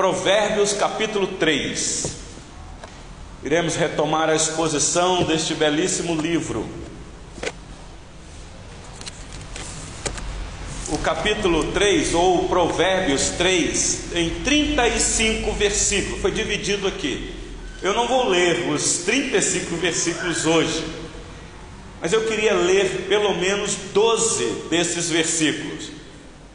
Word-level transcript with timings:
Provérbios 0.00 0.72
capítulo 0.72 1.26
3. 1.26 2.06
Iremos 3.44 3.76
retomar 3.76 4.30
a 4.30 4.34
exposição 4.34 5.24
deste 5.24 5.52
belíssimo 5.52 6.14
livro. 6.18 6.66
O 10.88 10.96
capítulo 10.96 11.70
3, 11.72 12.14
ou 12.14 12.48
Provérbios 12.48 13.28
3, 13.36 14.14
em 14.14 14.30
35 14.42 15.52
versículos, 15.52 16.22
foi 16.22 16.30
dividido 16.30 16.88
aqui. 16.88 17.34
Eu 17.82 17.92
não 17.92 18.08
vou 18.08 18.26
ler 18.26 18.70
os 18.70 19.00
35 19.04 19.76
versículos 19.76 20.46
hoje, 20.46 20.82
mas 22.00 22.10
eu 22.14 22.24
queria 22.24 22.54
ler 22.54 23.04
pelo 23.06 23.36
menos 23.36 23.74
12 23.92 24.46
desses 24.70 25.10
versículos. 25.10 25.99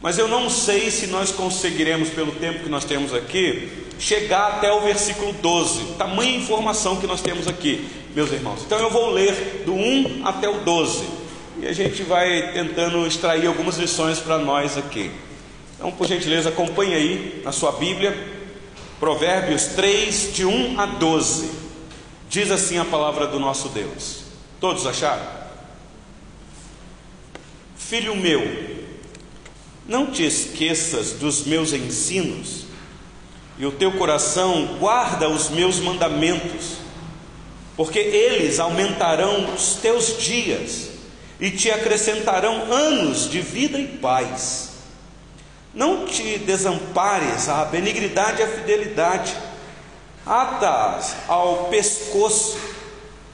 Mas 0.06 0.18
eu 0.18 0.28
não 0.28 0.48
sei 0.48 0.88
se 0.88 1.08
nós 1.08 1.32
conseguiremos, 1.32 2.10
pelo 2.10 2.30
tempo 2.30 2.60
que 2.60 2.68
nós 2.68 2.84
temos 2.84 3.12
aqui, 3.12 3.68
chegar 3.98 4.52
até 4.52 4.72
o 4.72 4.80
versículo 4.82 5.32
12. 5.32 5.94
Tamanha 5.98 6.36
informação 6.36 6.94
que 7.00 7.08
nós 7.08 7.20
temos 7.20 7.48
aqui, 7.48 7.88
meus 8.14 8.30
irmãos. 8.30 8.62
Então 8.64 8.78
eu 8.78 8.88
vou 8.88 9.10
ler 9.10 9.64
do 9.66 9.74
1 9.74 10.24
até 10.24 10.48
o 10.48 10.60
12. 10.60 11.04
E 11.60 11.66
a 11.66 11.72
gente 11.72 12.04
vai 12.04 12.52
tentando 12.52 13.04
extrair 13.04 13.48
algumas 13.48 13.78
lições 13.78 14.20
para 14.20 14.38
nós 14.38 14.78
aqui. 14.78 15.10
Então, 15.74 15.90
por 15.90 16.06
gentileza, 16.06 16.50
acompanhe 16.50 16.94
aí 16.94 17.42
na 17.44 17.50
sua 17.50 17.72
Bíblia, 17.72 18.16
Provérbios 19.00 19.64
3, 19.74 20.32
de 20.32 20.44
1 20.44 20.80
a 20.80 20.86
12. 20.86 21.50
Diz 22.30 22.52
assim 22.52 22.78
a 22.78 22.84
palavra 22.84 23.26
do 23.26 23.40
nosso 23.40 23.70
Deus. 23.70 24.20
Todos 24.60 24.86
acharam? 24.86 25.26
Filho 27.76 28.14
meu, 28.14 28.75
não 29.88 30.06
te 30.10 30.24
esqueças 30.24 31.12
dos 31.12 31.44
meus 31.44 31.72
ensinos, 31.72 32.66
e 33.58 33.64
o 33.64 33.72
teu 33.72 33.92
coração 33.92 34.76
guarda 34.78 35.28
os 35.28 35.48
meus 35.48 35.78
mandamentos, 35.78 36.76
porque 37.76 37.98
eles 37.98 38.58
aumentarão 38.58 39.54
os 39.54 39.74
teus 39.74 40.18
dias 40.18 40.88
e 41.38 41.50
te 41.50 41.70
acrescentarão 41.70 42.72
anos 42.72 43.30
de 43.30 43.40
vida 43.40 43.78
e 43.78 43.86
paz. 43.86 44.70
Não 45.72 46.06
te 46.06 46.38
desampares 46.38 47.48
a 47.48 47.64
benignidade 47.66 48.40
e 48.40 48.44
a 48.44 48.48
fidelidade, 48.48 49.34
ata-as 50.24 51.16
ao 51.28 51.66
pescoço, 51.66 52.58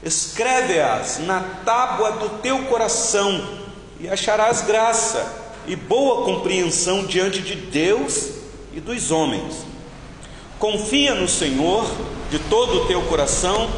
escreve-as 0.03 1.19
na 1.19 1.41
tábua 1.65 2.11
do 2.11 2.29
teu 2.41 2.63
coração, 2.65 3.63
e 3.99 4.09
acharás 4.09 4.61
graça 4.61 5.42
e 5.67 5.75
boa 5.75 6.25
compreensão 6.25 7.05
diante 7.05 7.41
de 7.41 7.55
Deus 7.55 8.31
e 8.73 8.79
dos 8.79 9.11
homens. 9.11 9.65
Confia 10.59 11.13
no 11.15 11.27
Senhor 11.27 11.89
de 12.29 12.39
todo 12.39 12.81
o 12.81 12.87
teu 12.87 13.01
coração 13.03 13.69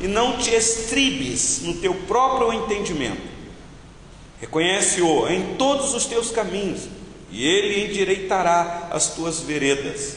e 0.00 0.06
não 0.06 0.36
te 0.36 0.54
estribes 0.54 1.62
no 1.62 1.74
teu 1.74 1.94
próprio 1.94 2.52
entendimento. 2.52 3.22
Reconhece-o 4.40 5.28
em 5.28 5.54
todos 5.56 5.94
os 5.94 6.04
teus 6.04 6.30
caminhos 6.30 6.82
e 7.30 7.46
ele 7.46 7.86
endireitará 7.86 8.88
as 8.92 9.14
tuas 9.14 9.40
veredas. 9.40 10.16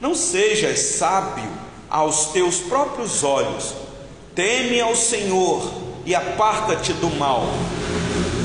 Não 0.00 0.14
sejas 0.14 0.78
sábio 0.78 1.50
aos 1.90 2.26
teus 2.26 2.60
próprios 2.60 3.24
olhos, 3.24 3.74
teme 4.34 4.80
ao 4.80 4.94
Senhor 4.94 5.70
e 6.06 6.14
aparta-te 6.14 6.92
do 6.92 7.10
mal. 7.10 7.46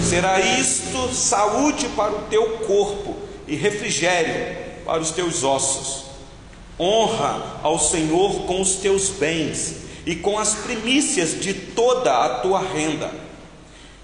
Será 0.04 0.40
isto 0.40 1.14
saúde 1.14 1.88
para 1.90 2.12
o 2.12 2.22
teu 2.30 2.60
corpo 2.60 3.16
e 3.48 3.56
refrigério 3.56 4.58
para 4.86 5.02
os 5.02 5.12
teus 5.12 5.44
ossos. 5.44 6.06
Honra 6.80 7.60
ao 7.62 7.78
Senhor 7.78 8.46
com 8.46 8.62
os 8.62 8.76
teus 8.76 9.10
bens 9.10 9.76
e 10.06 10.16
com 10.16 10.40
as 10.40 10.56
primícias 10.56 11.40
de 11.40 11.54
toda 11.54 12.26
a 12.26 12.40
tua 12.40 12.60
renda. 12.60 13.12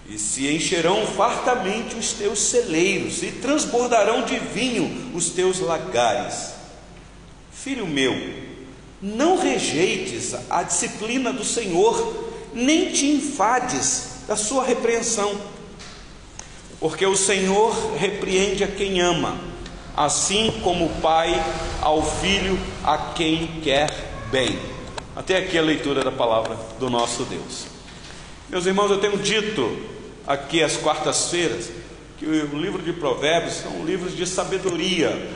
E 0.07 0.19
se 0.19 0.47
encherão 0.53 1.07
fartamente 1.07 1.95
os 1.95 2.13
teus 2.13 2.39
celeiros 2.39 3.23
e 3.23 3.31
transbordarão 3.31 4.23
de 4.23 4.38
vinho 4.38 5.11
os 5.16 5.29
teus 5.29 5.59
lagares. 5.59 6.53
Filho 7.51 7.88
meu, 7.88 8.13
não 9.01 9.38
rejeites 9.38 10.35
a 10.50 10.61
disciplina 10.61 11.34
do 11.34 11.44
Senhor, 11.44 12.31
nem 12.53 12.91
te 12.91 13.07
enfades 13.07 14.09
da 14.28 14.35
sua 14.35 14.63
repreensão 14.63 15.54
porque 16.79 17.05
o 17.05 17.15
Senhor 17.15 17.95
repreende 17.95 18.63
a 18.63 18.67
quem 18.67 18.99
ama, 19.01 19.37
assim 19.95 20.51
como 20.63 20.85
o 20.85 21.01
Pai 21.01 21.33
ao 21.81 22.03
filho 22.03 22.57
a 22.83 22.97
quem 23.15 23.47
quer 23.61 23.89
bem. 24.31 24.59
Até 25.15 25.37
aqui 25.37 25.57
a 25.57 25.61
leitura 25.61 26.03
da 26.03 26.11
palavra 26.11 26.57
do 26.79 26.89
nosso 26.89 27.23
Deus. 27.23 27.65
Meus 28.49 28.65
irmãos, 28.65 28.91
eu 28.91 28.99
tenho 28.99 29.17
dito 29.17 29.77
aqui 30.27 30.61
às 30.61 30.75
quartas-feiras 30.77 31.69
que 32.17 32.25
o 32.25 32.57
livro 32.57 32.81
de 32.81 32.93
Provérbios 32.93 33.55
são 33.55 33.85
livros 33.85 34.15
de 34.15 34.25
sabedoria, 34.25 35.29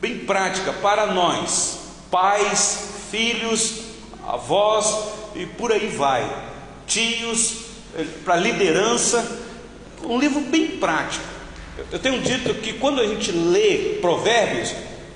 bem 0.00 0.18
prática 0.20 0.72
para 0.72 1.06
nós, 1.06 1.78
pais, 2.10 2.90
filhos, 3.10 3.82
avós 4.26 5.08
e 5.34 5.46
por 5.46 5.72
aí 5.72 5.88
vai, 5.88 6.24
tios, 6.86 7.64
eh, 7.96 8.04
para 8.24 8.36
liderança 8.36 9.45
um 10.04 10.18
livro 10.18 10.40
bem 10.40 10.78
prático. 10.78 11.24
Eu 11.92 11.98
tenho 11.98 12.20
dito 12.22 12.54
que 12.54 12.74
quando 12.74 13.00
a 13.00 13.06
gente 13.06 13.30
lê 13.32 13.98
Provérbios, 14.00 14.72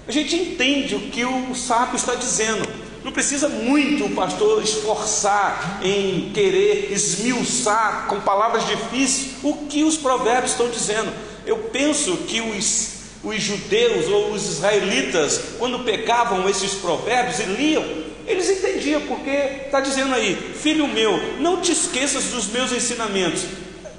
a 0.06 0.12
gente 0.12 0.34
entende 0.34 0.94
o 0.94 1.00
que 1.00 1.24
o 1.24 1.54
sábio 1.54 1.96
está 1.96 2.14
dizendo. 2.14 2.68
Não 3.02 3.12
precisa 3.12 3.48
muito 3.48 4.06
o 4.06 4.10
pastor 4.10 4.62
esforçar 4.62 5.80
em 5.82 6.30
querer 6.34 6.92
esmiuçar 6.92 8.06
com 8.08 8.20
palavras 8.20 8.66
difíceis 8.66 9.36
o 9.42 9.66
que 9.68 9.84
os 9.84 9.96
provérbios 9.96 10.52
estão 10.52 10.68
dizendo. 10.68 11.10
Eu 11.46 11.56
penso 11.72 12.16
que 12.28 12.42
os, 12.42 12.90
os 13.24 13.42
judeus 13.42 14.06
ou 14.08 14.32
os 14.32 14.46
israelitas, 14.46 15.40
quando 15.58 15.84
pegavam 15.84 16.46
esses 16.48 16.74
provérbios 16.74 17.38
e 17.38 17.44
liam, 17.44 17.84
eles 18.26 18.50
entendiam, 18.50 19.00
porque 19.02 19.30
está 19.30 19.80
dizendo 19.80 20.14
aí, 20.14 20.36
filho 20.54 20.86
meu, 20.86 21.40
não 21.40 21.60
te 21.60 21.72
esqueças 21.72 22.24
dos 22.24 22.48
meus 22.48 22.70
ensinamentos, 22.70 23.44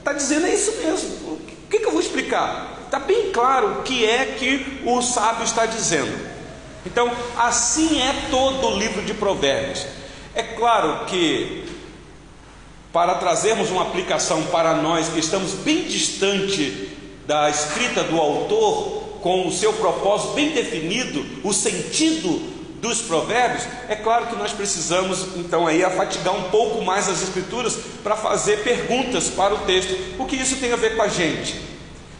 Está 0.01 0.13
dizendo 0.13 0.47
é 0.47 0.55
isso 0.55 0.73
mesmo. 0.83 1.33
O 1.33 1.39
que, 1.69 1.77
que 1.77 1.85
eu 1.85 1.91
vou 1.91 2.01
explicar? 2.01 2.79
Está 2.85 2.97
bem 2.97 3.31
claro 3.31 3.67
o 3.67 3.83
que 3.83 4.03
é 4.03 4.25
que 4.25 4.81
o 4.83 4.99
sábio 4.99 5.43
está 5.43 5.67
dizendo. 5.67 6.11
Então, 6.83 7.11
assim 7.37 8.01
é 8.01 8.27
todo 8.31 8.65
o 8.65 8.77
livro 8.79 9.03
de 9.03 9.13
Provérbios. 9.13 9.85
É 10.33 10.41
claro 10.41 11.05
que, 11.05 11.65
para 12.91 13.13
trazermos 13.15 13.69
uma 13.69 13.83
aplicação 13.83 14.41
para 14.47 14.73
nós 14.73 15.07
que 15.07 15.19
estamos 15.19 15.53
bem 15.53 15.83
distante 15.83 16.89
da 17.27 17.47
escrita 17.47 18.03
do 18.03 18.19
autor, 18.19 19.19
com 19.21 19.47
o 19.47 19.51
seu 19.51 19.71
propósito 19.73 20.33
bem 20.33 20.49
definido, 20.49 21.23
o 21.43 21.53
sentido 21.53 22.50
dos 22.81 23.01
provérbios, 23.01 23.63
é 23.87 23.95
claro 23.95 24.25
que 24.25 24.35
nós 24.35 24.51
precisamos 24.51 25.37
então 25.37 25.67
aí 25.67 25.83
afatigar 25.83 26.35
um 26.35 26.49
pouco 26.49 26.83
mais 26.83 27.07
as 27.07 27.21
escrituras 27.21 27.77
para 28.03 28.15
fazer 28.15 28.63
perguntas 28.63 29.29
para 29.29 29.53
o 29.53 29.59
texto. 29.59 29.95
O 30.17 30.25
que 30.25 30.35
isso 30.35 30.57
tem 30.57 30.73
a 30.73 30.75
ver 30.75 30.95
com 30.95 31.03
a 31.03 31.07
gente? 31.07 31.61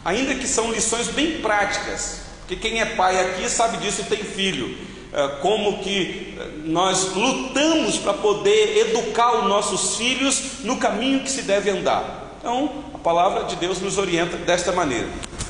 Ainda 0.04 0.36
que 0.36 0.46
são 0.46 0.70
lições 0.70 1.08
bem 1.08 1.40
práticas, 1.40 2.20
porque 2.40 2.56
quem 2.56 2.80
é 2.80 2.84
pai 2.84 3.20
aqui 3.20 3.48
sabe 3.48 3.78
disso 3.78 4.02
e 4.02 4.04
tem 4.04 4.22
filho. 4.22 4.76
É, 5.12 5.28
como 5.42 5.80
que 5.80 6.34
é, 6.38 6.48
nós 6.64 7.12
lutamos 7.14 7.98
para 7.98 8.14
poder 8.14 8.78
educar 8.78 9.40
os 9.40 9.46
nossos 9.46 9.96
filhos 9.96 10.60
no 10.60 10.78
caminho 10.78 11.20
que 11.20 11.30
se 11.30 11.42
deve 11.42 11.70
andar. 11.70 12.36
Então, 12.38 12.84
a 12.94 12.98
palavra 12.98 13.44
de 13.44 13.56
Deus 13.56 13.80
nos 13.80 13.98
orienta 13.98 14.36
desta 14.38 14.72
maneira. 14.72 15.08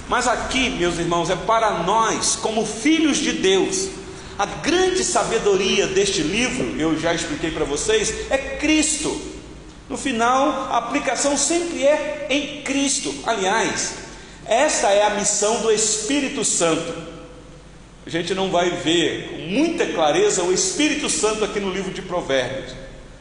Mas 0.08 0.26
aqui, 0.26 0.68
meus 0.70 0.98
irmãos, 0.98 1.30
é 1.30 1.36
para 1.36 1.70
nós, 1.84 2.36
como 2.36 2.66
filhos 2.66 3.18
de 3.18 3.32
Deus, 3.32 3.88
a 4.38 4.46
grande 4.46 5.04
sabedoria 5.04 5.86
deste 5.86 6.22
livro, 6.22 6.78
eu 6.80 6.98
já 6.98 7.14
expliquei 7.14 7.50
para 7.50 7.64
vocês, 7.64 8.30
é 8.30 8.38
Cristo. 8.38 9.20
No 9.88 9.96
final, 9.96 10.48
a 10.70 10.78
aplicação 10.78 11.36
sempre 11.36 11.84
é 11.84 12.26
em 12.30 12.62
Cristo. 12.62 13.14
Aliás, 13.26 13.94
esta 14.46 14.90
é 14.90 15.04
a 15.04 15.10
missão 15.10 15.60
do 15.60 15.70
Espírito 15.70 16.44
Santo. 16.44 16.94
A 18.04 18.10
gente 18.10 18.34
não 18.34 18.50
vai 18.50 18.70
ver 18.70 19.28
com 19.28 19.36
muita 19.48 19.86
clareza 19.86 20.42
o 20.42 20.52
Espírito 20.52 21.08
Santo 21.08 21.44
aqui 21.44 21.60
no 21.60 21.70
livro 21.70 21.92
de 21.92 22.02
Provérbios, 22.02 22.74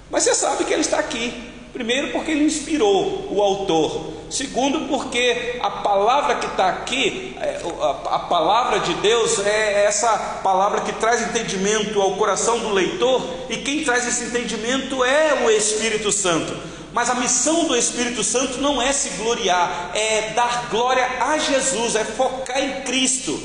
mas 0.09 0.23
você 0.23 0.33
sabe 0.33 0.65
que 0.65 0.73
ele 0.73 0.81
está 0.81 0.97
aqui. 0.97 1.33
Primeiro, 1.71 2.11
porque 2.11 2.31
ele 2.31 2.43
inspirou 2.43 3.27
o 3.31 3.41
autor. 3.41 4.20
Segundo, 4.31 4.87
porque 4.87 5.59
a 5.61 5.69
palavra 5.69 6.35
que 6.35 6.45
está 6.45 6.69
aqui, 6.69 7.35
é, 7.37 7.61
a 8.09 8.19
palavra 8.19 8.79
de 8.79 8.93
Deus, 8.93 9.45
é 9.45 9.83
essa 9.83 10.07
palavra 10.41 10.79
que 10.81 10.93
traz 10.93 11.21
entendimento 11.21 12.01
ao 12.01 12.15
coração 12.15 12.57
do 12.59 12.69
leitor, 12.69 13.21
e 13.49 13.57
quem 13.57 13.83
traz 13.83 14.07
esse 14.07 14.23
entendimento 14.23 15.03
é 15.03 15.43
o 15.45 15.51
Espírito 15.51 16.13
Santo. 16.13 16.55
Mas 16.93 17.09
a 17.09 17.15
missão 17.15 17.65
do 17.65 17.75
Espírito 17.75 18.23
Santo 18.23 18.61
não 18.61 18.81
é 18.81 18.93
se 18.93 19.09
gloriar, 19.21 19.91
é 19.93 20.31
dar 20.33 20.69
glória 20.69 21.05
a 21.19 21.37
Jesus, 21.37 21.95
é 21.95 22.05
focar 22.05 22.63
em 22.63 22.83
Cristo. 22.83 23.37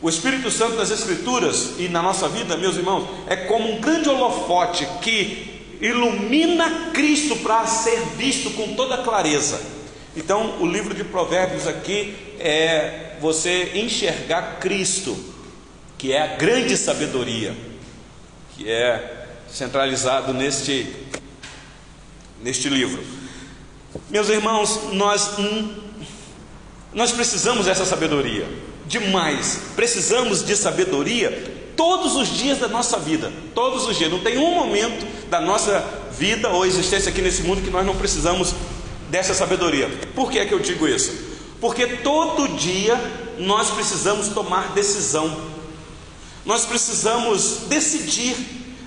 O 0.00 0.08
Espírito 0.08 0.52
Santo 0.52 0.76
nas 0.76 0.92
Escrituras 0.92 1.70
e 1.78 1.88
na 1.88 2.00
nossa 2.00 2.28
vida, 2.28 2.56
meus 2.56 2.76
irmãos, 2.76 3.08
é 3.26 3.34
como 3.34 3.72
um 3.72 3.80
grande 3.80 4.08
holofote 4.08 4.86
que 5.02 5.76
ilumina 5.80 6.92
Cristo 6.92 7.34
para 7.36 7.66
ser 7.66 8.00
visto 8.16 8.50
com 8.50 8.74
toda 8.74 8.98
clareza. 8.98 9.77
Então, 10.18 10.60
o 10.60 10.66
livro 10.66 10.92
de 10.94 11.04
Provérbios 11.04 11.68
aqui 11.68 12.12
é 12.40 13.16
você 13.20 13.70
enxergar 13.76 14.58
Cristo, 14.58 15.16
que 15.96 16.12
é 16.12 16.20
a 16.20 16.36
grande 16.36 16.76
sabedoria, 16.76 17.54
que 18.56 18.68
é 18.68 19.26
centralizado 19.48 20.34
neste, 20.34 20.92
neste 22.42 22.68
livro. 22.68 23.00
Meus 24.10 24.28
irmãos, 24.28 24.92
nós, 24.92 25.36
nós 26.92 27.12
precisamos 27.12 27.66
dessa 27.66 27.84
sabedoria 27.84 28.44
demais. 28.86 29.60
Precisamos 29.76 30.44
de 30.44 30.56
sabedoria 30.56 31.30
todos 31.76 32.16
os 32.16 32.26
dias 32.36 32.58
da 32.58 32.66
nossa 32.66 32.98
vida, 32.98 33.32
todos 33.54 33.86
os 33.86 33.96
dias. 33.96 34.10
Não 34.10 34.18
tem 34.18 34.36
um 34.36 34.52
momento 34.52 35.06
da 35.30 35.40
nossa 35.40 35.78
vida 36.10 36.48
ou 36.48 36.66
existência 36.66 37.08
aqui 37.08 37.22
nesse 37.22 37.44
mundo 37.44 37.62
que 37.62 37.70
nós 37.70 37.86
não 37.86 37.94
precisamos 37.94 38.52
dessa 39.10 39.34
sabedoria. 39.34 39.88
Por 40.14 40.30
que 40.30 40.38
é 40.38 40.44
que 40.44 40.54
eu 40.54 40.58
digo 40.58 40.86
isso? 40.86 41.12
Porque 41.60 41.86
todo 41.98 42.56
dia 42.56 42.96
nós 43.38 43.70
precisamos 43.70 44.28
tomar 44.28 44.72
decisão. 44.72 45.36
Nós 46.44 46.64
precisamos 46.64 47.66
decidir. 47.68 48.36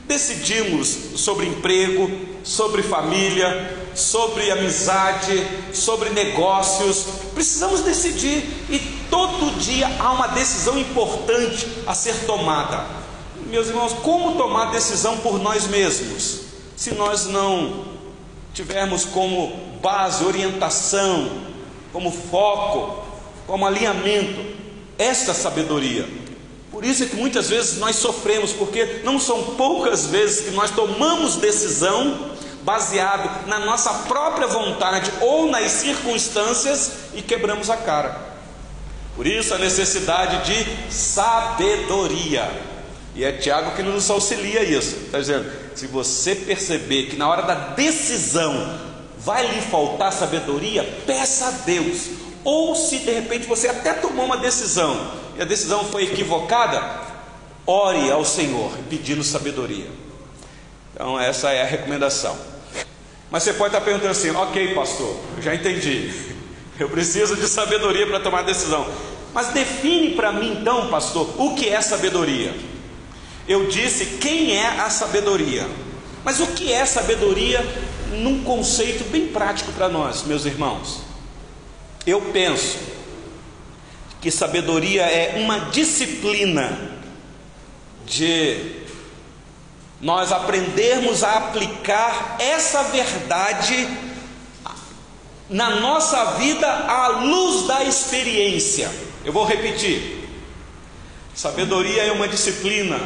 Decidimos 0.07 0.97
sobre 1.15 1.45
emprego, 1.45 2.09
sobre 2.43 2.83
família, 2.83 3.91
sobre 3.95 4.51
amizade, 4.51 5.47
sobre 5.73 6.09
negócios. 6.09 7.05
Precisamos 7.33 7.81
decidir 7.81 8.43
e 8.69 8.79
todo 9.09 9.57
dia 9.57 9.87
há 9.99 10.11
uma 10.11 10.27
decisão 10.27 10.77
importante 10.77 11.67
a 11.87 11.93
ser 11.93 12.25
tomada. 12.25 12.85
Meus 13.47 13.67
irmãos, 13.67 13.93
como 14.01 14.37
tomar 14.37 14.71
decisão 14.71 15.17
por 15.17 15.39
nós 15.39 15.67
mesmos? 15.67 16.41
Se 16.75 16.93
nós 16.93 17.25
não 17.25 17.90
tivermos 18.53 19.05
como 19.05 19.55
base, 19.81 20.23
orientação, 20.23 21.29
como 21.91 22.11
foco, 22.11 23.05
como 23.47 23.65
alinhamento 23.65 24.45
esta 24.97 25.33
sabedoria. 25.33 26.07
Por 26.71 26.85
isso 26.85 27.03
é 27.03 27.05
que 27.05 27.15
muitas 27.15 27.49
vezes 27.49 27.77
nós 27.79 27.97
sofremos, 27.97 28.53
porque 28.53 29.01
não 29.03 29.19
são 29.19 29.55
poucas 29.55 30.05
vezes 30.05 30.45
que 30.45 30.51
nós 30.51 30.71
tomamos 30.71 31.35
decisão 31.35 32.31
baseado 32.63 33.47
na 33.47 33.59
nossa 33.59 33.91
própria 34.07 34.47
vontade 34.47 35.11
ou 35.19 35.49
nas 35.49 35.71
circunstâncias 35.71 36.91
e 37.13 37.21
quebramos 37.21 37.69
a 37.69 37.77
cara. 37.77 38.31
Por 39.15 39.27
isso 39.27 39.53
a 39.53 39.57
necessidade 39.57 40.45
de 40.45 40.93
sabedoria. 40.93 42.49
E 43.15 43.23
é 43.23 43.31
Tiago 43.33 43.75
que 43.75 43.83
nos 43.83 44.09
auxilia 44.09 44.63
isso. 44.63 44.95
Está 45.05 45.19
dizendo: 45.19 45.51
se 45.75 45.87
você 45.87 46.35
perceber 46.35 47.07
que 47.07 47.15
na 47.15 47.27
hora 47.27 47.41
da 47.43 47.55
decisão 47.55 48.79
vai 49.17 49.45
lhe 49.47 49.61
faltar 49.61 50.11
sabedoria, 50.11 50.83
peça 51.05 51.47
a 51.47 51.51
Deus. 51.51 52.09
Ou 52.43 52.75
se 52.75 52.99
de 52.99 53.11
repente 53.11 53.45
você 53.45 53.67
até 53.67 53.93
tomou 53.93 54.25
uma 54.25 54.37
decisão 54.37 55.11
e 55.37 55.41
a 55.41 55.45
decisão 55.45 55.85
foi 55.85 56.03
equivocada, 56.05 56.81
ore 57.67 58.09
ao 58.09 58.25
Senhor 58.25 58.71
pedindo 58.89 59.23
sabedoria. 59.23 59.87
Então, 60.93 61.19
essa 61.19 61.51
é 61.51 61.61
a 61.61 61.65
recomendação. 61.65 62.35
Mas 63.29 63.43
você 63.43 63.53
pode 63.53 63.73
estar 63.75 63.85
perguntando 63.85 64.11
assim: 64.11 64.31
ok, 64.31 64.73
pastor, 64.73 65.15
eu 65.37 65.43
já 65.43 65.53
entendi. 65.55 66.31
Eu 66.79 66.89
preciso 66.89 67.35
de 67.35 67.47
sabedoria 67.47 68.07
para 68.07 68.19
tomar 68.19 68.41
decisão. 68.41 68.87
Mas 69.33 69.49
define 69.49 70.15
para 70.15 70.31
mim 70.31 70.57
então, 70.59 70.87
pastor, 70.89 71.29
o 71.37 71.53
que 71.53 71.69
é 71.69 71.79
sabedoria? 71.79 72.55
Eu 73.51 73.67
disse 73.67 74.17
quem 74.21 74.55
é 74.55 74.65
a 74.65 74.89
sabedoria. 74.89 75.67
Mas 76.23 76.39
o 76.39 76.47
que 76.47 76.71
é 76.71 76.85
sabedoria 76.85 77.59
num 78.13 78.45
conceito 78.45 79.03
bem 79.11 79.27
prático 79.27 79.73
para 79.73 79.89
nós, 79.89 80.23
meus 80.23 80.45
irmãos? 80.45 81.01
Eu 82.07 82.21
penso 82.31 82.77
que 84.21 84.31
sabedoria 84.31 85.01
é 85.01 85.37
uma 85.37 85.69
disciplina 85.69 86.97
de 88.05 88.85
nós 89.99 90.31
aprendermos 90.31 91.21
a 91.21 91.33
aplicar 91.33 92.37
essa 92.39 92.83
verdade 92.83 93.85
na 95.49 95.75
nossa 95.81 96.37
vida 96.37 96.67
à 96.67 97.09
luz 97.09 97.67
da 97.67 97.83
experiência. 97.83 98.89
Eu 99.25 99.33
vou 99.33 99.43
repetir. 99.43 100.25
Sabedoria 101.35 102.03
é 102.03 102.13
uma 102.13 102.29
disciplina 102.29 102.97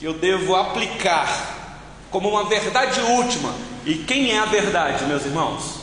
eu 0.00 0.14
devo 0.14 0.56
aplicar 0.56 1.78
como 2.10 2.28
uma 2.28 2.44
verdade 2.44 3.00
última. 3.00 3.54
E 3.84 3.94
quem 3.94 4.30
é 4.32 4.38
a 4.38 4.44
verdade, 4.44 5.04
meus 5.04 5.24
irmãos? 5.24 5.80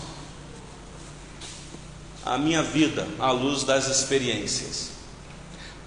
A 2.26 2.38
minha 2.38 2.62
vida 2.62 3.08
à 3.20 3.32
luz 3.32 3.64
das 3.64 3.88
experiências. 3.88 4.92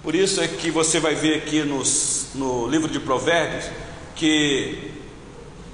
Por 0.01 0.15
isso 0.15 0.41
é 0.41 0.47
que 0.47 0.71
você 0.71 0.99
vai 0.99 1.13
ver 1.13 1.37
aqui 1.37 1.63
nos, 1.63 2.29
no 2.33 2.67
livro 2.67 2.89
de 2.89 2.99
Provérbios 2.99 3.65
que 4.15 4.91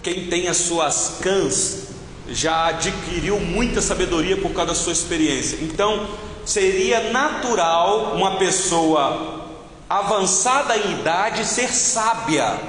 quem 0.04 0.28
tem 0.28 0.48
as 0.48 0.58
suas 0.58 1.20
cãs 1.22 1.88
já 2.30 2.68
adquiriu 2.68 3.40
muita 3.40 3.82
sabedoria 3.82 4.36
por 4.38 4.52
causa 4.52 4.74
da 4.74 4.76
sua 4.76 4.92
experiência. 4.92 5.60
Então, 5.62 6.08
seria 6.46 7.12
natural 7.12 8.16
uma 8.16 8.38
pessoa 8.38 9.37
avançada 9.90 10.78
em 10.78 11.00
idade 11.00 11.46
ser 11.46 11.74
sábia, 11.74 12.60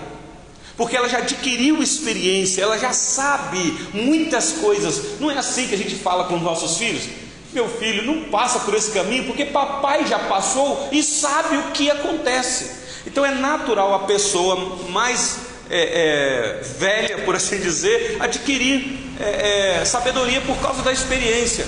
porque 0.77 0.97
ela 0.97 1.09
já 1.09 1.19
adquiriu 1.19 1.83
experiência, 1.83 2.63
ela 2.63 2.79
já 2.79 2.93
sabe 2.93 3.77
muitas 3.93 4.53
coisas. 4.53 5.21
Não 5.21 5.31
é 5.31 5.37
assim 5.37 5.67
que 5.67 5.75
a 5.75 5.79
gente 5.79 5.97
fala 5.97 6.25
com 6.25 6.37
os 6.37 6.43
nossos 6.43 6.79
filhos? 6.79 7.05
Meu 7.53 7.69
filho, 7.69 8.05
não 8.05 8.31
passa 8.31 8.61
por 8.61 8.75
esse 8.75 8.93
caminho, 8.93 9.25
porque 9.25 9.47
papai 9.47 10.07
já 10.07 10.19
passou 10.19 10.89
e 10.93 11.03
sabe 11.03 11.57
o 11.57 11.71
que 11.73 11.91
acontece. 11.91 12.79
Então 13.07 13.25
é 13.25 13.33
natural 13.33 13.95
a 13.95 14.01
pessoa 14.01 14.77
mais 14.91 15.39
é, 15.71 16.61
é, 16.61 16.63
velha, 16.79 17.19
por 17.25 17.35
assim 17.35 17.59
dizer, 17.59 18.17
adquirir 18.21 18.99
é, 19.19 19.81
é, 19.81 19.85
sabedoria 19.85 20.41
por 20.43 20.57
causa 20.59 20.83
da 20.83 20.93
experiência. 20.93 21.67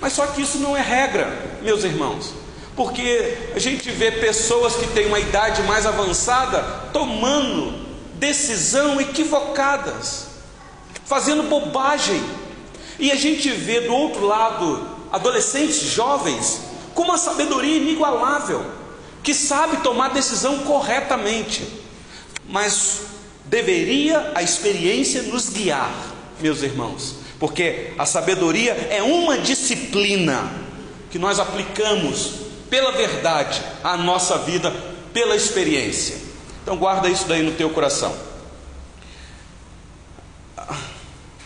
Mas 0.00 0.14
só 0.14 0.26
que 0.26 0.42
isso 0.42 0.58
não 0.58 0.76
é 0.76 0.80
regra, 0.80 1.28
meus 1.62 1.84
irmãos, 1.84 2.34
porque 2.80 3.36
a 3.54 3.58
gente 3.58 3.90
vê 3.90 4.10
pessoas 4.10 4.74
que 4.74 4.86
têm 4.86 5.08
uma 5.08 5.20
idade 5.20 5.62
mais 5.64 5.84
avançada 5.84 6.62
tomando 6.94 7.74
decisão 8.14 8.98
equivocadas, 8.98 10.28
fazendo 11.04 11.42
bobagem, 11.42 12.24
e 12.98 13.12
a 13.12 13.16
gente 13.16 13.50
vê 13.50 13.82
do 13.82 13.92
outro 13.92 14.24
lado 14.24 14.88
adolescentes 15.12 15.90
jovens 15.90 16.62
com 16.94 17.02
uma 17.02 17.18
sabedoria 17.18 17.76
inigualável, 17.76 18.64
que 19.22 19.34
sabe 19.34 19.82
tomar 19.82 20.14
decisão 20.14 20.60
corretamente, 20.60 21.62
mas 22.48 23.02
deveria 23.44 24.32
a 24.34 24.42
experiência 24.42 25.24
nos 25.24 25.50
guiar, 25.50 25.92
meus 26.40 26.62
irmãos, 26.62 27.16
porque 27.38 27.92
a 27.98 28.06
sabedoria 28.06 28.72
é 28.90 29.02
uma 29.02 29.36
disciplina 29.36 30.50
que 31.10 31.18
nós 31.18 31.38
aplicamos 31.38 32.48
pela 32.70 32.92
verdade 32.92 33.60
à 33.84 33.96
nossa 33.96 34.38
vida, 34.38 34.72
pela 35.12 35.36
experiência. 35.36 36.16
Então 36.62 36.76
guarda 36.76 37.08
isso 37.08 37.26
daí 37.26 37.42
no 37.42 37.52
teu 37.52 37.68
coração. 37.70 38.14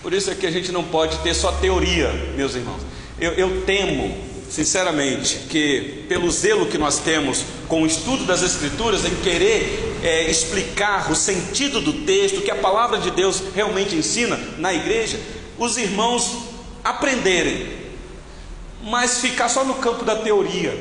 Por 0.03 0.13
isso 0.13 0.31
é 0.31 0.35
que 0.35 0.47
a 0.47 0.51
gente 0.51 0.71
não 0.71 0.85
pode 0.85 1.19
ter 1.21 1.35
só 1.35 1.51
teoria, 1.51 2.13
meus 2.37 2.55
irmãos. 2.55 2.83
Eu, 3.19 3.33
eu 3.33 3.63
temo 3.63 4.35
sinceramente, 4.55 5.47
que 5.49 6.05
pelo 6.09 6.31
zelo 6.31 6.67
que 6.67 6.79
nós 6.79 6.99
temos 6.99 7.45
com 7.67 7.83
o 7.83 7.87
estudo 7.87 8.25
das 8.25 8.43
Escrituras, 8.43 9.05
em 9.05 9.15
querer 9.17 9.99
é, 10.03 10.31
explicar 10.31 11.11
o 11.11 11.17
sentido 11.17 11.81
do 11.81 12.05
texto, 12.05 12.41
que 12.41 12.51
a 12.51 12.57
palavra 12.57 12.99
de 12.99 13.11
Deus 13.11 13.43
realmente 13.55 13.97
ensina 13.97 14.39
na 14.59 14.73
igreja, 14.73 15.19
os 15.59 15.77
irmãos 15.77 16.37
aprenderem, 16.85 17.69
mas 18.83 19.21
ficar 19.21 19.49
só 19.49 19.65
no 19.65 19.75
campo 19.75 20.05
da 20.05 20.17
teoria, 20.17 20.79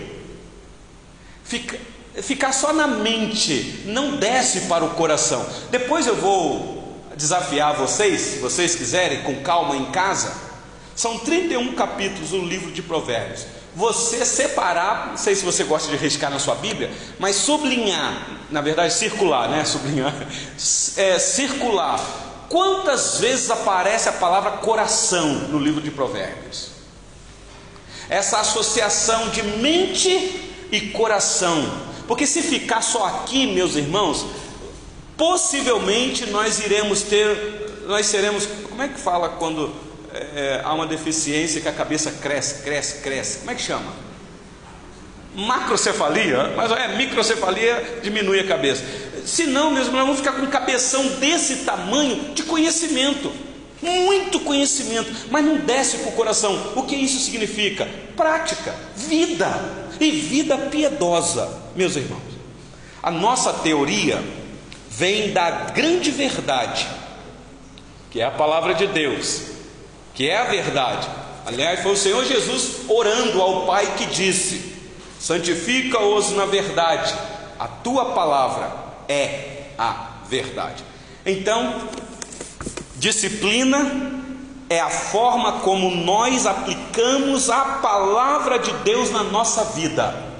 fica, 1.54 1.78
ficar 2.22 2.52
só 2.52 2.74
na 2.74 2.88
mente, 2.88 3.84
não 3.86 4.18
desce 4.18 4.62
para 4.62 4.84
o 4.84 4.92
coração. 4.92 5.46
Depois 5.70 6.08
eu 6.08 6.16
vou 6.16 6.84
desafiar 7.16 7.76
vocês, 7.76 8.22
se 8.22 8.40
vocês 8.40 8.76
quiserem, 8.76 9.22
com 9.22 9.44
calma 9.44 9.76
em 9.76 9.86
casa. 9.86 10.34
São 10.96 11.20
31 11.20 11.74
capítulos 11.74 12.32
no 12.32 12.46
livro 12.46 12.72
de 12.72 12.82
Provérbios 12.82 13.46
você 13.76 14.24
separar, 14.24 15.08
não 15.08 15.18
sei 15.18 15.34
se 15.34 15.44
você 15.44 15.64
gosta 15.64 15.90
de 15.90 15.98
riscar 15.98 16.30
na 16.30 16.38
sua 16.38 16.54
Bíblia, 16.54 16.92
mas 17.18 17.36
sublinhar, 17.36 18.28
na 18.52 18.62
verdade 18.62 18.94
circular, 18.94 19.50
né? 19.50 19.66
Sublinhar, 19.66 20.14
é, 20.96 21.18
circular. 21.18 22.00
Quantas 22.50 23.18
vezes 23.20 23.50
aparece 23.50 24.08
a 24.08 24.12
palavra 24.12 24.52
coração 24.58 25.28
no 25.50 25.58
livro 25.58 25.82
de 25.82 25.90
Provérbios? 25.90 26.68
Essa 28.08 28.42
associação 28.42 29.30
de 29.30 29.42
mente 29.42 30.43
e 30.74 30.90
coração. 30.90 31.72
Porque 32.08 32.26
se 32.26 32.42
ficar 32.42 32.82
só 32.82 33.06
aqui, 33.06 33.46
meus 33.46 33.76
irmãos, 33.76 34.26
possivelmente 35.16 36.26
nós 36.26 36.60
iremos 36.60 37.04
ter, 37.04 37.84
nós 37.86 38.08
seremos, 38.08 38.48
como 38.68 38.82
é 38.82 38.88
que 38.88 39.00
fala 39.00 39.30
quando 39.30 39.72
é, 40.12 40.62
há 40.64 40.74
uma 40.74 40.88
deficiência 40.88 41.62
que 41.62 41.68
a 41.68 41.72
cabeça 41.72 42.12
cresce, 42.12 42.64
cresce, 42.64 43.02
cresce? 43.02 43.38
Como 43.40 43.52
é 43.52 43.56
que 43.56 43.62
chama? 43.62 43.94
Macrocefalia, 45.36 46.54
mas 46.56 46.72
é 46.72 46.96
microcefalia, 46.96 48.00
diminui 48.02 48.40
a 48.40 48.48
cabeça. 48.48 48.84
Se 49.26 49.46
não, 49.46 49.72
meus 49.72 49.88
irmãos, 49.88 50.06
vamos 50.06 50.18
ficar 50.18 50.34
com 50.34 50.42
um 50.42 50.50
cabeção 50.50 51.08
desse 51.20 51.58
tamanho 51.58 52.34
de 52.34 52.44
conhecimento 52.44 53.32
muito 53.84 54.40
conhecimento, 54.40 55.12
mas 55.30 55.44
não 55.44 55.58
desce 55.58 55.98
para 55.98 56.08
o 56.08 56.14
coração. 56.14 56.72
O 56.74 56.84
que 56.84 56.96
isso 56.96 57.20
significa? 57.20 57.86
Prática, 58.16 58.74
vida 58.96 59.83
e 60.00 60.12
vida 60.12 60.58
piedosa, 60.58 61.50
meus 61.76 61.96
irmãos. 61.96 62.22
A 63.02 63.12
nossa 63.12 63.54
teoria 63.54 64.24
vem 64.90 65.32
da 65.32 65.50
grande 65.72 66.12
verdade, 66.12 66.88
que 68.12 68.22
é 68.22 68.26
a 68.26 68.32
palavra 68.32 68.74
de 68.74 68.88
Deus, 68.88 69.42
que 70.14 70.30
é 70.30 70.38
a 70.38 70.46
verdade. 70.46 71.08
Aliás, 71.46 71.82
foi 71.82 71.92
o 71.92 71.98
Senhor 71.98 72.24
Jesus 72.26 72.82
orando 72.88 73.42
ao 73.42 73.66
Pai 73.66 73.96
que 73.98 74.06
disse: 74.06 74.74
Santifica-os 75.20 76.32
na 76.32 76.46
verdade, 76.46 77.14
a 77.60 77.68
tua 77.68 78.14
palavra 78.14 78.72
é 79.08 79.64
a 79.78 80.20
verdade. 80.30 80.84
Então, 81.26 81.90
Disciplina 83.04 84.23
é 84.70 84.80
a 84.80 84.90
forma 84.90 85.60
como 85.60 85.92
nós 85.92 86.46
aplicamos 86.46 87.50
a 87.50 87.80
palavra 87.82 88.60
de 88.60 88.72
Deus 88.84 89.12
na 89.12 89.24
nossa 89.24 89.64
vida. 89.66 90.34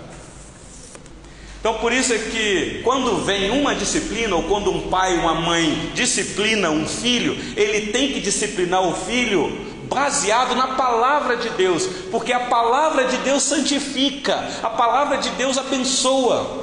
Então, 1.60 1.76
por 1.76 1.94
isso 1.94 2.14
é 2.14 2.18
que 2.18 2.82
quando 2.84 3.24
vem 3.24 3.50
uma 3.52 3.74
disciplina, 3.74 4.36
ou 4.36 4.44
quando 4.44 4.70
um 4.70 4.90
pai, 4.90 5.18
uma 5.18 5.34
mãe 5.34 5.92
disciplina 5.94 6.70
um 6.70 6.86
filho, 6.86 7.38
ele 7.56 7.94
tem 7.94 8.12
que 8.12 8.20
disciplinar 8.20 8.82
o 8.82 8.94
filho 8.94 9.74
baseado 9.88 10.56
na 10.56 10.76
palavra 10.76 11.38
de 11.38 11.50
Deus, 11.52 11.88
porque 12.12 12.34
a 12.34 12.42
palavra 12.42 13.06
de 13.06 13.18
Deus 13.18 13.44
santifica, 13.44 14.46
a 14.62 14.70
palavra 14.70 15.18
de 15.18 15.30
Deus 15.32 15.58
abençoa. 15.58 16.63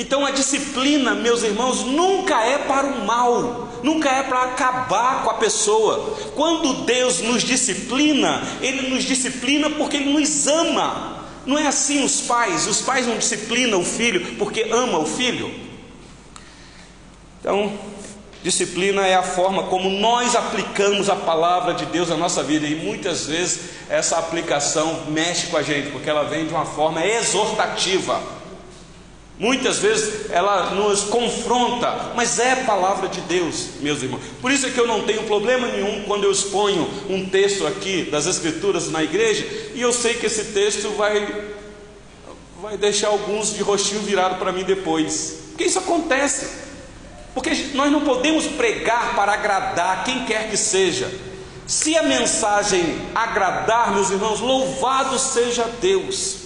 Então 0.00 0.24
a 0.24 0.30
disciplina, 0.30 1.14
meus 1.14 1.42
irmãos, 1.42 1.84
nunca 1.84 2.42
é 2.42 2.56
para 2.56 2.86
o 2.86 3.04
mal, 3.04 3.68
nunca 3.82 4.08
é 4.08 4.22
para 4.22 4.44
acabar 4.44 5.22
com 5.22 5.28
a 5.28 5.34
pessoa. 5.34 6.16
Quando 6.34 6.86
Deus 6.86 7.20
nos 7.20 7.42
disciplina, 7.42 8.42
Ele 8.62 8.88
nos 8.88 9.04
disciplina 9.04 9.68
porque 9.68 9.98
Ele 9.98 10.10
nos 10.10 10.46
ama. 10.46 11.26
Não 11.44 11.58
é 11.58 11.66
assim 11.66 12.02
os 12.02 12.22
pais, 12.22 12.66
os 12.66 12.80
pais 12.80 13.06
não 13.06 13.18
disciplinam 13.18 13.78
o 13.78 13.84
filho 13.84 14.36
porque 14.38 14.68
ama 14.72 14.98
o 14.98 15.04
filho. 15.04 15.54
Então, 17.38 17.70
disciplina 18.42 19.06
é 19.06 19.16
a 19.16 19.22
forma 19.22 19.64
como 19.64 19.90
nós 19.90 20.34
aplicamos 20.34 21.10
a 21.10 21.16
palavra 21.16 21.74
de 21.74 21.84
Deus 21.84 22.08
na 22.08 22.16
nossa 22.16 22.42
vida, 22.42 22.66
e 22.66 22.74
muitas 22.74 23.26
vezes 23.26 23.72
essa 23.90 24.16
aplicação 24.16 25.04
mexe 25.08 25.48
com 25.48 25.58
a 25.58 25.62
gente, 25.62 25.90
porque 25.90 26.08
ela 26.08 26.22
vem 26.22 26.46
de 26.46 26.54
uma 26.54 26.64
forma 26.64 27.04
exortativa. 27.04 28.39
Muitas 29.40 29.78
vezes 29.78 30.30
ela 30.30 30.74
nos 30.74 31.04
confronta, 31.04 32.12
mas 32.14 32.38
é 32.38 32.52
a 32.52 32.64
palavra 32.64 33.08
de 33.08 33.22
Deus, 33.22 33.68
meus 33.80 34.02
irmãos. 34.02 34.20
Por 34.38 34.52
isso 34.52 34.66
é 34.66 34.70
que 34.70 34.78
eu 34.78 34.86
não 34.86 35.04
tenho 35.04 35.22
problema 35.22 35.66
nenhum 35.66 36.02
quando 36.02 36.24
eu 36.24 36.30
exponho 36.30 36.86
um 37.08 37.26
texto 37.26 37.66
aqui 37.66 38.02
das 38.02 38.26
Escrituras 38.26 38.90
na 38.90 39.02
igreja, 39.02 39.46
e 39.74 39.80
eu 39.80 39.94
sei 39.94 40.12
que 40.12 40.26
esse 40.26 40.52
texto 40.52 40.90
vai, 40.90 41.26
vai 42.60 42.76
deixar 42.76 43.08
alguns 43.08 43.54
de 43.54 43.62
rostinho 43.62 44.02
virado 44.02 44.38
para 44.38 44.52
mim 44.52 44.62
depois, 44.62 45.38
porque 45.48 45.64
isso 45.64 45.78
acontece. 45.78 46.46
Porque 47.32 47.54
nós 47.72 47.90
não 47.90 48.02
podemos 48.02 48.44
pregar 48.44 49.14
para 49.16 49.32
agradar 49.32 50.04
quem 50.04 50.26
quer 50.26 50.50
que 50.50 50.56
seja. 50.58 51.10
Se 51.66 51.96
a 51.96 52.02
mensagem 52.02 53.08
agradar, 53.14 53.94
meus 53.94 54.10
irmãos, 54.10 54.40
louvado 54.40 55.18
seja 55.18 55.64
Deus. 55.80 56.36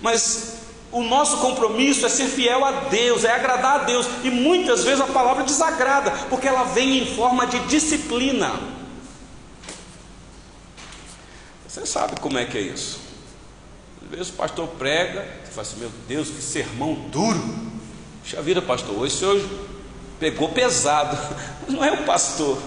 Mas 0.00 0.61
o 0.92 1.02
nosso 1.02 1.38
compromisso 1.38 2.04
é 2.04 2.08
ser 2.08 2.26
fiel 2.26 2.64
a 2.64 2.70
Deus, 2.82 3.24
é 3.24 3.32
agradar 3.32 3.80
a 3.80 3.84
Deus. 3.84 4.06
E 4.22 4.30
muitas 4.30 4.84
vezes 4.84 5.00
a 5.00 5.06
palavra 5.06 5.42
desagrada, 5.42 6.10
porque 6.28 6.46
ela 6.46 6.64
vem 6.64 6.98
em 6.98 7.16
forma 7.16 7.46
de 7.46 7.58
disciplina. 7.60 8.52
Você 11.66 11.86
sabe 11.86 12.20
como 12.20 12.38
é 12.38 12.44
que 12.44 12.58
é 12.58 12.60
isso. 12.60 13.00
Às 14.02 14.10
vezes 14.10 14.28
o 14.28 14.34
pastor 14.34 14.68
prega, 14.68 15.26
você 15.42 15.52
fala 15.52 15.66
assim: 15.66 15.80
Meu 15.80 15.90
Deus, 16.06 16.28
que 16.28 16.42
sermão 16.42 16.94
duro. 17.10 17.42
Puxa 18.22 18.42
vida, 18.42 18.60
pastor, 18.60 18.94
hoje 18.98 19.14
o 19.14 19.18
senhor 19.18 19.50
pegou 20.20 20.50
pesado. 20.50 21.16
Mas 21.66 21.74
não 21.74 21.82
é 21.82 21.92
o 21.92 22.04
pastor, 22.04 22.58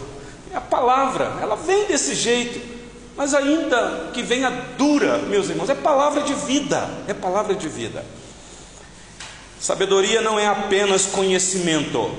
é 0.51 0.57
a 0.57 0.61
palavra, 0.61 1.37
ela 1.39 1.55
vem 1.55 1.85
desse 1.85 2.15
jeito. 2.15 2.74
Mas 3.15 3.33
ainda 3.33 4.09
que 4.13 4.21
venha 4.21 4.49
dura, 4.77 5.19
meus 5.19 5.49
irmãos, 5.49 5.69
é 5.69 5.75
palavra 5.75 6.21
de 6.21 6.33
vida, 6.33 6.89
é 7.07 7.13
palavra 7.13 7.55
de 7.55 7.69
vida. 7.69 8.05
Sabedoria 9.59 10.21
não 10.21 10.37
é 10.37 10.45
apenas 10.47 11.05
conhecimento. 11.05 12.11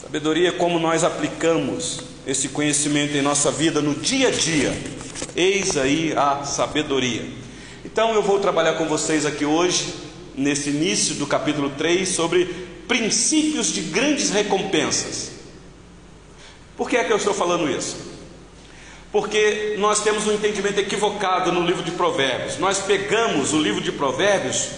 Sabedoria 0.00 0.50
é 0.50 0.52
como 0.52 0.78
nós 0.78 1.02
aplicamos 1.02 2.00
esse 2.26 2.50
conhecimento 2.50 3.16
em 3.16 3.22
nossa 3.22 3.50
vida 3.50 3.80
no 3.80 3.94
dia 3.94 4.28
a 4.28 4.30
dia. 4.30 4.76
Eis 5.34 5.76
aí 5.76 6.12
a 6.14 6.44
sabedoria. 6.44 7.24
Então 7.84 8.14
eu 8.14 8.22
vou 8.22 8.38
trabalhar 8.38 8.74
com 8.74 8.86
vocês 8.86 9.24
aqui 9.24 9.44
hoje, 9.44 9.94
nesse 10.34 10.70
início 10.70 11.14
do 11.14 11.26
capítulo 11.26 11.70
3, 11.70 12.06
sobre 12.06 12.44
princípios 12.86 13.72
de 13.72 13.80
grandes 13.80 14.30
recompensas. 14.30 15.32
Por 16.76 16.90
que 16.90 16.96
é 16.96 17.04
que 17.04 17.12
eu 17.12 17.16
estou 17.16 17.32
falando 17.32 17.68
isso? 17.70 18.05
Porque 19.16 19.76
nós 19.78 20.02
temos 20.02 20.26
um 20.26 20.32
entendimento 20.34 20.78
equivocado 20.78 21.50
no 21.50 21.66
livro 21.66 21.82
de 21.82 21.90
Provérbios. 21.90 22.58
Nós 22.58 22.80
pegamos 22.80 23.54
o 23.54 23.58
livro 23.58 23.80
de 23.80 23.90
Provérbios 23.90 24.68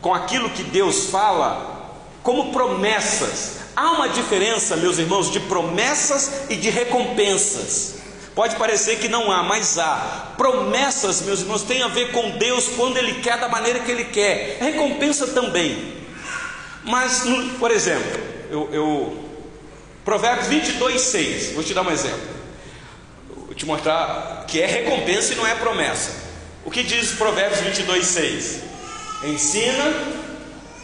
com 0.00 0.14
aquilo 0.14 0.48
que 0.48 0.62
Deus 0.62 1.10
fala 1.10 1.92
como 2.22 2.54
promessas. 2.54 3.58
Há 3.76 3.90
uma 3.90 4.08
diferença, 4.08 4.78
meus 4.78 4.96
irmãos, 4.96 5.30
de 5.30 5.40
promessas 5.40 6.44
e 6.48 6.56
de 6.56 6.70
recompensas. 6.70 7.96
Pode 8.34 8.56
parecer 8.56 8.98
que 8.98 9.08
não 9.08 9.30
há, 9.30 9.42
mas 9.42 9.78
há. 9.78 10.32
Promessas, 10.38 11.20
meus 11.20 11.40
irmãos, 11.40 11.64
tem 11.64 11.82
a 11.82 11.88
ver 11.88 12.12
com 12.12 12.30
Deus 12.38 12.68
quando 12.68 12.96
Ele 12.96 13.20
quer, 13.20 13.38
da 13.38 13.46
maneira 13.46 13.80
que 13.80 13.90
Ele 13.90 14.04
quer. 14.04 14.56
Recompensa 14.58 15.26
também. 15.26 15.98
Mas, 16.82 17.24
por 17.58 17.70
exemplo, 17.70 18.22
eu, 18.50 18.70
eu 18.72 19.24
Provérbios 20.02 20.46
22, 20.46 20.98
6. 20.98 21.52
Vou 21.52 21.62
te 21.62 21.74
dar 21.74 21.82
um 21.82 21.90
exemplo. 21.90 22.31
Te 23.62 23.66
mostrar 23.66 24.44
que 24.48 24.60
é 24.60 24.66
recompensa 24.66 25.34
e 25.34 25.36
não 25.36 25.46
é 25.46 25.54
promessa. 25.54 26.10
O 26.64 26.70
que 26.70 26.82
diz 26.82 27.12
Provérbios 27.12 27.60
22, 27.60 28.04
6? 28.04 28.62
Ensina 29.22 29.94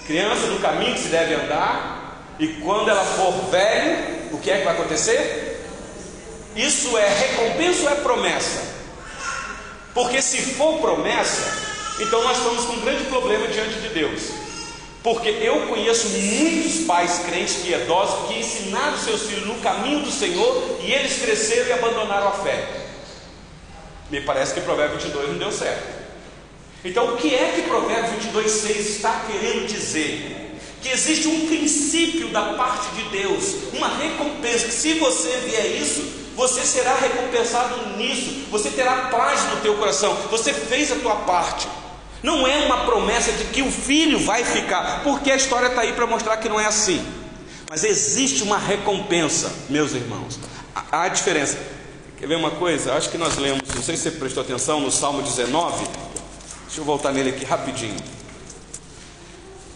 criança 0.06 0.46
no 0.46 0.60
caminho 0.60 0.94
que 0.94 1.00
se 1.00 1.08
deve 1.08 1.34
andar, 1.34 2.22
e 2.38 2.46
quando 2.62 2.88
ela 2.88 3.04
for 3.04 3.32
velha, 3.50 4.28
o 4.30 4.38
que 4.38 4.48
é 4.48 4.58
que 4.58 4.64
vai 4.64 4.74
acontecer? 4.74 5.60
Isso 6.54 6.96
é 6.96 7.08
recompensa 7.08 7.82
ou 7.82 7.90
é 7.90 7.94
promessa? 7.96 8.62
Porque 9.92 10.22
se 10.22 10.40
for 10.40 10.78
promessa, 10.78 11.60
então 11.98 12.22
nós 12.22 12.38
estamos 12.38 12.64
com 12.64 12.74
um 12.74 12.80
grande 12.80 13.02
problema 13.06 13.48
diante 13.48 13.74
de 13.80 13.88
Deus. 13.88 14.22
Porque 15.08 15.30
eu 15.40 15.66
conheço 15.68 16.06
muitos 16.06 16.84
pais 16.84 17.20
crentes 17.24 17.62
piedosos 17.62 18.28
que 18.28 18.40
ensinaram 18.40 18.98
seus 18.98 19.22
filhos 19.22 19.46
no 19.46 19.54
caminho 19.60 20.00
do 20.00 20.10
Senhor 20.10 20.80
e 20.82 20.92
eles 20.92 21.22
cresceram 21.22 21.66
e 21.66 21.72
abandonaram 21.72 22.28
a 22.28 22.32
fé. 22.32 22.68
Me 24.10 24.20
parece 24.20 24.52
que 24.52 24.60
Provérbio 24.60 24.98
22 24.98 25.30
não 25.30 25.38
deu 25.38 25.50
certo. 25.50 25.82
Então, 26.84 27.14
o 27.14 27.16
que 27.16 27.34
é 27.34 27.52
que 27.54 27.62
Provérbio 27.62 28.20
22, 28.20 28.50
6 28.50 28.96
está 28.96 29.24
querendo 29.26 29.66
dizer? 29.66 30.58
Que 30.82 30.90
existe 30.90 31.26
um 31.26 31.46
princípio 31.46 32.28
da 32.28 32.52
parte 32.52 32.94
de 32.94 33.04
Deus, 33.04 33.72
uma 33.72 33.88
recompensa, 33.88 34.66
que 34.66 34.72
se 34.72 34.92
você 34.98 35.30
vier 35.46 35.80
isso, 35.80 36.02
você 36.36 36.60
será 36.60 36.94
recompensado 36.94 37.96
nisso, 37.96 38.44
você 38.50 38.68
terá 38.68 39.08
paz 39.08 39.42
no 39.54 39.62
teu 39.62 39.74
coração, 39.78 40.14
você 40.30 40.52
fez 40.52 40.92
a 40.92 40.96
tua 40.96 41.16
parte. 41.16 41.66
Não 42.22 42.46
é 42.46 42.66
uma 42.66 42.84
promessa 42.84 43.32
de 43.32 43.44
que 43.44 43.62
o 43.62 43.70
filho 43.70 44.18
vai 44.18 44.44
ficar, 44.44 45.02
porque 45.04 45.30
a 45.30 45.36
história 45.36 45.68
está 45.68 45.82
aí 45.82 45.92
para 45.92 46.06
mostrar 46.06 46.36
que 46.38 46.48
não 46.48 46.58
é 46.58 46.66
assim. 46.66 47.04
Mas 47.70 47.84
existe 47.84 48.42
uma 48.42 48.58
recompensa, 48.58 49.52
meus 49.68 49.92
irmãos. 49.92 50.38
Há 50.90 51.08
diferença. 51.08 51.58
Quer 52.18 52.26
ver 52.26 52.36
uma 52.36 52.50
coisa? 52.50 52.94
Acho 52.94 53.10
que 53.10 53.18
nós 53.18 53.36
lemos, 53.36 53.62
não 53.74 53.82
sei 53.82 53.96
se 53.96 54.04
você 54.04 54.10
prestou 54.12 54.42
atenção, 54.42 54.80
no 54.80 54.90
Salmo 54.90 55.22
19. 55.22 55.86
Deixa 56.66 56.80
eu 56.80 56.84
voltar 56.84 57.12
nele 57.12 57.30
aqui 57.30 57.44
rapidinho. 57.44 57.96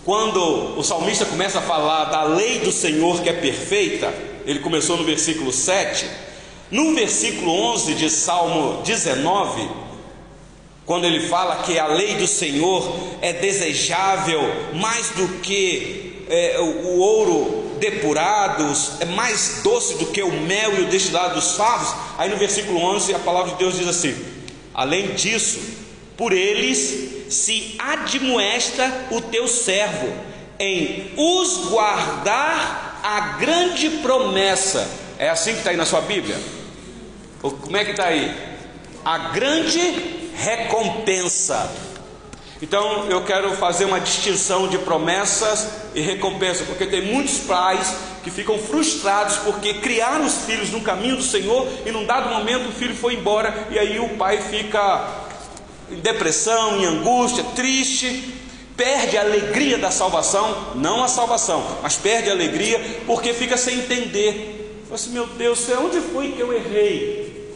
Quando 0.04 0.76
o 0.76 0.82
salmista 0.82 1.24
começa 1.24 1.60
a 1.60 1.62
falar 1.62 2.06
da 2.06 2.24
lei 2.24 2.58
do 2.58 2.72
Senhor 2.72 3.22
que 3.22 3.28
é 3.28 3.32
perfeita, 3.32 4.12
ele 4.44 4.58
começou 4.58 4.96
no 4.96 5.04
versículo 5.04 5.52
7. 5.52 6.08
No 6.72 6.94
versículo 6.94 7.52
11 7.74 7.94
de 7.94 8.10
Salmo 8.10 8.82
19, 8.82 9.70
quando 10.84 11.04
ele 11.04 11.28
fala 11.28 11.62
que 11.62 11.78
a 11.78 11.86
lei 11.86 12.16
do 12.16 12.26
Senhor 12.26 12.92
é 13.20 13.32
desejável 13.32 14.40
mais 14.74 15.10
do 15.10 15.28
que 15.40 16.24
é, 16.28 16.58
o, 16.60 16.98
ouro 16.98 17.76
depurado, 17.78 18.72
é 19.00 19.04
mais 19.04 19.60
doce 19.62 19.96
do 19.98 20.06
que 20.06 20.22
o 20.22 20.32
mel 20.32 20.78
e 20.78 20.82
o 20.82 20.86
destilado 20.86 21.34
dos 21.34 21.52
favos. 21.56 21.94
Aí 22.18 22.28
no 22.28 22.36
versículo 22.36 22.78
11 22.78 23.14
a 23.14 23.18
palavra 23.18 23.52
de 23.52 23.58
Deus 23.58 23.76
diz 23.76 23.86
assim: 23.86 24.16
Além 24.74 25.14
disso, 25.14 25.60
por 26.16 26.32
eles 26.32 27.32
se 27.32 27.76
admoesta 27.78 29.06
o 29.10 29.20
teu 29.20 29.46
servo 29.48 30.12
em 30.58 31.12
os 31.16 31.68
guardar 31.68 33.00
a 33.02 33.20
grande 33.38 33.88
promessa. 33.88 34.88
É 35.18 35.28
assim 35.28 35.52
que 35.52 35.58
está 35.58 35.70
aí 35.70 35.76
na 35.76 35.86
sua 35.86 36.00
Bíblia? 36.00 36.38
Como 37.40 37.76
é 37.76 37.84
que 37.84 37.92
está 37.92 38.06
aí? 38.06 38.32
A 39.04 39.18
grande 39.30 40.21
recompensa. 40.36 41.70
Então 42.60 43.10
eu 43.10 43.24
quero 43.24 43.56
fazer 43.56 43.84
uma 43.86 43.98
distinção 43.98 44.68
de 44.68 44.78
promessas 44.78 45.68
e 45.94 46.00
recompensa, 46.00 46.64
porque 46.64 46.86
tem 46.86 47.02
muitos 47.02 47.38
pais 47.38 47.94
que 48.22 48.30
ficam 48.30 48.56
frustrados 48.56 49.36
porque 49.38 49.74
criaram 49.74 50.24
os 50.24 50.44
filhos 50.44 50.70
no 50.70 50.80
caminho 50.80 51.16
do 51.16 51.22
Senhor 51.24 51.66
e 51.84 51.90
num 51.90 52.06
dado 52.06 52.30
momento 52.30 52.68
o 52.68 52.72
filho 52.72 52.94
foi 52.94 53.14
embora 53.14 53.66
e 53.70 53.78
aí 53.78 53.98
o 53.98 54.10
pai 54.10 54.40
fica 54.40 55.22
em 55.90 55.96
depressão, 55.96 56.80
em 56.80 56.84
angústia, 56.84 57.44
triste, 57.56 58.32
perde 58.76 59.18
a 59.18 59.22
alegria 59.22 59.76
da 59.76 59.90
salvação, 59.90 60.74
não 60.76 61.02
a 61.02 61.08
salvação, 61.08 61.78
mas 61.82 61.96
perde 61.96 62.30
a 62.30 62.32
alegria 62.32 62.80
porque 63.06 63.32
fica 63.32 63.56
sem 63.56 63.80
entender. 63.80 64.84
Fala 64.84 64.94
assim, 64.94 65.10
meu 65.10 65.26
Deus, 65.26 65.68
onde 65.80 66.00
foi 66.00 66.32
que 66.32 66.40
eu 66.40 66.52
errei? 66.52 67.54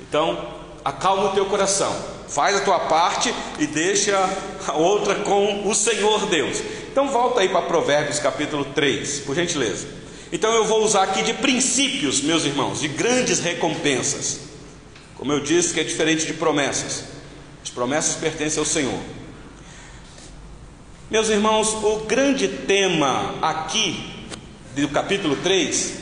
Então, 0.00 0.55
acalma 0.86 1.30
o 1.30 1.34
teu 1.34 1.46
coração, 1.46 1.92
faz 2.28 2.56
a 2.56 2.60
tua 2.60 2.78
parte 2.78 3.34
e 3.58 3.66
deixa 3.66 4.16
a 4.68 4.74
outra 4.74 5.16
com 5.16 5.68
o 5.68 5.74
Senhor 5.74 6.26
Deus. 6.26 6.62
Então 6.92 7.08
volta 7.08 7.40
aí 7.40 7.48
para 7.48 7.62
Provérbios 7.62 8.20
capítulo 8.20 8.64
3, 8.66 9.20
por 9.20 9.34
gentileza. 9.34 9.88
Então 10.30 10.52
eu 10.52 10.64
vou 10.64 10.84
usar 10.84 11.02
aqui 11.02 11.24
de 11.24 11.34
princípios, 11.34 12.20
meus 12.20 12.44
irmãos, 12.44 12.80
de 12.80 12.86
grandes 12.86 13.40
recompensas. 13.40 14.42
Como 15.16 15.32
eu 15.32 15.40
disse, 15.40 15.74
que 15.74 15.80
é 15.80 15.82
diferente 15.82 16.24
de 16.24 16.34
promessas. 16.34 17.06
As 17.64 17.70
promessas 17.70 18.14
pertencem 18.14 18.60
ao 18.60 18.64
Senhor. 18.64 19.00
Meus 21.10 21.28
irmãos, 21.28 21.74
o 21.82 22.04
grande 22.06 22.46
tema 22.46 23.34
aqui 23.42 24.28
do 24.76 24.88
capítulo 24.88 25.34
3, 25.42 25.94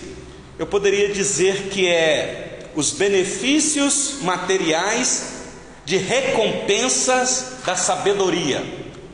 eu 0.59 0.67
poderia 0.67 1.09
dizer 1.09 1.71
que 1.71 1.89
é 1.89 2.54
os 2.75 2.91
benefícios 2.91 4.19
materiais 4.23 5.35
de 5.85 5.97
recompensas 5.97 7.59
da 7.65 7.77
sabedoria. 7.77 8.65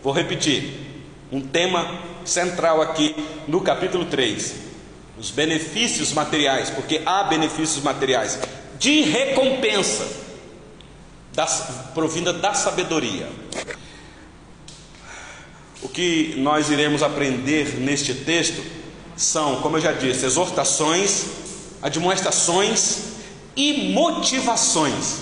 Vou 0.02 0.12
repetir, 0.12 0.80
um 1.30 1.40
tema 1.40 2.00
central 2.24 2.80
aqui 2.80 3.14
no 3.46 3.60
capítulo 3.60 4.06
3. 4.06 4.54
Os 5.18 5.30
benefícios 5.30 6.12
materiais, 6.12 6.70
porque 6.70 7.02
há 7.04 7.24
benefícios 7.24 7.82
materiais 7.82 8.38
de 8.78 9.02
recompensa 9.02 10.08
das, 11.34 11.90
provinda 11.92 12.32
da 12.32 12.54
sabedoria. 12.54 13.28
O 15.82 15.88
que 15.88 16.34
nós 16.38 16.70
iremos 16.70 17.02
aprender 17.02 17.78
neste 17.78 18.14
texto 18.14 18.62
são, 19.16 19.60
como 19.60 19.76
eu 19.76 19.80
já 19.82 19.92
disse, 19.92 20.24
exortações, 20.24 21.26
admoestações 21.82 23.09
e 23.56 23.92
motivações. 23.92 25.18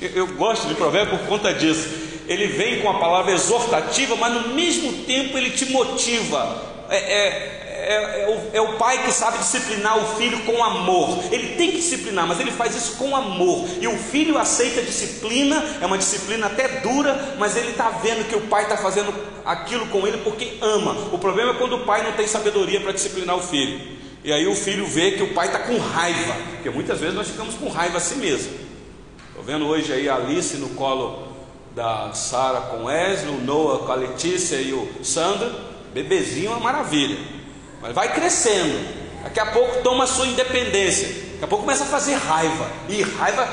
Eu, 0.00 0.10
eu 0.10 0.26
gosto 0.34 0.66
de 0.68 0.74
provérbio 0.74 1.18
por 1.18 1.26
conta 1.26 1.52
disso. 1.52 1.88
Ele 2.26 2.46
vem 2.46 2.80
com 2.80 2.88
a 2.88 2.94
palavra 2.94 3.32
exortativa, 3.32 4.14
mas 4.16 4.32
no 4.32 4.54
mesmo 4.54 5.04
tempo 5.04 5.36
ele 5.36 5.50
te 5.50 5.66
motiva. 5.66 6.70
É, 6.88 6.96
é, 6.96 7.60
é, 7.80 8.22
é, 8.22 8.28
o, 8.28 8.56
é, 8.56 8.60
o, 8.60 8.76
pai 8.76 9.04
que 9.04 9.12
sabe 9.12 9.38
disciplinar 9.38 9.98
o 9.98 10.16
filho 10.16 10.38
com 10.44 10.62
amor. 10.62 11.24
Ele 11.32 11.56
tem 11.56 11.70
que 11.72 11.78
disciplinar, 11.78 12.26
mas 12.26 12.38
ele 12.38 12.52
faz 12.52 12.76
isso 12.76 12.96
com 12.96 13.16
amor. 13.16 13.66
E 13.80 13.88
o 13.88 13.96
filho 13.96 14.38
aceita 14.38 14.80
a 14.80 14.84
disciplina, 14.84 15.64
é 15.80 15.86
uma 15.86 15.98
disciplina 15.98 16.46
até 16.46 16.68
dura, 16.80 17.36
mas 17.38 17.56
ele 17.56 17.70
está 17.70 17.90
vendo 17.90 18.28
que 18.28 18.36
o 18.36 18.42
pai 18.42 18.64
está 18.64 18.76
fazendo 18.76 19.12
aquilo 19.44 19.86
com 19.86 20.06
ele 20.06 20.18
porque 20.18 20.58
ama. 20.60 20.92
O 21.12 21.18
problema 21.18 21.52
é 21.52 21.54
quando 21.54 21.76
o 21.76 21.84
pai 21.84 22.04
não 22.04 22.12
tem 22.12 22.26
sabedoria 22.26 22.80
para 22.80 22.92
disciplinar 22.92 23.36
o 23.36 23.42
filho. 23.42 23.99
E 24.22 24.32
aí 24.32 24.46
o 24.46 24.54
filho 24.54 24.86
vê 24.86 25.12
que 25.12 25.22
o 25.22 25.32
pai 25.32 25.46
está 25.46 25.60
com 25.60 25.78
raiva, 25.78 26.34
porque 26.52 26.68
muitas 26.68 27.00
vezes 27.00 27.14
nós 27.14 27.28
ficamos 27.28 27.54
com 27.54 27.68
raiva 27.68 27.96
assim 27.96 28.16
mesmo. 28.16 28.52
Estou 29.28 29.42
vendo 29.42 29.66
hoje 29.66 29.92
aí 29.92 30.08
a 30.08 30.16
Alice 30.16 30.56
no 30.58 30.70
colo 30.70 31.28
da 31.74 32.12
Sara 32.12 32.60
com 32.60 32.84
Wesley, 32.84 33.34
o 33.34 33.40
Noah 33.40 33.86
com 33.86 33.92
a 33.92 33.94
Letícia 33.94 34.56
e 34.56 34.72
o 34.74 34.86
Sandra, 35.02 35.50
bebezinho 35.94 36.48
é 36.48 36.50
uma 36.50 36.60
maravilha, 36.60 37.16
mas 37.80 37.94
vai 37.94 38.12
crescendo. 38.12 39.00
Daqui 39.22 39.40
a 39.40 39.46
pouco 39.46 39.82
toma 39.82 40.04
a 40.04 40.06
sua 40.06 40.26
independência, 40.26 41.08
daqui 41.08 41.44
a 41.44 41.46
pouco 41.46 41.64
começa 41.64 41.84
a 41.84 41.86
fazer 41.86 42.14
raiva, 42.14 42.70
e 42.88 43.02
raiva 43.02 43.48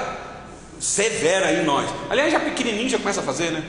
severa 0.79 1.53
em 1.53 1.63
nós. 1.63 1.89
Aliás, 2.09 2.31
já 2.31 2.39
pequenininho 2.39 2.89
já 2.89 2.97
começa 2.97 3.21
a 3.21 3.23
fazer, 3.23 3.51
né? 3.51 3.63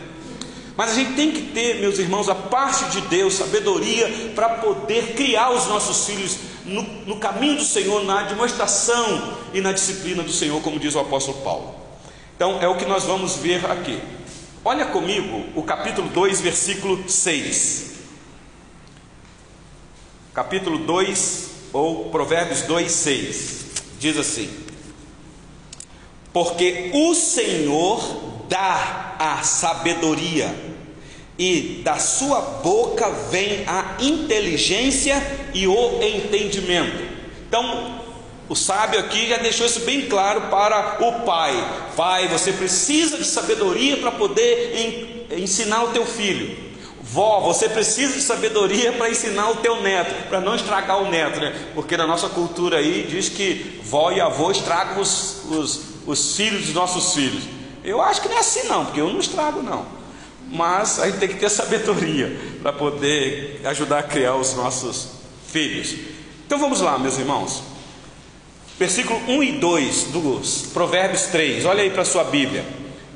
Mas 0.77 0.91
a 0.91 0.95
gente 0.95 1.15
tem 1.15 1.33
que 1.33 1.43
ter, 1.43 1.81
meus 1.81 1.99
irmãos, 1.99 2.29
a 2.29 2.37
parte 2.37 2.85
de 2.87 3.01
Deus, 3.03 3.35
sabedoria, 3.35 4.33
para 4.35 4.49
poder 4.51 5.15
criar 5.15 5.51
os 5.51 5.67
nossos 5.67 6.07
filhos 6.07 6.37
no, 6.69 6.83
no 7.07 7.17
caminho 7.17 7.57
do 7.57 7.65
Senhor, 7.65 8.05
na 8.05 8.23
demonstração 8.23 9.37
e 9.53 9.61
na 9.61 9.73
disciplina 9.73 10.23
do 10.23 10.33
Senhor, 10.33 10.61
como 10.63 10.79
diz 10.79 10.95
o 10.95 11.01
apóstolo 11.01 11.39
Paulo. 11.39 11.75
Então, 12.37 12.61
é 12.61 12.69
o 12.69 12.77
que 12.77 12.85
nós 12.85 13.05
vamos 13.05 13.37
ver 13.37 13.65
aqui. 13.71 14.01
Olha 14.65 14.87
comigo 14.87 15.45
o 15.57 15.63
capítulo 15.63 16.09
2, 16.09 16.41
versículo 16.41 17.09
6. 17.09 17.95
Capítulo 20.35 20.79
2, 20.79 21.51
ou 21.73 22.11
Provérbios 22.11 22.63
2, 22.63 22.91
6. 22.91 23.67
Diz 23.99 24.17
assim: 24.17 24.49
Porque 26.33 26.91
o 26.95 27.15
Senhor 27.15 28.45
dá 28.49 29.17
a 29.19 29.43
sabedoria 29.43 30.55
e 31.39 31.81
da 31.85 31.99
sua 31.99 32.41
boca 32.41 33.09
vem 33.31 33.63
a 33.67 33.97
inteligência 34.01 35.23
e 35.55 35.69
o 35.69 36.03
entendimento. 36.03 37.07
Então, 37.47 38.01
o 38.49 38.57
sábio 38.57 38.99
aqui 38.99 39.29
já 39.29 39.37
deixou 39.37 39.65
isso 39.65 39.81
bem 39.81 40.09
claro 40.09 40.43
para 40.51 40.99
o 41.01 41.21
pai: 41.25 41.55
Pai, 41.97 42.27
você 42.27 42.53
precisa 42.53 43.17
de 43.17 43.25
sabedoria 43.25 43.99
para 43.99 44.11
poder 44.11 45.29
ensinar 45.31 45.85
o 45.85 45.89
teu 45.89 46.05
filho. 46.05 46.67
Vó, 47.01 47.41
você 47.41 47.69
precisa 47.69 48.15
de 48.15 48.21
sabedoria 48.21 48.93
para 48.93 49.09
ensinar 49.09 49.49
o 49.51 49.57
teu 49.57 49.81
neto, 49.81 50.29
para 50.29 50.41
não 50.41 50.55
estragar 50.55 51.01
o 51.01 51.09
neto, 51.09 51.41
né? 51.41 51.71
Porque 51.75 51.97
na 51.97 52.07
nossa 52.07 52.29
cultura 52.29 52.79
aí 52.79 53.07
diz 53.09 53.31
que 53.31 53.81
vó 53.83 54.11
e 54.11 54.21
avô 54.21 54.51
estragam 54.51 55.01
os, 55.01 55.45
os, 55.51 55.81
os 56.07 56.37
filhos 56.37 56.67
dos 56.67 56.75
nossos 56.75 57.15
filhos. 57.15 57.45
Eu 57.83 58.03
acho 58.03 58.21
que 58.21 58.29
não 58.29 58.37
é 58.37 58.41
assim 58.41 58.65
não, 58.65 58.85
porque 58.85 59.01
eu 59.01 59.09
não 59.09 59.21
estrago 59.21 59.63
não 59.63 59.98
mas 60.51 60.99
a 60.99 61.07
gente 61.07 61.19
tem 61.19 61.29
que 61.29 61.37
ter 61.37 61.51
sabedoria 61.51 62.35
para 62.63 62.73
poder 62.73 63.61
ajudar 63.65 63.99
a 63.99 64.03
criar 64.03 64.37
os 64.37 64.55
nossos 64.55 65.09
filhos. 65.51 65.95
Então 66.47 66.59
vamos 66.59 66.81
lá, 66.81 66.99
meus 66.99 67.19
irmãos. 67.19 67.63
Versículo 68.79 69.21
1 69.29 69.43
e 69.43 69.53
2 69.53 70.05
dos 70.05 70.63
Provérbios 70.73 71.23
3, 71.23 71.65
olha 71.65 71.83
aí 71.83 71.91
para 71.91 72.03
a 72.03 72.05
sua 72.05 72.25
Bíblia. 72.25 72.65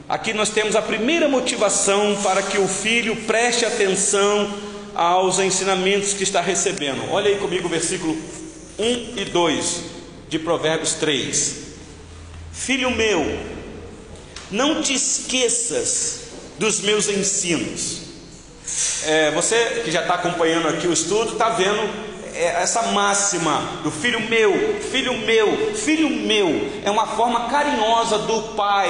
Aqui 0.09 0.33
nós 0.33 0.51
temos 0.51 0.77
a 0.77 0.83
primeira 0.83 1.29
motivação 1.29 2.19
para 2.23 2.43
que 2.43 2.59
o 2.59 2.69
filho 2.69 3.17
preste 3.25 3.65
atenção 3.65 4.53
aos 4.95 5.39
ensinamentos 5.39 6.13
que 6.13 6.25
está 6.25 6.41
recebendo. 6.41 7.11
Olha 7.11 7.29
aí 7.29 7.39
comigo 7.39 7.67
o 7.67 7.71
versículo 7.71 8.15
1 8.79 9.19
e 9.19 9.25
2 9.25 9.81
de 10.29 10.39
Provérbios 10.39 10.95
3. 10.95 11.57
Filho 12.53 12.91
meu, 12.91 13.39
não 14.51 14.83
te 14.83 14.93
esqueças 14.93 16.22
dos 16.63 16.81
meus 16.81 17.09
ensinos. 17.09 18.03
É, 19.05 19.33
você 19.33 19.83
que 19.85 19.91
já 19.91 20.03
está 20.03 20.15
acompanhando 20.15 20.69
aqui 20.69 20.87
o 20.87 20.93
estudo, 20.93 21.33
está 21.33 21.49
vendo 21.49 21.91
é, 22.33 22.63
essa 22.63 22.83
máxima 22.93 23.81
do 23.83 23.91
filho 23.91 24.21
meu, 24.29 24.81
filho 24.81 25.13
meu, 25.19 25.75
filho 25.75 26.09
meu, 26.09 26.71
é 26.85 26.91
uma 26.91 27.05
forma 27.05 27.49
carinhosa 27.49 28.17
do 28.19 28.55
pai 28.55 28.89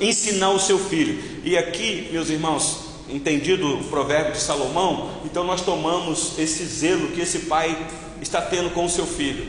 ensinar 0.00 0.50
o 0.50 0.58
seu 0.58 0.80
filho. 0.80 1.40
E 1.44 1.56
aqui, 1.56 2.08
meus 2.10 2.28
irmãos, 2.28 2.86
entendido 3.08 3.78
o 3.78 3.84
provérbio 3.84 4.32
de 4.32 4.40
Salomão, 4.40 5.20
então 5.24 5.44
nós 5.44 5.60
tomamos 5.60 6.36
esse 6.40 6.64
zelo 6.66 7.12
que 7.12 7.20
esse 7.20 7.38
pai 7.40 7.86
está 8.20 8.42
tendo 8.42 8.70
com 8.70 8.84
o 8.84 8.90
seu 8.90 9.06
filho. 9.06 9.46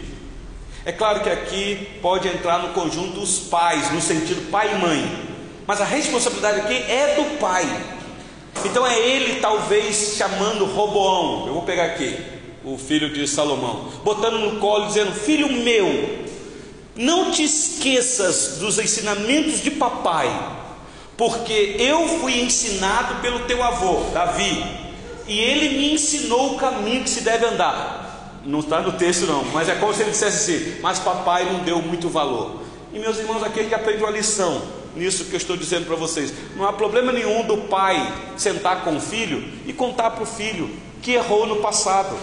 É 0.86 0.92
claro 0.92 1.22
que 1.22 1.30
aqui 1.30 1.88
pode 2.04 2.28
entrar 2.28 2.60
no 2.60 2.70
conjunto 2.76 3.20
os 3.20 3.40
pais, 3.40 3.92
no 3.92 4.00
sentido 4.00 4.52
pai 4.52 4.76
e 4.76 4.78
mãe, 4.78 5.37
mas 5.68 5.82
a 5.82 5.84
responsabilidade 5.84 6.62
aqui 6.62 6.74
é 6.74 7.16
do 7.16 7.38
pai. 7.38 7.68
Então 8.64 8.88
é 8.88 8.98
ele 8.98 9.42
talvez 9.42 10.16
chamando 10.18 10.66
Roboão, 10.66 11.46
eu 11.46 11.54
vou 11.54 11.64
pegar 11.64 11.84
aqui, 11.84 12.18
o 12.64 12.78
filho 12.78 13.14
de 13.14 13.28
Salomão, 13.28 13.92
botando 14.04 14.40
no 14.40 14.60
colo 14.60 14.88
dizendo: 14.88 15.12
Filho 15.12 15.52
meu, 15.52 16.26
não 16.96 17.32
te 17.32 17.44
esqueças 17.44 18.58
dos 18.60 18.80
ensinamentos 18.80 19.62
de 19.62 19.70
papai, 19.70 20.28
porque 21.18 21.76
eu 21.78 22.08
fui 22.20 22.42
ensinado 22.42 23.22
pelo 23.22 23.42
teu 23.42 23.62
avô, 23.62 24.10
Davi, 24.14 24.64
e 25.28 25.38
ele 25.38 25.78
me 25.78 25.94
ensinou 25.94 26.54
o 26.54 26.58
caminho 26.58 27.04
que 27.04 27.10
se 27.10 27.22
deve 27.22 27.46
andar. 27.46 28.06
Não 28.46 28.60
está 28.60 28.80
no 28.80 28.94
texto, 28.94 29.26
não, 29.26 29.44
mas 29.46 29.68
é 29.68 29.76
como 29.76 29.94
se 29.94 30.02
ele 30.02 30.12
dissesse 30.12 30.52
assim: 30.52 30.80
Mas 30.82 30.98
papai 31.00 31.44
não 31.46 31.60
deu 31.60 31.82
muito 31.82 32.08
valor. 32.08 32.62
E 32.94 33.00
meus 33.00 33.18
irmãos, 33.18 33.44
aquele 33.44 33.68
que 33.68 33.76
aprende 33.76 34.02
uma 34.02 34.12
lição 34.12 34.77
nisso 34.98 35.26
que 35.26 35.34
eu 35.34 35.38
estou 35.38 35.56
dizendo 35.56 35.86
para 35.86 35.96
vocês, 35.96 36.34
não 36.56 36.66
há 36.66 36.74
problema 36.74 37.12
nenhum 37.12 37.46
do 37.46 37.58
pai 37.70 38.14
sentar 38.36 38.84
com 38.84 38.98
o 38.98 39.00
filho 39.00 39.44
e 39.66 39.74
contar 39.74 40.12
para 40.12 40.24
o 40.24 40.26
filho 40.26 40.70
que 41.02 41.12
errou 41.12 41.46
no 41.46 41.58
passado, 41.58 42.18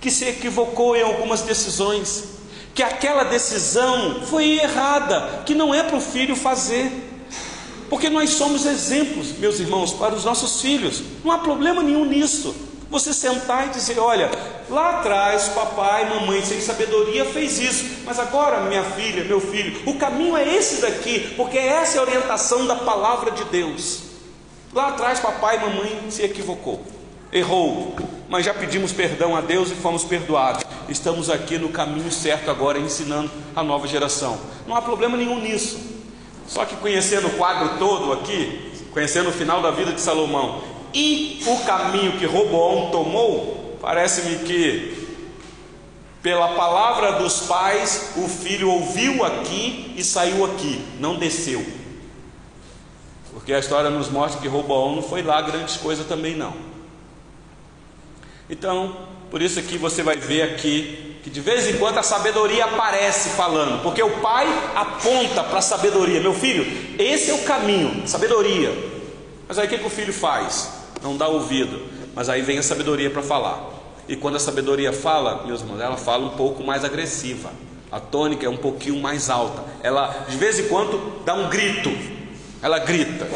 que 0.00 0.10
se 0.10 0.24
equivocou 0.26 0.94
em 0.94 1.02
algumas 1.02 1.42
decisões, 1.42 2.24
que 2.74 2.82
aquela 2.82 3.24
decisão 3.24 4.22
foi 4.26 4.60
errada, 4.60 5.42
que 5.44 5.54
não 5.54 5.74
é 5.74 5.82
para 5.82 5.96
o 5.96 6.00
filho 6.00 6.36
fazer. 6.36 6.92
Porque 7.90 8.10
nós 8.10 8.30
somos 8.30 8.66
exemplos, 8.66 9.32
meus 9.38 9.58
irmãos, 9.58 9.92
para 9.94 10.14
os 10.14 10.24
nossos 10.24 10.60
filhos. 10.60 11.02
Não 11.24 11.32
há 11.32 11.38
problema 11.38 11.82
nenhum 11.82 12.04
nisso. 12.04 12.54
Você 12.90 13.12
sentar 13.12 13.66
e 13.66 13.70
dizer: 13.70 13.98
Olha, 13.98 14.30
lá 14.70 14.98
atrás, 14.98 15.48
papai, 15.48 16.08
mamãe, 16.08 16.42
sem 16.44 16.60
sabedoria, 16.60 17.24
fez 17.26 17.58
isso, 17.58 17.84
mas 18.04 18.18
agora, 18.18 18.62
minha 18.62 18.82
filha, 18.82 19.24
meu 19.24 19.40
filho, 19.40 19.82
o 19.86 19.94
caminho 19.94 20.36
é 20.36 20.56
esse 20.56 20.80
daqui, 20.80 21.34
porque 21.36 21.58
essa 21.58 21.96
é 21.96 22.00
a 22.00 22.02
orientação 22.02 22.66
da 22.66 22.76
palavra 22.76 23.30
de 23.30 23.44
Deus. 23.44 24.00
Lá 24.72 24.88
atrás, 24.88 25.20
papai 25.20 25.56
e 25.56 25.60
mamãe 25.60 26.06
se 26.08 26.22
equivocou, 26.22 26.82
errou, 27.30 27.94
mas 28.28 28.46
já 28.46 28.54
pedimos 28.54 28.92
perdão 28.92 29.36
a 29.36 29.42
Deus 29.42 29.70
e 29.70 29.74
fomos 29.74 30.04
perdoados. 30.04 30.64
Estamos 30.88 31.28
aqui 31.28 31.58
no 31.58 31.68
caminho 31.68 32.10
certo 32.10 32.50
agora, 32.50 32.78
ensinando 32.78 33.30
a 33.54 33.62
nova 33.62 33.86
geração. 33.86 34.38
Não 34.66 34.74
há 34.74 34.80
problema 34.80 35.16
nenhum 35.16 35.38
nisso. 35.40 35.78
Só 36.46 36.64
que 36.64 36.76
conhecendo 36.76 37.26
o 37.26 37.36
quadro 37.36 37.78
todo 37.78 38.14
aqui, 38.14 38.72
conhecendo 38.92 39.28
o 39.28 39.32
final 39.32 39.60
da 39.60 39.70
vida 39.70 39.92
de 39.92 40.00
Salomão 40.00 40.77
e 40.94 41.42
o 41.46 41.64
caminho 41.64 42.18
que 42.18 42.26
Roboão 42.26 42.90
tomou, 42.90 43.78
parece-me 43.80 44.44
que 44.44 44.98
pela 46.22 46.48
palavra 46.48 47.12
dos 47.12 47.40
pais, 47.40 48.12
o 48.16 48.28
filho 48.28 48.70
ouviu 48.70 49.24
aqui 49.24 49.94
e 49.96 50.02
saiu 50.02 50.44
aqui, 50.44 50.84
não 50.98 51.16
desceu. 51.16 51.64
Porque 53.32 53.52
a 53.52 53.58
história 53.58 53.88
nos 53.88 54.10
mostra 54.10 54.40
que 54.40 54.48
Roboão 54.48 54.96
não 54.96 55.02
foi 55.02 55.22
lá 55.22 55.40
grandes 55.40 55.76
coisas 55.76 56.06
também 56.06 56.34
não. 56.34 56.54
Então, 58.50 58.96
por 59.30 59.40
isso 59.40 59.58
aqui 59.60 59.78
você 59.78 60.02
vai 60.02 60.16
ver 60.16 60.42
aqui 60.42 61.16
que 61.22 61.30
de 61.30 61.40
vez 61.40 61.68
em 61.68 61.78
quando 61.78 61.98
a 61.98 62.02
sabedoria 62.02 62.64
aparece 62.64 63.30
falando, 63.30 63.82
porque 63.82 64.02
o 64.02 64.18
pai 64.20 64.46
aponta 64.74 65.44
para 65.44 65.58
a 65.58 65.62
sabedoria, 65.62 66.20
meu 66.20 66.34
filho, 66.34 66.66
esse 66.98 67.30
é 67.30 67.34
o 67.34 67.44
caminho, 67.44 68.06
sabedoria. 68.08 68.72
Mas 69.46 69.58
aí 69.58 69.66
o 69.66 69.70
que, 69.70 69.78
que 69.78 69.86
o 69.86 69.90
filho 69.90 70.12
faz? 70.12 70.77
Não 71.02 71.16
dá 71.16 71.28
ouvido, 71.28 71.80
mas 72.14 72.28
aí 72.28 72.42
vem 72.42 72.58
a 72.58 72.62
sabedoria 72.62 73.10
para 73.10 73.22
falar. 73.22 73.78
E 74.08 74.16
quando 74.16 74.36
a 74.36 74.40
sabedoria 74.40 74.92
fala, 74.92 75.44
meus 75.46 75.60
irmãos, 75.60 75.80
ela 75.80 75.96
fala 75.96 76.24
um 76.24 76.36
pouco 76.36 76.64
mais 76.64 76.84
agressiva. 76.84 77.50
A 77.90 78.00
tônica 78.00 78.44
é 78.44 78.48
um 78.48 78.56
pouquinho 78.56 79.00
mais 79.00 79.30
alta. 79.30 79.62
Ela 79.82 80.26
de 80.28 80.36
vez 80.36 80.58
em 80.58 80.68
quando 80.68 81.22
dá 81.24 81.34
um 81.34 81.48
grito. 81.48 81.90
Ela 82.62 82.78
grita. 82.78 83.26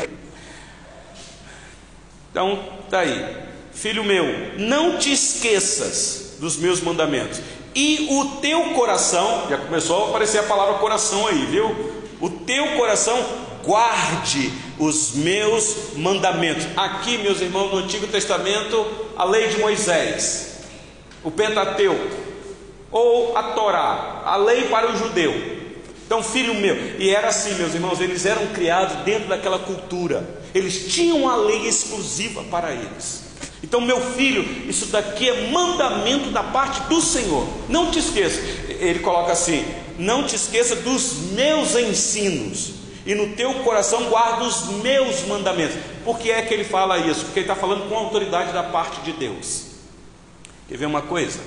Então, 2.31 2.59
tá 2.90 3.01
aí. 3.01 3.37
Filho 3.72 4.05
meu, 4.05 4.25
não 4.59 4.98
te 4.98 5.12
esqueças 5.12 6.37
dos 6.38 6.57
meus 6.57 6.81
mandamentos. 6.81 7.40
E 7.75 8.09
o 8.11 8.40
teu 8.40 8.70
coração, 8.75 9.46
já 9.48 9.59
começou 9.59 10.07
a 10.07 10.09
aparecer 10.09 10.38
a 10.38 10.42
palavra 10.42 10.75
coração 10.75 11.27
aí, 11.27 11.46
viu? 11.46 12.03
O 12.20 12.29
teu 12.29 12.77
coração 12.77 13.18
guarde 13.64 14.53
os 14.79 15.12
meus 15.14 15.94
mandamentos. 15.96 16.66
Aqui, 16.77 17.18
meus 17.18 17.40
irmãos, 17.40 17.70
no 17.72 17.79
Antigo 17.79 18.07
Testamento, 18.07 18.87
a 19.16 19.25
lei 19.25 19.48
de 19.48 19.59
Moisés, 19.59 20.59
o 21.22 21.31
Pentateuco, 21.31 22.16
ou 22.90 23.37
a 23.37 23.42
Torá, 23.55 24.22
a 24.25 24.37
lei 24.37 24.64
para 24.64 24.92
o 24.92 24.96
judeu. 24.96 25.33
Então, 26.05 26.22
filho 26.22 26.55
meu, 26.55 26.77
e 26.98 27.09
era 27.09 27.29
assim, 27.29 27.55
meus 27.55 27.75
irmãos, 27.75 28.01
eles 28.01 28.27
eram 28.27 28.46
criados 28.48 28.96
dentro 29.05 29.29
daquela 29.29 29.59
cultura, 29.59 30.42
eles 30.55 30.92
tinham 30.92 31.29
a 31.29 31.37
lei 31.37 31.66
exclusiva 31.66 32.42
para 32.44 32.72
eles. 32.72 33.22
Então, 33.62 33.81
meu 33.81 34.01
filho, 34.01 34.44
isso 34.68 34.87
daqui 34.87 35.29
é 35.29 35.51
mandamento 35.51 36.31
da 36.31 36.42
parte 36.42 36.83
do 36.88 37.01
Senhor. 37.01 37.46
Não 37.68 37.90
te 37.90 38.01
esqueça. 38.01 38.40
Ele 38.68 38.98
coloca 38.98 39.33
assim: 39.33 39.64
não 39.98 40.25
te 40.25 40.35
esqueça 40.35 40.77
dos 40.77 41.31
meus 41.33 41.77
ensinos. 41.77 42.82
E 43.05 43.15
no 43.15 43.35
teu 43.35 43.53
coração 43.65 44.09
guarda 44.09 44.45
os 44.45 44.67
meus 44.83 45.23
mandamentos. 45.27 45.77
Por 46.05 46.19
que 46.19 46.31
é 46.31 46.43
que 46.43 46.55
ele 46.55 46.65
fala 46.65 46.99
isso? 46.99 47.25
Porque 47.25 47.41
ele 47.41 47.51
está 47.51 47.57
falando 47.57 47.88
com 47.88 47.97
autoridade 47.97 48.53
da 48.53 48.62
parte 48.62 49.01
de 49.01 49.12
Deus. 49.12 49.67
Quer 50.69 50.79
ver 50.79 50.87
uma 50.87 51.03
coisa? 51.03 51.41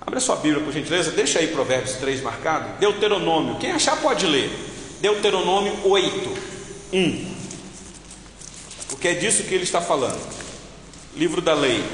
Abre 0.00 0.18
a 0.18 0.20
sua 0.20 0.36
Bíblia, 0.36 0.64
por 0.64 0.72
gentileza. 0.72 1.12
Deixa 1.12 1.38
aí 1.38 1.46
Provérbios 1.48 1.94
3 1.94 2.22
marcado. 2.22 2.78
Deuteronômio. 2.78 3.56
Quem 3.56 3.70
achar 3.70 3.96
pode 4.00 4.26
ler. 4.26 4.50
Deuteronômio 5.00 5.78
8, 5.84 6.38
1. 6.92 7.34
Porque 8.88 9.08
é 9.08 9.14
disso 9.14 9.44
que 9.44 9.54
ele 9.54 9.64
está 9.64 9.80
falando 9.80 10.20
livro 11.16 11.40
da 11.40 11.54
lei. 11.54 11.84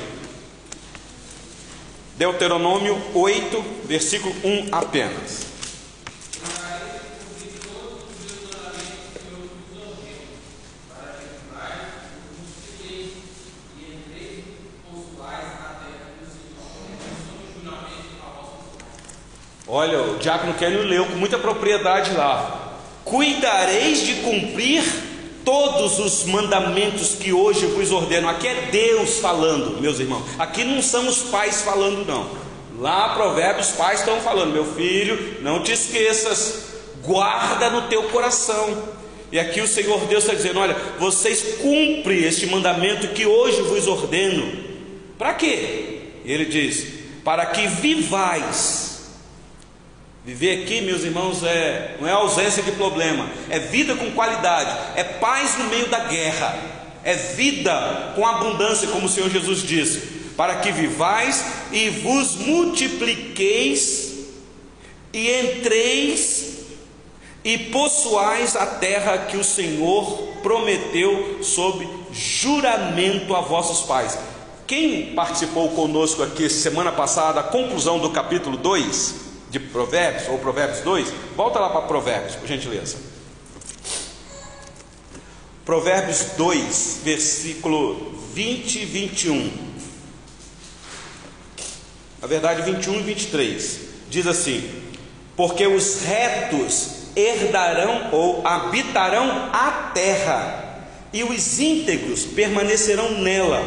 Deuteronômio 2.16 3.00
8, 3.14 3.64
versículo 3.84 4.34
1 4.44 4.68
apenas. 4.72 5.47
Olha, 19.68 20.00
o 20.00 20.16
diácono 20.16 20.54
Kélio 20.54 20.83
leu 20.85 21.04
com 21.04 21.16
muita 21.16 21.38
propriedade 21.38 22.12
lá. 22.12 22.78
Cuidareis 23.04 24.00
de 24.00 24.14
cumprir 24.14 24.83
todos 25.44 25.98
os 25.98 26.24
mandamentos 26.24 27.16
que 27.16 27.35
hoje 27.35 27.66
vos 27.66 27.92
ordeno. 27.92 28.31
Aqui 28.31 28.48
é 28.48 28.68
Deus 28.72 29.18
falando, 29.18 29.78
meus 29.78 30.00
irmãos. 30.00 30.24
Aqui 30.38 30.64
não 30.64 30.81
são 30.81 31.07
os 31.07 31.18
pais 31.24 31.61
falando, 31.61 32.07
não. 32.07 32.31
Lá, 32.78 33.14
Provérbios, 33.14 33.68
os 33.68 33.76
pais 33.76 34.00
estão 34.00 34.18
falando: 34.20 34.54
meu 34.54 34.64
filho, 34.64 35.37
não 35.42 35.62
te 35.62 35.72
esqueças, 35.72 36.68
guarda 37.04 37.68
no 37.68 37.83
teu 37.88 38.04
coração. 38.04 38.85
E 39.31 39.38
aqui 39.38 39.61
o 39.61 39.68
Senhor 39.68 40.00
Deus 40.07 40.24
está 40.24 40.35
dizendo: 40.35 40.61
olha, 40.61 40.76
vocês 40.98 41.57
cumprem 41.61 42.24
este 42.24 42.46
mandamento 42.46 43.09
que 43.09 43.26
hoje 43.26 43.61
vos 43.62 43.87
ordeno. 43.87 44.50
Para 45.18 45.35
quê? 45.35 46.00
Ele 46.24 46.46
diz: 46.46 46.87
para 47.22 47.44
que 47.44 47.66
vivais 47.66 48.88
Viver 50.24 50.62
aqui, 50.62 50.81
meus 50.81 51.04
irmãos, 51.04 51.42
é, 51.42 51.96
não 52.00 52.09
é 52.09 52.12
ausência 52.12 52.62
de 52.62 52.72
problema, 52.72 53.28
é 53.48 53.59
vida 53.59 53.94
com 53.94 54.11
qualidade, 54.11 54.76
é 54.96 55.04
paz 55.04 55.57
no 55.57 55.64
meio 55.64 55.88
da 55.88 56.00
guerra, 56.00 56.59
é 57.02 57.14
vida 57.14 58.12
com 58.14 58.26
abundância, 58.26 58.88
como 58.88 59.07
o 59.07 59.09
Senhor 59.09 59.31
Jesus 59.31 59.62
disse, 59.62 60.18
para 60.37 60.57
que 60.57 60.70
vivais 60.70 61.44
e 61.72 61.88
vos 61.88 62.37
multipliqueis 62.37 64.09
e 65.12 65.31
entreis 65.31 66.59
e 67.42 67.57
possuais 67.57 68.57
a 68.57 68.66
terra 68.66 69.18
que 69.18 69.37
o 69.37 69.44
Senhor 69.44 70.28
prometeu 70.42 71.38
sob 71.42 71.88
juramento 72.12 73.35
a 73.35 73.40
vossos 73.40 73.87
pais. 73.87 74.18
Quem 74.66 75.14
participou 75.14 75.70
conosco 75.70 76.22
aqui 76.22 76.50
semana 76.50 76.92
passada, 76.92 77.40
a 77.40 77.44
conclusão 77.44 77.98
do 77.98 78.11
capítulo 78.11 78.57
2, 78.59 79.27
de 79.50 79.58
Provérbios, 79.58 80.28
ou 80.28 80.38
Provérbios 80.38 80.80
2, 80.80 81.12
volta 81.37 81.58
lá 81.58 81.70
para 81.70 81.82
Provérbios, 81.82 82.37
por 82.37 82.46
gentileza. 82.46 82.96
Provérbios 85.64 86.32
2, 86.37 87.00
versículo 87.04 88.12
20 88.34 88.76
e 88.76 88.84
21. 88.84 89.68
Na 92.20 92.26
verdade, 92.26 92.62
21 92.62 93.00
e 93.00 93.02
23. 93.02 93.80
Diz 94.08 94.26
assim: 94.26 94.70
Porque 95.37 95.66
os 95.66 96.02
retos 96.02 97.08
herdarão 97.14 98.11
ou 98.12 98.46
habitarão 98.46 99.50
a 99.52 99.90
terra, 99.94 100.87
e 101.12 101.22
os 101.22 101.58
íntegros 101.58 102.24
permanecerão 102.24 103.20
nela, 103.20 103.62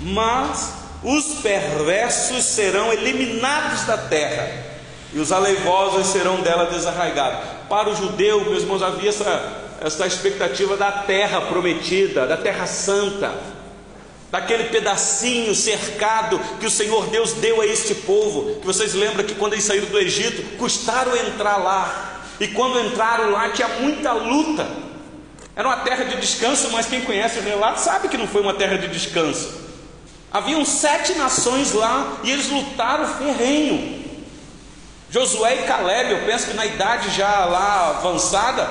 mas 0.00 0.72
os 1.02 1.40
perversos 1.40 2.44
serão 2.44 2.92
eliminados 2.92 3.84
da 3.84 3.96
terra 3.98 4.65
e 5.12 5.18
os 5.18 5.32
aleivosos 5.32 6.06
serão 6.08 6.40
dela 6.40 6.66
desarraigados. 6.66 7.38
Para 7.68 7.90
o 7.90 7.94
judeu, 7.94 8.44
meus 8.44 8.62
irmãos, 8.62 8.82
havia 8.82 9.08
essa, 9.08 9.62
essa 9.80 10.06
expectativa 10.06 10.76
da 10.76 10.90
terra 10.90 11.40
prometida, 11.42 12.26
da 12.26 12.36
terra 12.36 12.66
santa, 12.66 13.32
daquele 14.30 14.64
pedacinho 14.64 15.54
cercado 15.54 16.38
que 16.60 16.66
o 16.66 16.70
Senhor 16.70 17.06
Deus 17.06 17.32
deu 17.34 17.60
a 17.60 17.66
este 17.66 17.94
povo. 17.94 18.60
Que 18.60 18.66
vocês 18.66 18.94
lembram 18.94 19.24
que 19.24 19.34
quando 19.34 19.54
eles 19.54 19.64
saíram 19.64 19.86
do 19.86 19.98
Egito, 19.98 20.56
custaram 20.58 21.16
entrar 21.16 21.56
lá, 21.56 22.22
e 22.38 22.48
quando 22.48 22.80
entraram 22.80 23.30
lá, 23.30 23.48
tinha 23.50 23.68
muita 23.80 24.12
luta. 24.12 24.68
Era 25.54 25.68
uma 25.68 25.78
terra 25.78 26.04
de 26.04 26.16
descanso, 26.16 26.70
mas 26.70 26.86
quem 26.86 27.00
conhece 27.00 27.38
o 27.38 27.42
relato 27.42 27.80
sabe 27.80 28.08
que 28.08 28.18
não 28.18 28.26
foi 28.26 28.42
uma 28.42 28.52
terra 28.52 28.76
de 28.76 28.88
descanso. 28.88 29.64
Haviam 30.30 30.64
sete 30.66 31.14
nações 31.14 31.72
lá 31.72 32.18
e 32.22 32.30
eles 32.30 32.50
lutaram 32.50 33.06
ferrenho. 33.06 34.04
Josué 35.16 35.62
e 35.62 35.66
Caleb, 35.66 36.10
eu 36.10 36.26
penso 36.26 36.48
que 36.48 36.52
na 36.52 36.66
idade 36.66 37.08
já 37.16 37.46
lá 37.46 37.88
avançada, 37.88 38.68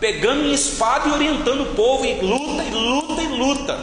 pegando 0.00 0.42
em 0.42 0.52
espada 0.52 1.08
e 1.08 1.12
orientando 1.12 1.60
o 1.60 1.74
povo, 1.76 2.04
e 2.04 2.20
luta, 2.20 2.64
e 2.64 2.70
luta, 2.72 3.22
e 3.22 3.28
luta. 3.28 3.78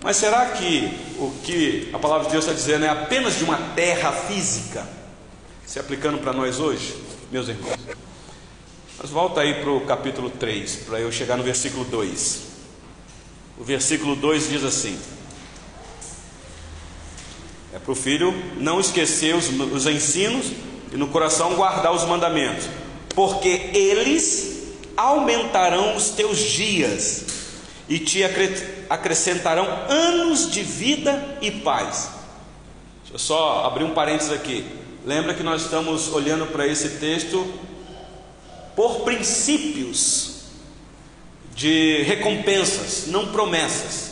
Mas 0.00 0.16
será 0.16 0.46
que 0.50 0.96
o 1.18 1.32
que 1.42 1.90
a 1.92 1.98
palavra 1.98 2.26
de 2.26 2.30
Deus 2.30 2.44
está 2.44 2.54
dizendo 2.54 2.84
é 2.84 2.88
apenas 2.88 3.34
de 3.36 3.42
uma 3.42 3.56
terra 3.74 4.12
física? 4.12 4.86
Se 5.66 5.80
aplicando 5.80 6.18
para 6.18 6.32
nós 6.32 6.60
hoje, 6.60 6.96
meus 7.32 7.48
irmãos. 7.48 7.76
Mas 8.96 9.10
volta 9.10 9.40
aí 9.40 9.54
para 9.54 9.72
o 9.72 9.80
capítulo 9.80 10.30
3, 10.30 10.84
para 10.86 11.00
eu 11.00 11.10
chegar 11.10 11.36
no 11.36 11.42
versículo 11.42 11.84
2. 11.84 12.42
O 13.58 13.64
versículo 13.64 14.14
2 14.14 14.48
diz 14.48 14.62
assim: 14.62 14.96
é 17.72 17.78
para 17.78 17.92
o 17.92 17.94
filho 17.94 18.34
não 18.56 18.80
esquecer 18.80 19.34
os, 19.34 19.48
os 19.48 19.86
ensinos 19.86 20.46
e 20.92 20.96
no 20.96 21.08
coração 21.08 21.54
guardar 21.54 21.94
os 21.94 22.04
mandamentos, 22.04 22.68
porque 23.14 23.70
eles 23.72 24.74
aumentarão 24.96 25.96
os 25.96 26.10
teus 26.10 26.38
dias 26.38 27.26
e 27.88 27.98
te 27.98 28.22
acrescentarão 28.88 29.66
anos 29.88 30.50
de 30.50 30.62
vida 30.62 31.38
e 31.40 31.50
paz. 31.50 32.10
Deixa 33.02 33.14
eu 33.14 33.18
só 33.18 33.64
abrir 33.64 33.84
um 33.84 33.94
parênteses 33.94 34.32
aqui. 34.32 34.64
Lembra 35.04 35.34
que 35.34 35.42
nós 35.42 35.62
estamos 35.62 36.12
olhando 36.12 36.46
para 36.46 36.66
esse 36.66 36.98
texto 36.98 37.46
por 38.76 39.00
princípios 39.00 40.40
de 41.54 42.02
recompensas, 42.02 43.06
não 43.08 43.28
promessas. 43.28 44.09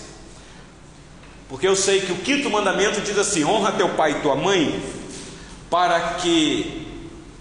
Porque 1.49 1.67
eu 1.67 1.75
sei 1.75 2.01
que 2.01 2.13
o 2.13 2.17
quinto 2.17 2.51
mandamento 2.51 3.01
diz 3.01 3.17
assim: 3.17 3.45
honra 3.45 3.73
teu 3.73 3.89
pai 3.91 4.13
e 4.13 4.21
tua 4.21 4.37
mãe, 4.37 4.83
para 5.71 5.99
que 6.15 6.87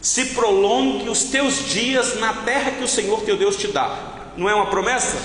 se 0.02 0.28
prolongue 0.28 1.10
os 1.10 1.24
teus 1.26 1.68
dias 1.70 2.20
na 2.20 2.34
terra 2.34 2.72
que 2.72 2.84
o 2.84 2.88
Senhor 2.88 3.22
teu 3.22 3.36
Deus 3.36 3.58
te 3.58 3.68
dá. 3.68 4.32
Não 4.38 4.48
é 4.48 4.56
uma 4.56 4.68
promessa? 4.68 5.18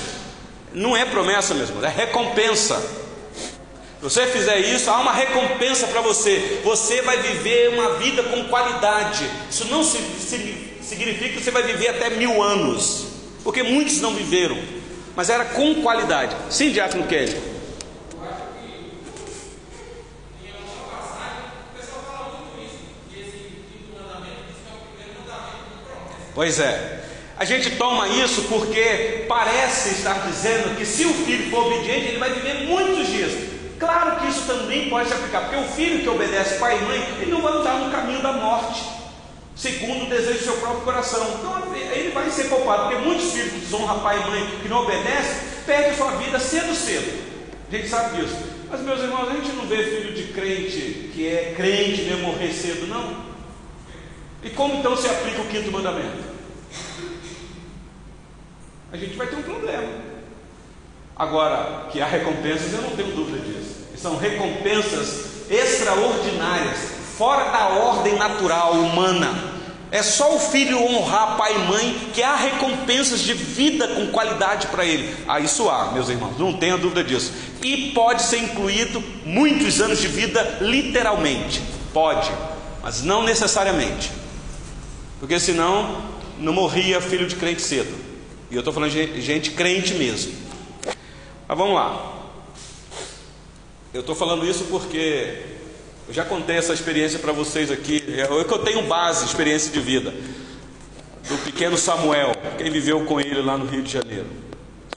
Não 0.72 0.96
é 0.96 1.04
promessa 1.04 1.54
mesmo, 1.54 1.84
é 1.84 1.88
recompensa. 1.88 2.76
Se 4.00 4.02
você 4.02 4.26
fizer 4.26 4.58
isso, 4.58 4.90
há 4.90 4.98
uma 5.00 5.12
recompensa 5.12 5.86
para 5.86 6.00
você. 6.00 6.60
Você 6.64 7.02
vai 7.02 7.18
viver 7.18 7.68
uma 7.74 7.94
vida 7.98 8.24
com 8.24 8.44
qualidade. 8.44 9.30
Isso 9.48 9.66
não 9.66 9.84
significa 9.84 11.28
que 11.36 11.40
você 11.40 11.52
vai 11.52 11.62
viver 11.62 11.88
até 11.88 12.10
mil 12.10 12.42
anos, 12.42 13.06
porque 13.44 13.62
muitos 13.62 14.00
não 14.00 14.12
viveram, 14.12 14.58
mas 15.14 15.30
era 15.30 15.44
com 15.44 15.76
qualidade. 15.82 16.34
Sim, 16.50 16.72
Diácono 16.72 17.06
Kelly. 17.06 17.51
Pois 26.34 26.58
é. 26.58 27.00
A 27.36 27.44
gente 27.44 27.70
toma 27.76 28.08
isso 28.08 28.42
porque 28.42 29.24
parece 29.26 29.90
estar 29.90 30.26
dizendo 30.26 30.76
que 30.76 30.86
se 30.86 31.04
o 31.04 31.12
filho 31.12 31.50
for 31.50 31.66
obediente, 31.66 32.08
ele 32.08 32.18
vai 32.18 32.32
viver 32.32 32.66
muitos 32.66 33.08
dias. 33.08 33.32
Claro 33.78 34.20
que 34.20 34.28
isso 34.28 34.46
também 34.46 34.88
pode 34.88 35.08
se 35.08 35.14
aplicar, 35.14 35.40
porque 35.40 35.56
o 35.56 35.68
filho 35.74 36.02
que 36.02 36.08
obedece 36.08 36.58
pai 36.60 36.78
e 36.78 36.82
mãe, 36.82 37.04
ele 37.20 37.32
não 37.32 37.42
vai 37.42 37.52
andar 37.54 37.80
no 37.80 37.90
caminho 37.90 38.22
da 38.22 38.32
morte, 38.32 38.84
segundo 39.56 40.04
o 40.04 40.08
desejo 40.08 40.38
do 40.38 40.44
seu 40.44 40.56
próprio 40.58 40.82
coração. 40.82 41.26
Então 41.40 41.74
ele 41.74 42.10
vai 42.12 42.30
ser 42.30 42.44
poupado, 42.44 42.84
porque 42.84 43.04
muitos 43.04 43.32
filhos 43.32 43.52
que 43.52 43.58
desonram 43.58 43.98
pai 43.98 44.18
e 44.18 44.30
mãe, 44.30 44.58
que 44.62 44.68
não 44.68 44.82
obedecem, 44.82 45.48
perdem 45.66 45.96
sua 45.96 46.12
vida 46.12 46.38
cedo 46.38 46.74
cedo. 46.76 47.32
A 47.68 47.76
gente 47.76 47.88
sabe 47.88 48.20
disso. 48.20 48.36
Mas 48.70 48.80
meus 48.82 49.00
irmãos, 49.00 49.28
a 49.28 49.34
gente 49.34 49.48
não 49.56 49.66
vê 49.66 49.82
filho 49.82 50.14
de 50.14 50.32
crente 50.32 51.10
que 51.12 51.26
é 51.26 51.52
crente 51.56 52.02
mesmo 52.02 52.28
morrer 52.28 52.52
cedo, 52.52 52.86
não. 52.86 53.31
E 54.42 54.50
como 54.50 54.74
então 54.74 54.96
se 54.96 55.06
aplica 55.08 55.40
o 55.40 55.46
quinto 55.46 55.70
mandamento? 55.70 56.32
A 58.92 58.96
gente 58.96 59.16
vai 59.16 59.26
ter 59.26 59.36
um 59.36 59.42
problema. 59.42 59.88
Agora, 61.16 61.86
que 61.90 62.00
há 62.00 62.06
recompensas, 62.06 62.72
eu 62.72 62.82
não 62.82 62.90
tenho 62.90 63.14
dúvida 63.14 63.38
disso. 63.38 63.76
São 63.96 64.16
recompensas 64.16 65.48
extraordinárias, 65.48 66.78
fora 67.16 67.50
da 67.50 67.68
ordem 67.68 68.16
natural 68.16 68.72
humana. 68.72 69.52
É 69.90 70.02
só 70.02 70.34
o 70.34 70.40
filho 70.40 70.82
honrar 70.82 71.36
pai 71.36 71.54
e 71.54 71.58
mãe 71.58 72.10
que 72.14 72.22
há 72.22 72.34
recompensas 72.34 73.20
de 73.20 73.34
vida 73.34 73.86
com 73.88 74.06
qualidade 74.08 74.66
para 74.68 74.84
ele. 74.84 75.14
Ah, 75.28 75.38
isso 75.38 75.68
há, 75.68 75.92
meus 75.92 76.08
irmãos, 76.08 76.38
não 76.38 76.54
tenha 76.54 76.78
dúvida 76.78 77.04
disso. 77.04 77.30
E 77.62 77.92
pode 77.92 78.22
ser 78.22 78.38
incluído 78.38 79.04
muitos 79.24 79.80
anos 79.80 80.00
de 80.00 80.08
vida, 80.08 80.58
literalmente. 80.62 81.62
Pode, 81.92 82.32
mas 82.82 83.02
não 83.02 83.22
necessariamente. 83.22 84.21
Porque 85.22 85.38
senão 85.38 86.02
não 86.36 86.52
morria 86.52 87.00
filho 87.00 87.28
de 87.28 87.36
crente 87.36 87.62
cedo. 87.62 87.96
E 88.50 88.56
eu 88.56 88.58
estou 88.58 88.74
falando 88.74 88.90
de 88.90 89.20
gente 89.20 89.52
crente 89.52 89.94
mesmo. 89.94 90.32
Mas 91.46 91.56
vamos 91.56 91.76
lá. 91.76 92.12
Eu 93.94 94.00
estou 94.00 94.16
falando 94.16 94.44
isso 94.44 94.64
porque 94.64 95.42
eu 96.08 96.12
já 96.12 96.24
contei 96.24 96.56
essa 96.56 96.72
experiência 96.72 97.20
para 97.20 97.30
vocês 97.32 97.70
aqui. 97.70 98.02
É 98.08 98.26
que 98.26 98.52
eu 98.52 98.58
tenho 98.64 98.82
base, 98.88 99.24
experiência 99.24 99.70
de 99.70 99.78
vida. 99.78 100.12
Do 101.28 101.38
pequeno 101.44 101.78
Samuel, 101.78 102.32
quem 102.58 102.68
viveu 102.68 103.04
com 103.04 103.20
ele 103.20 103.40
lá 103.42 103.56
no 103.56 103.66
Rio 103.66 103.84
de 103.84 103.92
Janeiro. 103.92 104.26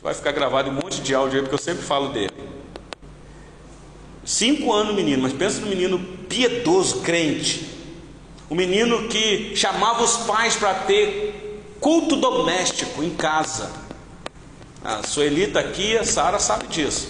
Vai 0.01 0.15
ficar 0.15 0.31
gravado 0.31 0.71
um 0.71 0.73
monte 0.73 1.01
de 1.01 1.13
áudio 1.13 1.35
aí, 1.35 1.41
porque 1.43 1.53
eu 1.53 1.63
sempre 1.63 1.83
falo 1.83 2.09
dele. 2.09 2.33
Cinco 4.25 4.73
anos, 4.73 4.95
menino, 4.95 5.21
mas 5.21 5.33
pensa 5.33 5.61
no 5.61 5.67
menino 5.67 5.99
piedoso, 6.27 7.01
crente. 7.01 7.74
O 8.49 8.53
menino 8.53 9.07
que 9.07 9.55
chamava 9.55 10.03
os 10.03 10.17
pais 10.17 10.55
para 10.55 10.73
ter 10.73 11.71
culto 11.79 12.15
doméstico 12.15 13.03
em 13.03 13.09
casa. 13.09 13.71
A 14.83 15.01
Suelita 15.01 15.59
aqui, 15.59 15.97
a 15.97 16.03
Sara 16.03 16.37
sabe 16.37 16.67
disso. 16.67 17.09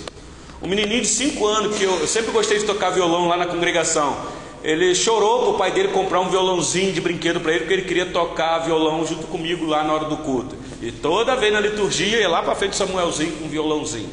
Um 0.61 0.67
menininho 0.67 1.01
de 1.01 1.07
5 1.07 1.45
anos, 1.45 1.77
que 1.77 1.83
eu, 1.83 1.99
eu, 1.99 2.07
sempre 2.07 2.31
gostei 2.31 2.57
de 2.57 2.65
tocar 2.65 2.89
violão 2.89 3.27
lá 3.27 3.35
na 3.35 3.47
congregação. 3.47 4.17
Ele 4.63 4.95
chorou 4.95 5.41
para 5.41 5.49
o 5.49 5.57
pai 5.57 5.71
dele 5.71 5.89
comprar 5.89 6.21
um 6.21 6.29
violãozinho 6.29 6.93
de 6.93 7.01
brinquedo 7.01 7.41
para 7.41 7.51
ele, 7.51 7.59
porque 7.61 7.73
ele 7.73 7.81
queria 7.83 8.05
tocar 8.05 8.59
violão 8.59 9.05
junto 9.05 9.27
comigo 9.27 9.65
lá 9.65 9.83
na 9.83 9.93
hora 9.93 10.05
do 10.05 10.17
culto. 10.17 10.55
E 10.81 10.91
toda 10.91 11.35
vez 11.35 11.51
na 11.51 11.59
liturgia 11.59 12.19
ia 12.19 12.29
lá 12.29 12.41
para 12.41 12.55
frente 12.55 12.77
Samuelzinho 12.77 13.33
com 13.33 13.45
um 13.45 13.49
violãozinho. 13.49 14.09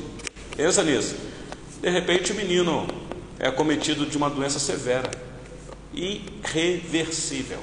Pensa 0.56 0.82
nisso. 0.82 1.14
De 1.80 1.88
repente 1.88 2.32
o 2.32 2.34
menino 2.34 2.86
é 3.38 3.46
acometido 3.46 4.04
de 4.04 4.16
uma 4.16 4.28
doença 4.28 4.58
severa 4.58 5.08
irreversível. 5.94 7.58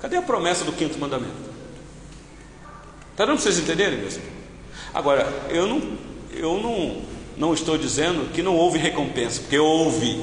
Cadê 0.00 0.16
a 0.16 0.22
promessa 0.22 0.64
do 0.64 0.72
quinto 0.72 0.98
mandamento? 0.98 1.54
Está 3.12 3.24
dando 3.24 3.36
para 3.36 3.44
vocês 3.44 3.58
entenderem, 3.58 3.98
meus 3.98 4.18
Agora, 4.92 5.32
eu 5.48 5.66
não, 5.66 5.82
eu 6.32 6.60
não, 6.60 7.02
não 7.36 7.54
estou 7.54 7.78
dizendo 7.78 8.32
que 8.32 8.42
não 8.42 8.56
houve 8.56 8.78
recompensa, 8.78 9.40
porque 9.40 9.58
houve. 9.58 10.20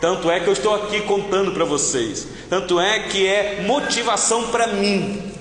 Tanto 0.00 0.30
é 0.30 0.38
que 0.38 0.46
eu 0.46 0.52
estou 0.52 0.74
aqui 0.74 1.00
contando 1.02 1.52
para 1.52 1.64
vocês. 1.64 2.28
Tanto 2.48 2.78
é 2.78 3.00
que 3.08 3.26
é 3.26 3.62
motivação 3.66 4.48
para 4.48 4.68
mim 4.68 5.32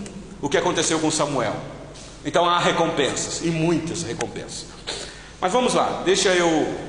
o 0.41 0.49
que 0.49 0.58
aconteceu 0.58 0.99
com 0.99 1.12
Samuel. 1.12 1.56
Então 2.25 2.47
há 2.49 2.60
recompensas, 2.60 3.41
e 3.43 3.47
muitas 3.49 4.03
recompensas. 4.03 4.65
Mas 5.39 5.53
vamos 5.53 5.73
lá, 5.73 6.01
deixa 6.03 6.30
eu 6.30 6.87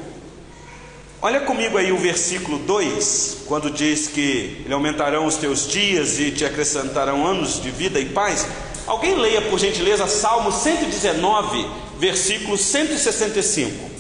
Olha 1.21 1.41
comigo 1.41 1.77
aí 1.77 1.91
o 1.91 1.99
versículo 1.99 2.59
2, 2.61 3.39
quando 3.47 3.73
diz 3.73 4.07
que 4.07 4.63
ele 4.65 4.73
aumentarão 4.73 5.27
os 5.27 5.35
teus 5.35 5.67
dias 5.67 6.21
e 6.21 6.31
te 6.31 6.45
acrescentarão 6.45 7.27
anos 7.27 7.61
de 7.61 7.73
vida 7.73 7.99
e 7.99 8.07
paz. 8.07 8.47
Alguém 8.87 9.17
leia, 9.17 9.43
por 9.43 9.59
gentileza, 9.59 10.07
Salmo 10.07 10.53
119, 10.53 11.69
versículo 11.99 12.57
165. 12.57 13.91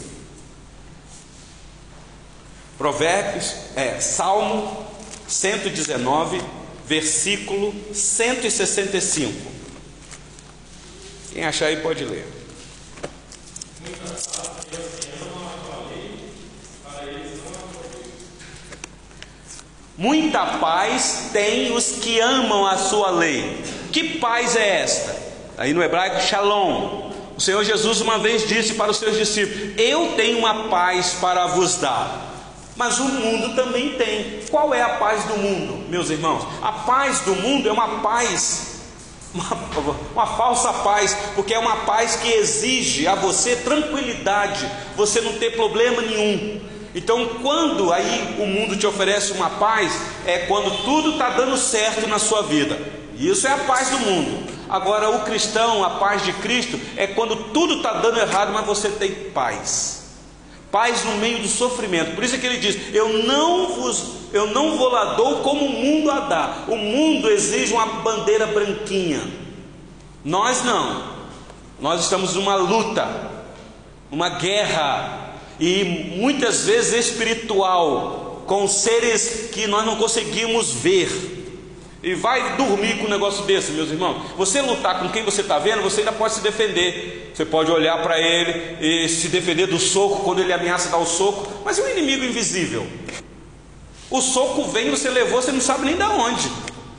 Provérbios, 2.78 3.52
é, 3.74 3.98
Salmo 3.98 4.86
119, 5.26 6.40
versículo 6.86 7.74
165. 7.92 9.32
Quem 11.32 11.44
achar 11.44 11.66
aí 11.66 11.78
pode 11.78 12.04
ler. 12.04 12.38
Muita 19.98 20.46
paz 20.60 21.30
tem 21.32 21.74
os 21.74 21.96
que 21.96 22.20
amam 22.20 22.64
a 22.64 22.76
sua 22.76 23.10
lei. 23.10 23.60
Que 23.90 24.16
paz 24.20 24.54
é 24.54 24.82
esta? 24.82 25.16
Aí 25.58 25.74
no 25.74 25.82
hebraico, 25.82 26.20
shalom. 26.20 27.10
O 27.36 27.40
Senhor 27.40 27.64
Jesus 27.64 28.00
uma 28.00 28.16
vez 28.16 28.46
disse 28.46 28.74
para 28.74 28.92
os 28.92 28.96
seus 28.96 29.16
discípulos: 29.16 29.72
Eu 29.76 30.12
tenho 30.14 30.38
uma 30.38 30.68
paz 30.68 31.16
para 31.20 31.48
vos 31.48 31.78
dar. 31.78 32.26
Mas 32.76 33.00
o 33.00 33.06
mundo 33.06 33.56
também 33.56 33.94
tem. 33.94 34.40
Qual 34.48 34.72
é 34.72 34.80
a 34.80 34.90
paz 34.90 35.24
do 35.24 35.36
mundo, 35.36 35.84
meus 35.88 36.10
irmãos? 36.10 36.46
A 36.62 36.70
paz 36.70 37.18
do 37.22 37.34
mundo 37.34 37.68
é 37.68 37.72
uma 37.72 37.98
paz 37.98 38.78
uma, 39.34 39.44
uma, 40.12 40.26
falsa 40.28 40.72
paz, 40.74 41.16
porque 41.34 41.52
é 41.52 41.58
uma 41.58 41.78
paz 41.78 42.14
que 42.14 42.28
exige 42.28 43.08
a 43.08 43.16
você 43.16 43.56
tranquilidade, 43.56 44.64
você 44.94 45.20
não 45.20 45.32
ter 45.32 45.56
problema 45.56 46.02
nenhum. 46.02 46.60
Então, 46.94 47.26
quando 47.42 47.92
aí 47.92 48.36
o 48.38 48.46
mundo 48.46 48.76
te 48.76 48.86
oferece 48.86 49.32
uma 49.32 49.50
paz, 49.50 49.92
é 50.26 50.38
quando 50.40 50.84
tudo 50.84 51.12
está 51.12 51.30
dando 51.30 51.56
certo 51.56 52.06
na 52.08 52.18
sua 52.18 52.42
vida. 52.42 52.78
Isso 53.18 53.46
é 53.46 53.52
a 53.52 53.58
paz 53.58 53.90
do 53.90 53.98
mundo. 53.98 54.48
Agora, 54.68 55.10
o 55.10 55.24
cristão, 55.24 55.84
a 55.84 55.90
paz 55.90 56.24
de 56.24 56.32
Cristo, 56.34 56.78
é 56.96 57.06
quando 57.06 57.50
tudo 57.52 57.76
está 57.76 57.94
dando 57.94 58.18
errado, 58.18 58.52
mas 58.52 58.66
você 58.66 58.88
tem 58.90 59.12
paz. 59.30 59.98
Paz 60.70 61.04
no 61.04 61.16
meio 61.16 61.38
do 61.38 61.48
sofrimento. 61.48 62.14
Por 62.14 62.22
isso 62.22 62.34
é 62.34 62.38
que 62.38 62.46
ele 62.46 62.58
diz: 62.58 62.94
Eu 62.94 63.24
não 63.24 63.68
vos, 63.74 64.04
eu 64.32 64.48
não 64.48 64.76
vou 64.76 64.90
lá 64.90 65.14
dou 65.14 65.36
como 65.36 65.64
o 65.64 65.72
mundo 65.72 66.10
a 66.10 66.20
dá. 66.20 66.64
O 66.68 66.76
mundo 66.76 67.30
exige 67.30 67.72
uma 67.72 67.86
bandeira 67.86 68.46
branquinha. 68.46 69.20
Nós 70.22 70.62
não. 70.64 71.18
Nós 71.80 72.02
estamos 72.02 72.34
numa 72.34 72.56
luta, 72.56 73.08
uma 74.10 74.28
guerra 74.30 75.27
e 75.60 75.84
muitas 76.16 76.64
vezes 76.64 77.06
espiritual 77.06 78.44
com 78.46 78.66
seres 78.66 79.50
que 79.52 79.66
nós 79.66 79.84
não 79.84 79.96
conseguimos 79.96 80.72
ver. 80.72 81.36
E 82.02 82.14
vai 82.14 82.56
dormir 82.56 82.98
com 82.98 83.06
um 83.06 83.10
negócio 83.10 83.44
desse, 83.44 83.72
meus 83.72 83.90
irmãos. 83.90 84.22
Você 84.36 84.62
lutar 84.62 85.00
com 85.00 85.08
quem 85.08 85.24
você 85.24 85.40
está 85.40 85.58
vendo, 85.58 85.82
você 85.82 86.00
ainda 86.00 86.12
pode 86.12 86.34
se 86.34 86.40
defender. 86.40 87.32
Você 87.34 87.44
pode 87.44 87.70
olhar 87.70 88.00
para 88.02 88.18
ele 88.18 88.78
e 88.80 89.08
se 89.08 89.28
defender 89.28 89.66
do 89.66 89.78
soco 89.78 90.22
quando 90.22 90.40
ele 90.40 90.52
ameaça 90.52 90.88
dar 90.88 90.98
o 90.98 91.06
soco. 91.06 91.46
Mas 91.64 91.76
e 91.76 91.82
o 91.82 91.90
inimigo 91.90 92.24
invisível? 92.24 92.86
O 94.10 94.22
soco 94.22 94.64
vem, 94.64 94.90
você 94.90 95.10
levou, 95.10 95.42
você 95.42 95.52
não 95.52 95.60
sabe 95.60 95.84
nem 95.84 95.96
de 95.96 96.02
onde. 96.04 96.50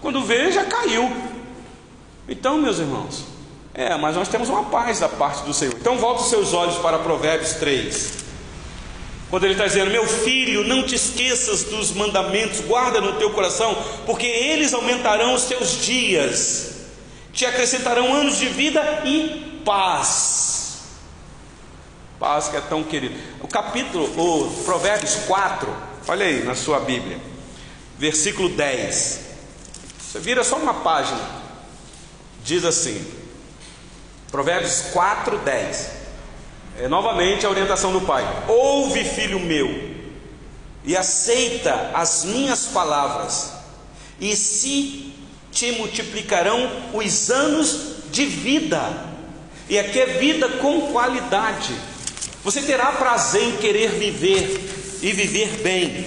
Quando 0.01 0.23
vê, 0.23 0.51
já 0.51 0.65
caiu. 0.65 1.11
Então, 2.27 2.57
meus 2.57 2.77
irmãos, 2.77 3.25
é, 3.73 3.97
mas 3.97 4.15
nós 4.15 4.27
temos 4.27 4.49
uma 4.49 4.65
paz 4.65 4.99
da 4.99 5.09
parte 5.09 5.43
do 5.43 5.53
Senhor. 5.53 5.73
Então, 5.79 5.97
volta 5.97 6.21
os 6.21 6.29
seus 6.29 6.53
olhos 6.53 6.77
para 6.77 6.99
Provérbios 6.99 7.53
3. 7.53 8.28
Quando 9.29 9.43
ele 9.43 9.53
está 9.53 9.67
dizendo, 9.67 9.91
meu 9.91 10.07
filho, 10.07 10.63
não 10.63 10.83
te 10.83 10.95
esqueças 10.95 11.63
dos 11.65 11.91
mandamentos, 11.91 12.61
guarda 12.61 12.99
no 12.99 13.13
teu 13.13 13.29
coração, 13.31 13.75
porque 14.05 14.25
eles 14.25 14.73
aumentarão 14.73 15.35
os 15.35 15.45
teus 15.45 15.85
dias, 15.85 16.73
te 17.31 17.45
acrescentarão 17.45 18.11
anos 18.13 18.37
de 18.37 18.47
vida 18.47 19.03
e 19.05 19.61
paz. 19.63 20.79
Paz 22.19 22.47
que 22.47 22.57
é 22.57 22.61
tão 22.61 22.83
querido. 22.83 23.15
O 23.41 23.47
capítulo, 23.47 24.05
o 24.17 24.63
Provérbios 24.63 25.15
4, 25.27 25.75
olha 26.07 26.25
aí 26.25 26.43
na 26.43 26.55
sua 26.55 26.79
Bíblia, 26.79 27.19
versículo 27.99 28.49
10. 28.49 29.19
Você 29.99 30.19
vira 30.19 30.43
só 30.43 30.55
uma 30.55 30.73
página, 30.73 31.21
diz 32.43 32.65
assim, 32.65 33.05
Provérbios 34.31 34.81
4, 34.91 35.37
10. 35.37 35.98
É, 36.79 36.87
novamente 36.87 37.45
a 37.45 37.49
orientação 37.49 37.91
do 37.91 38.01
pai: 38.01 38.25
Ouve, 38.47 39.03
filho 39.03 39.39
meu, 39.39 39.67
e 40.85 40.95
aceita 40.95 41.91
as 41.93 42.23
minhas 42.23 42.67
palavras, 42.67 43.51
e 44.19 44.33
se 44.35 45.13
te 45.51 45.73
multiplicarão 45.73 46.71
os 46.93 47.29
anos 47.29 47.97
de 48.11 48.25
vida, 48.25 48.81
e 49.67 49.77
aqui 49.77 49.99
é 49.99 50.05
vida 50.05 50.47
com 50.47 50.91
qualidade. 50.93 51.75
Você 52.45 52.61
terá 52.61 52.93
prazer 52.93 53.43
em 53.43 53.57
querer 53.57 53.91
viver 53.91 54.97
e 55.01 55.11
viver 55.11 55.61
bem, 55.61 56.05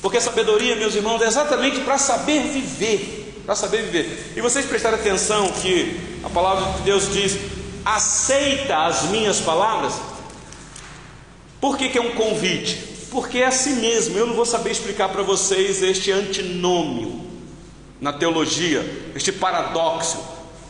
porque 0.00 0.20
sabedoria, 0.20 0.76
meus 0.76 0.94
irmãos, 0.94 1.20
é 1.20 1.26
exatamente 1.26 1.80
para 1.80 1.98
saber 1.98 2.44
viver, 2.44 3.42
para 3.44 3.56
saber 3.56 3.82
viver. 3.82 4.34
E 4.36 4.40
vocês 4.40 4.64
prestaram 4.66 4.96
atenção 4.96 5.50
que 5.50 6.20
a 6.22 6.30
palavra 6.30 6.78
de 6.78 6.82
Deus 6.82 7.12
diz: 7.12 7.36
aceita 7.84 8.86
as 8.86 9.04
minhas 9.04 9.40
palavras? 9.40 9.94
Por 11.60 11.76
que, 11.76 11.88
que 11.88 11.98
é 11.98 12.00
um 12.00 12.12
convite? 12.12 12.90
Porque 13.10 13.38
é 13.38 13.46
assim 13.46 13.76
mesmo, 13.76 14.16
eu 14.16 14.26
não 14.26 14.34
vou 14.34 14.46
saber 14.46 14.70
explicar 14.70 15.08
para 15.08 15.22
vocês 15.22 15.82
este 15.82 16.12
antinômio 16.12 17.28
na 18.00 18.12
teologia, 18.12 19.10
este 19.14 19.32
paradoxo, 19.32 20.18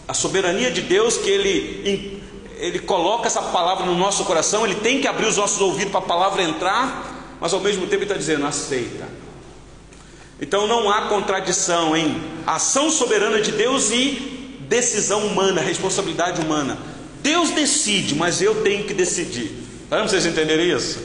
a 0.09 0.14
soberania 0.14 0.70
de 0.70 0.81
Deus 0.81 1.16
que 1.16 1.31
ele, 1.31 2.23
ele 2.59 2.79
coloca 2.81 3.29
essa 3.29 3.42
palavra 3.42 3.87
no 3.87 3.94
nosso 3.94 4.25
coração, 4.25 4.64
ele 4.64 4.77
tem 4.77 5.01
que 5.01 5.07
abrir 5.07 5.27
os 5.27 5.37
nossos 5.37 5.61
ouvidos 5.61 5.92
para 5.92 6.01
a 6.01 6.05
palavra 6.05 6.42
entrar, 6.42 7.37
mas 7.40 7.53
ao 7.53 7.61
mesmo 7.61 7.83
tempo 7.83 8.03
ele 8.03 8.05
está 8.05 8.16
dizendo, 8.16 8.46
aceita. 8.46 9.07
Então 10.40 10.66
não 10.66 10.90
há 10.90 11.03
contradição 11.03 11.94
em 11.94 12.20
ação 12.46 12.90
soberana 12.90 13.40
de 13.40 13.53
Deus 13.53 13.90
e 13.90 14.57
decisão 14.68 15.27
humana, 15.27 15.61
responsabilidade 15.61 16.40
humana. 16.40 16.79
Deus 17.22 17.50
decide, 17.50 18.14
mas 18.14 18.40
eu 18.40 18.62
tenho 18.62 18.85
que 18.85 18.94
decidir. 18.94 19.52
Para 19.88 20.02
vocês 20.02 20.24
entenderem 20.26 20.70
isso? 20.70 20.98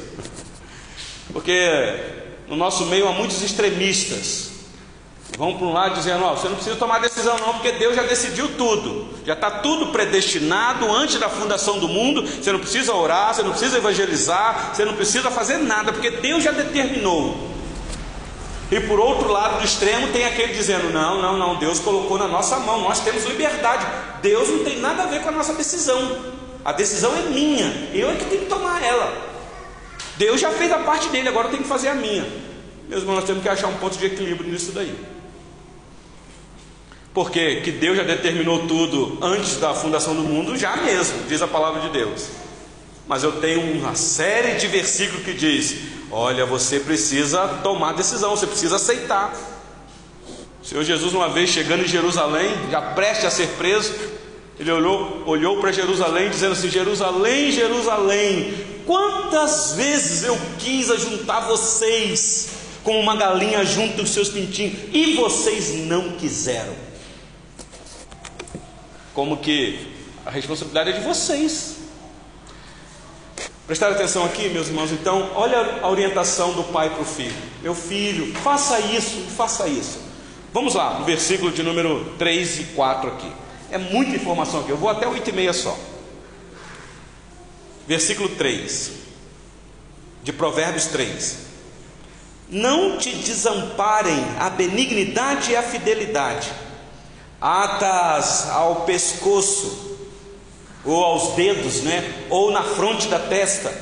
Porque 1.32 1.96
no 2.48 2.56
nosso 2.56 2.86
meio 2.86 3.08
há 3.08 3.12
muitos 3.12 3.42
extremistas. 3.42 4.52
Vão 5.38 5.58
para 5.58 5.68
um 5.68 5.74
lado 5.74 5.96
dizendo: 5.96 6.24
ó, 6.24 6.36
você 6.36 6.48
não 6.48 6.56
precisa 6.56 6.76
tomar 6.76 7.00
decisão, 7.00 7.38
não, 7.40 7.54
porque 7.54 7.74
Deus 7.74 7.96
já 7.96 8.04
decidiu 8.04 8.56
tudo, 8.56 9.10
já 9.26 9.34
está 9.34 9.52
tudo 9.52 9.88
predestinado 9.88 10.90
antes 10.90 11.20
da 11.20 11.30
fundação 11.30 11.80
do 11.80 11.90
mundo. 11.90 12.26
Você 12.26 12.52
não 12.52 12.60
precisa 12.60 12.94
orar, 12.94 13.34
você 13.34 13.44
não 13.44 13.52
precisa 13.52 13.78
evangelizar, 13.78 14.74
você 14.74 14.86
não 14.86 14.94
precisa 14.94 15.30
fazer 15.32 15.58
nada, 15.58 15.92
porque 15.92 16.10
Deus 16.10 16.44
já 16.44 16.52
determinou. 16.52 17.55
E 18.72 18.80
por 18.80 19.00
outro 19.00 19.32
lado 19.32 19.60
do 19.60 19.66
extremo 19.66 20.08
tem 20.08 20.26
aquele 20.26 20.54
dizendo: 20.54 20.92
não, 20.92 21.22
não, 21.22 21.38
não, 21.38 21.56
Deus 21.58 21.80
colocou 21.80 22.18
na 22.18 22.28
nossa 22.28 22.58
mão, 22.60 22.82
nós 22.82 23.00
temos 23.02 23.26
liberdade. 23.26 23.86
Deus 24.22 24.50
não 24.50 24.64
tem 24.64 24.80
nada 24.80 25.04
a 25.04 25.06
ver 25.06 25.22
com 25.22 25.30
a 25.30 25.32
nossa 25.32 25.54
decisão. 25.54 26.34
A 26.64 26.72
decisão 26.72 27.16
é 27.16 27.22
minha, 27.30 27.90
eu 27.94 28.10
é 28.10 28.16
que 28.16 28.26
tenho 28.26 28.42
que 28.42 28.50
tomar 28.50 28.84
ela. 28.84 29.36
Deus 30.18 30.42
já 30.42 30.50
fez 30.50 30.72
a 30.72 30.80
parte 30.80 31.10
dele, 31.10 31.30
agora 31.30 31.48
eu 31.48 31.52
tenho 31.52 31.64
que 31.64 31.70
fazer 31.70 31.90
a 31.90 31.94
minha. 31.94 32.26
Meus 32.90 33.02
irmãos, 33.02 33.18
nós 33.18 33.26
temos 33.26 33.44
que 33.44 33.50
achar 33.50 33.68
um 33.68 33.78
ponto 33.78 33.98
de 33.98 34.06
equilíbrio 34.06 34.50
nisso 34.50 34.72
daí. 34.72 34.96
Porque 37.14 37.62
que 37.62 37.72
Deus 37.72 37.96
já 37.96 38.04
determinou 38.04 38.68
tudo 38.68 39.18
antes 39.22 39.58
da 39.58 39.74
fundação 39.74 40.16
do 40.16 40.24
mundo, 40.24 40.58
já 40.58 40.76
mesmo, 40.78 41.24
diz 41.30 41.42
a 41.42 41.48
palavra 41.48 41.82
de 41.82 41.90
Deus. 41.90 42.28
Mas 43.08 43.24
eu 43.24 43.34
tenho 43.34 43.62
uma 43.78 43.94
série 43.96 44.56
de 44.56 44.68
versículos 44.68 45.24
que 45.24 45.34
diz: 45.34 45.76
Olha, 46.18 46.46
você 46.46 46.80
precisa 46.80 47.46
tomar 47.62 47.92
decisão, 47.92 48.30
você 48.38 48.48
precisa 48.48 48.78
aceitar. 48.78 49.36
O 50.64 50.66
Senhor 50.66 50.82
Jesus, 50.82 51.14
uma 51.14 51.28
vez 51.28 51.50
chegando 51.50 51.84
em 51.84 51.88
Jerusalém, 51.90 52.50
já 52.72 52.82
preste 52.82 53.26
a 53.26 53.30
ser 53.30 53.50
preso, 53.58 53.94
ele 54.58 54.72
olhou, 54.72 55.24
olhou 55.26 55.60
para 55.60 55.74
Jerusalém, 55.74 56.30
dizendo 56.30 56.54
assim: 56.54 56.70
Jerusalém, 56.70 57.52
Jerusalém, 57.52 58.54
quantas 58.86 59.74
vezes 59.74 60.24
eu 60.24 60.40
quis 60.58 60.90
ajuntar 60.90 61.50
vocês, 61.50 62.48
como 62.82 62.98
uma 62.98 63.18
galinha 63.18 63.66
junta 63.66 64.02
os 64.02 64.12
seus 64.12 64.30
pintinhos, 64.30 64.74
e 64.94 65.16
vocês 65.16 65.86
não 65.86 66.12
quiseram. 66.12 66.76
Como 69.14 69.36
que 69.36 69.86
a 70.26 70.32
responsabilidade 70.32 70.92
é 70.92 70.94
de 70.94 71.02
vocês. 71.02 71.85
Prestar 73.68 73.92
atenção 73.92 74.24
aqui, 74.24 74.48
meus 74.50 74.68
irmãos, 74.68 74.92
então, 74.92 75.32
olha 75.34 75.80
a 75.82 75.90
orientação 75.90 76.54
do 76.54 76.64
pai 76.66 76.92
para 76.92 77.02
o 77.02 77.06
filho. 77.06 77.36
Meu 77.64 77.74
filho, 77.74 78.32
faça 78.36 78.80
isso 78.80 79.26
faça 79.36 79.68
isso. 79.68 80.00
Vamos 80.54 80.76
lá, 80.76 81.00
no 81.00 81.06
versículo 81.06 81.52
de 81.52 81.64
número 81.64 82.14
3 82.18 82.60
e 82.60 82.64
4 82.76 83.10
aqui. 83.10 83.32
É 83.72 83.78
muita 83.78 84.16
informação 84.16 84.62
aqui, 84.62 84.70
eu 84.70 84.78
vou 84.78 84.88
até 84.88 85.08
8 85.08 85.30
e 85.30 85.34
meia 85.34 85.52
só. 85.52 85.76
Versículo 87.88 88.30
3, 88.30 88.92
de 90.24 90.32
Provérbios 90.32 90.86
3. 90.86 91.38
Não 92.48 92.98
te 93.00 93.16
desamparem 93.16 94.24
a 94.40 94.50
benignidade 94.50 95.52
e 95.52 95.56
a 95.56 95.64
fidelidade, 95.64 96.52
atas 97.42 98.48
ao 98.50 98.82
pescoço, 98.82 99.95
ou 100.86 101.04
aos 101.04 101.36
dedos, 101.36 101.82
né? 101.82 102.26
ou 102.30 102.52
na 102.52 102.64
fronte 102.64 103.08
da 103.08 103.20
testa. 103.20 103.74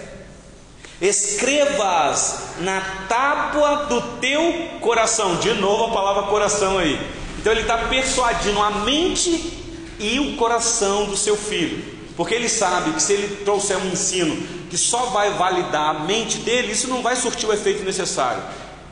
Escrevas 1.01 2.39
na 2.59 2.79
tábua 3.09 3.87
do 3.87 4.01
teu 4.19 4.69
coração. 4.79 5.35
De 5.35 5.53
novo 5.53 5.85
a 5.85 5.89
palavra 5.89 6.23
coração 6.23 6.77
aí. 6.77 6.99
Então 7.37 7.51
ele 7.51 7.61
está 7.61 7.77
persuadindo 7.77 8.61
a 8.61 8.71
mente 8.71 9.53
e 9.99 10.19
o 10.19 10.37
coração 10.37 11.05
do 11.05 11.17
seu 11.17 11.35
filho. 11.35 11.93
Porque 12.15 12.33
ele 12.33 12.47
sabe 12.47 12.91
que 12.91 13.01
se 13.01 13.13
ele 13.13 13.43
trouxer 13.43 13.77
um 13.77 13.87
ensino 13.87 14.35
que 14.69 14.77
só 14.77 15.07
vai 15.07 15.31
validar 15.31 15.95
a 15.95 15.99
mente 16.05 16.37
dele, 16.37 16.71
isso 16.71 16.87
não 16.87 17.01
vai 17.01 17.15
surtir 17.15 17.49
o 17.49 17.53
efeito 17.53 17.83
necessário. 17.83 18.41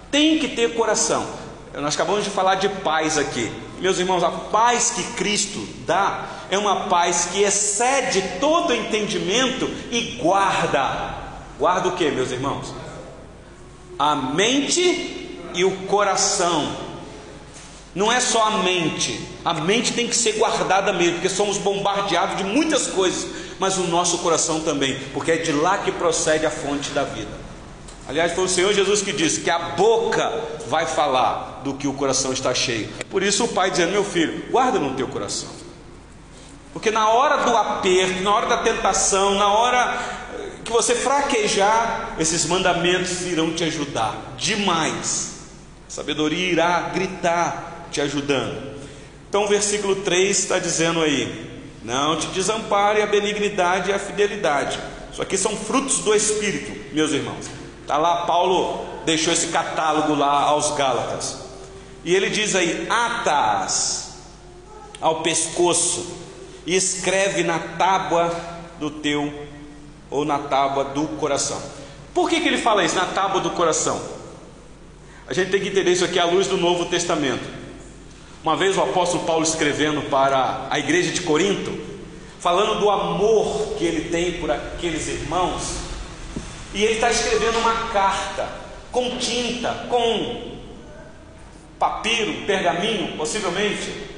Tem 0.09 0.37
que 0.37 0.49
ter 0.49 0.73
coração. 0.73 1.25
Nós 1.73 1.95
acabamos 1.95 2.23
de 2.23 2.29
falar 2.29 2.55
de 2.55 2.67
paz 2.67 3.17
aqui. 3.17 3.51
Meus 3.79 3.97
irmãos, 3.97 4.23
a 4.23 4.29
paz 4.29 4.91
que 4.91 5.03
Cristo 5.13 5.65
dá 5.85 6.25
é 6.49 6.57
uma 6.57 6.87
paz 6.87 7.29
que 7.31 7.41
excede 7.41 8.21
todo 8.39 8.73
entendimento 8.73 9.69
e 9.89 10.17
guarda. 10.21 11.15
Guarda 11.57 11.87
o 11.87 11.93
que, 11.93 12.11
meus 12.11 12.31
irmãos? 12.31 12.73
A 13.97 14.15
mente 14.15 15.39
e 15.53 15.63
o 15.63 15.71
coração. 15.87 16.75
Não 17.95 18.11
é 18.11 18.19
só 18.19 18.47
a 18.47 18.51
mente, 18.63 19.19
a 19.43 19.53
mente 19.53 19.93
tem 19.93 20.07
que 20.07 20.15
ser 20.15 20.33
guardada 20.33 20.93
mesmo, 20.93 21.15
porque 21.15 21.27
somos 21.27 21.57
bombardeados 21.57 22.37
de 22.37 22.43
muitas 22.43 22.87
coisas, 22.87 23.27
mas 23.59 23.77
o 23.77 23.83
nosso 23.83 24.19
coração 24.19 24.61
também, 24.61 24.97
porque 25.13 25.31
é 25.31 25.37
de 25.37 25.51
lá 25.51 25.77
que 25.79 25.91
procede 25.91 26.45
a 26.45 26.49
fonte 26.49 26.91
da 26.91 27.03
vida. 27.03 27.40
Aliás, 28.11 28.33
foi 28.33 28.43
o 28.43 28.49
Senhor 28.49 28.73
Jesus 28.73 29.01
que 29.01 29.13
disse 29.13 29.39
que 29.39 29.49
a 29.49 29.57
boca 29.57 30.29
vai 30.67 30.85
falar 30.85 31.61
do 31.63 31.75
que 31.75 31.87
o 31.87 31.93
coração 31.93 32.33
está 32.33 32.53
cheio. 32.53 32.89
Por 33.09 33.23
isso 33.23 33.45
o 33.45 33.47
pai 33.47 33.71
dizendo: 33.71 33.93
Meu 33.93 34.03
filho, 34.03 34.51
guarda 34.51 34.77
no 34.77 34.95
teu 34.95 35.07
coração. 35.07 35.47
Porque 36.73 36.91
na 36.91 37.07
hora 37.07 37.45
do 37.45 37.55
aperto, 37.55 38.21
na 38.21 38.35
hora 38.35 38.47
da 38.47 38.57
tentação, 38.57 39.35
na 39.35 39.47
hora 39.53 39.97
que 40.65 40.73
você 40.73 40.93
fraquejar, 40.93 42.17
esses 42.19 42.45
mandamentos 42.45 43.21
irão 43.21 43.53
te 43.53 43.63
ajudar 43.63 44.33
demais. 44.35 45.47
A 45.87 45.91
sabedoria 45.91 46.51
irá 46.51 46.81
gritar 46.93 47.87
te 47.93 48.01
ajudando. 48.01 48.75
Então, 49.29 49.45
o 49.45 49.47
versículo 49.47 49.95
3 49.95 50.37
está 50.37 50.59
dizendo 50.59 51.01
aí: 51.01 51.49
Não 51.81 52.17
te 52.17 52.27
desampare 52.27 53.01
a 53.01 53.07
benignidade 53.07 53.89
e 53.89 53.93
a 53.93 53.99
fidelidade. 53.99 54.77
Isso 55.13 55.21
aqui 55.21 55.37
são 55.37 55.55
frutos 55.55 55.99
do 55.99 56.13
Espírito, 56.13 56.93
meus 56.93 57.13
irmãos. 57.13 57.60
Está 57.81 57.97
lá, 57.97 58.25
Paulo 58.25 58.85
deixou 59.05 59.33
esse 59.33 59.47
catálogo 59.47 60.15
lá 60.15 60.43
aos 60.43 60.71
Gálatas. 60.71 61.37
E 62.03 62.15
ele 62.15 62.29
diz 62.29 62.55
aí: 62.55 62.87
atas 62.89 64.11
ao 64.99 65.21
pescoço 65.21 66.05
e 66.65 66.75
escreve 66.75 67.43
na 67.43 67.59
tábua 67.59 68.33
do 68.79 68.89
teu 68.89 69.47
ou 70.09 70.23
na 70.23 70.39
tábua 70.39 70.85
do 70.85 71.07
coração. 71.17 71.61
Por 72.13 72.29
que, 72.29 72.39
que 72.39 72.47
ele 72.47 72.57
fala 72.57 72.83
isso? 72.83 72.95
Na 72.95 73.05
tábua 73.05 73.41
do 73.41 73.51
coração. 73.51 74.01
A 75.27 75.33
gente 75.33 75.49
tem 75.49 75.61
que 75.61 75.69
entender 75.69 75.91
isso 75.91 76.03
aqui 76.03 76.19
à 76.19 76.25
luz 76.25 76.47
do 76.47 76.57
Novo 76.57 76.85
Testamento. 76.85 77.61
Uma 78.43 78.55
vez 78.55 78.77
o 78.77 78.81
apóstolo 78.81 79.23
Paulo 79.23 79.43
escrevendo 79.43 80.01
para 80.09 80.67
a 80.69 80.77
igreja 80.79 81.11
de 81.11 81.21
Corinto, 81.21 81.71
falando 82.39 82.79
do 82.79 82.89
amor 82.89 83.75
que 83.77 83.85
ele 83.85 84.09
tem 84.09 84.33
por 84.33 84.51
aqueles 84.51 85.07
irmãos, 85.07 85.75
e 86.73 86.83
ele 86.83 86.93
está 86.93 87.11
escrevendo 87.11 87.59
uma 87.59 87.89
carta 87.89 88.47
com 88.91 89.17
tinta, 89.17 89.87
com 89.89 90.51
papiro, 91.77 92.45
pergaminho, 92.45 93.17
possivelmente. 93.17 94.11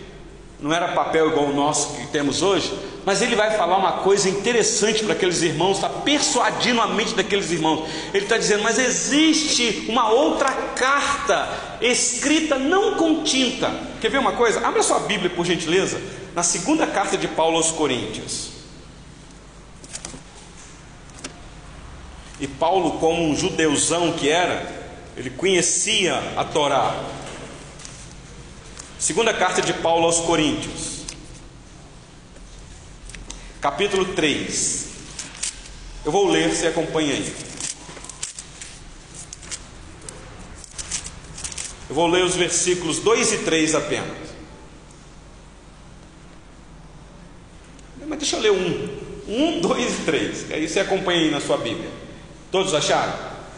Não 0.59 0.73
era 0.73 0.89
papel 0.89 1.29
igual 1.29 1.47
o 1.47 1.53
nosso 1.53 1.95
que 1.95 2.07
temos 2.07 2.41
hoje, 2.41 2.73
mas 3.05 3.21
ele 3.21 3.35
vai 3.35 3.51
falar 3.57 3.77
uma 3.77 3.93
coisa 3.93 4.29
interessante 4.29 5.03
para 5.03 5.13
aqueles 5.13 5.41
irmãos, 5.41 5.75
está 5.75 5.89
persuadindo 5.89 6.79
a 6.79 6.87
mente 6.87 7.13
daqueles 7.15 7.51
irmãos. 7.51 7.89
Ele 8.13 8.23
está 8.23 8.37
dizendo, 8.37 8.63
mas 8.63 8.79
existe 8.79 9.87
uma 9.89 10.09
outra 10.09 10.51
carta 10.51 11.49
escrita 11.81 12.57
não 12.57 12.95
com 12.95 13.23
tinta. 13.23 13.73
Quer 13.99 14.09
ver 14.09 14.19
uma 14.19 14.33
coisa? 14.33 14.65
Abra 14.65 14.81
sua 14.81 14.99
Bíblia, 14.99 15.29
por 15.29 15.45
gentileza, 15.45 16.01
na 16.33 16.43
segunda 16.43 16.87
carta 16.87 17.17
de 17.17 17.27
Paulo 17.27 17.57
aos 17.57 17.71
Coríntios. 17.71 18.52
E 22.43 22.47
Paulo, 22.47 22.99
como 22.99 23.23
um 23.23 23.33
judeuzão 23.33 24.11
que 24.11 24.27
era, 24.27 24.69
ele 25.15 25.29
conhecia 25.29 26.13
a 26.35 26.43
Torá. 26.43 26.93
Segunda 28.99 29.33
carta 29.33 29.61
de 29.61 29.71
Paulo 29.71 30.07
aos 30.07 30.19
Coríntios, 30.19 31.03
capítulo 33.61 34.03
3. 34.13 34.87
Eu 36.03 36.11
vou 36.11 36.27
ler, 36.27 36.49
você 36.49 36.67
acompanha 36.67 37.13
aí. 37.13 37.33
Eu 41.87 41.95
vou 41.95 42.07
ler 42.07 42.25
os 42.25 42.35
versículos 42.35 42.99
2 42.99 43.31
e 43.31 43.37
3 43.37 43.73
apenas. 43.73 44.17
Mas 48.05 48.19
deixa 48.19 48.35
eu 48.35 48.41
ler 48.41 48.51
um. 48.51 49.03
Um, 49.29 49.61
dois 49.61 49.99
e 49.99 50.01
três. 50.01 50.51
Aí 50.51 50.67
você 50.67 50.81
acompanha 50.81 51.21
aí 51.21 51.31
na 51.31 51.39
sua 51.39 51.55
Bíblia. 51.55 52.02
Todos 52.53 52.73
acharam? 52.75 53.13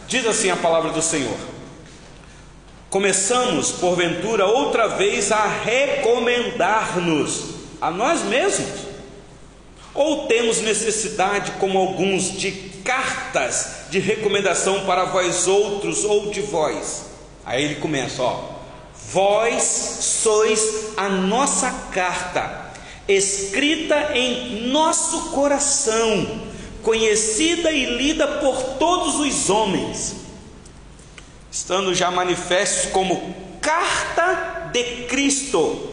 Diz 0.08 0.26
assim 0.26 0.48
a 0.48 0.56
palavra 0.56 0.90
do 0.90 1.02
Senhor. 1.02 1.36
Começamos, 2.88 3.70
porventura, 3.72 4.46
outra 4.46 4.86
vez 4.86 5.30
a 5.30 5.44
recomendar-nos 5.46 7.42
a 7.78 7.90
nós 7.90 8.22
mesmos? 8.22 8.86
Ou 9.92 10.26
temos 10.28 10.62
necessidade, 10.62 11.50
como 11.60 11.76
alguns, 11.76 12.38
de 12.38 12.50
cartas 12.86 13.84
de 13.90 13.98
recomendação 13.98 14.86
para 14.86 15.04
vós 15.04 15.46
outros 15.46 16.02
ou 16.02 16.30
de 16.30 16.40
vós? 16.40 17.04
Aí 17.44 17.64
ele 17.64 17.74
começa, 17.74 18.22
ó. 18.22 18.44
Vós 19.12 19.62
sois 19.62 20.94
a 20.96 21.10
nossa 21.10 21.70
carta, 21.92 22.72
escrita 23.06 24.16
em 24.16 24.68
nosso 24.68 25.32
coração 25.32 26.45
conhecida 26.86 27.72
e 27.72 27.96
lida 27.96 28.28
por 28.28 28.62
todos 28.78 29.16
os 29.16 29.50
homens, 29.50 30.14
estando 31.50 31.92
já 31.92 32.12
manifestos 32.12 32.92
como 32.92 33.34
carta 33.60 34.70
de 34.72 35.06
Cristo, 35.08 35.90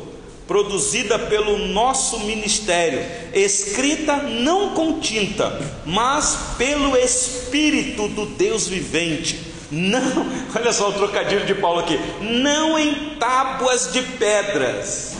produzida 0.48 1.18
pelo 1.18 1.58
nosso 1.58 2.20
ministério, 2.20 3.04
escrita 3.34 4.18
não 4.18 4.76
com 4.76 5.00
tinta, 5.00 5.60
mas 5.84 6.38
pelo 6.60 6.96
Espírito 6.96 8.08
do 8.10 8.28
Deus 8.28 8.68
vivente. 8.68 9.52
Não, 9.72 10.28
olha 10.56 10.72
só 10.72 10.90
o 10.90 10.94
trocadilho 10.94 11.48
de 11.48 11.56
Paulo 11.56 11.80
aqui, 11.80 12.00
não 12.22 12.78
em 12.78 13.16
tábuas 13.18 13.92
de 13.92 14.04
pedras 14.04 15.16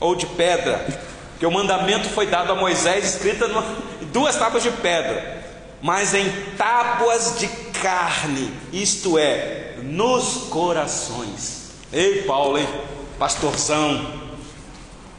ou 0.00 0.16
de 0.16 0.26
pedra, 0.26 0.84
que 1.38 1.46
o 1.46 1.50
mandamento 1.50 2.08
foi 2.08 2.26
dado 2.26 2.50
a 2.50 2.56
Moisés 2.56 3.14
escrita 3.14 3.46
no, 3.46 3.91
duas 4.12 4.36
tábuas 4.36 4.62
de 4.62 4.70
pedra, 4.70 5.42
mas 5.80 6.14
em 6.14 6.30
tábuas 6.56 7.38
de 7.38 7.48
carne, 7.80 8.52
isto 8.72 9.18
é, 9.18 9.74
nos 9.82 10.48
corações. 10.50 11.72
Ei, 11.92 12.22
Paulo, 12.22 12.58
hein? 12.58 12.68
Pastorzão. 13.18 14.22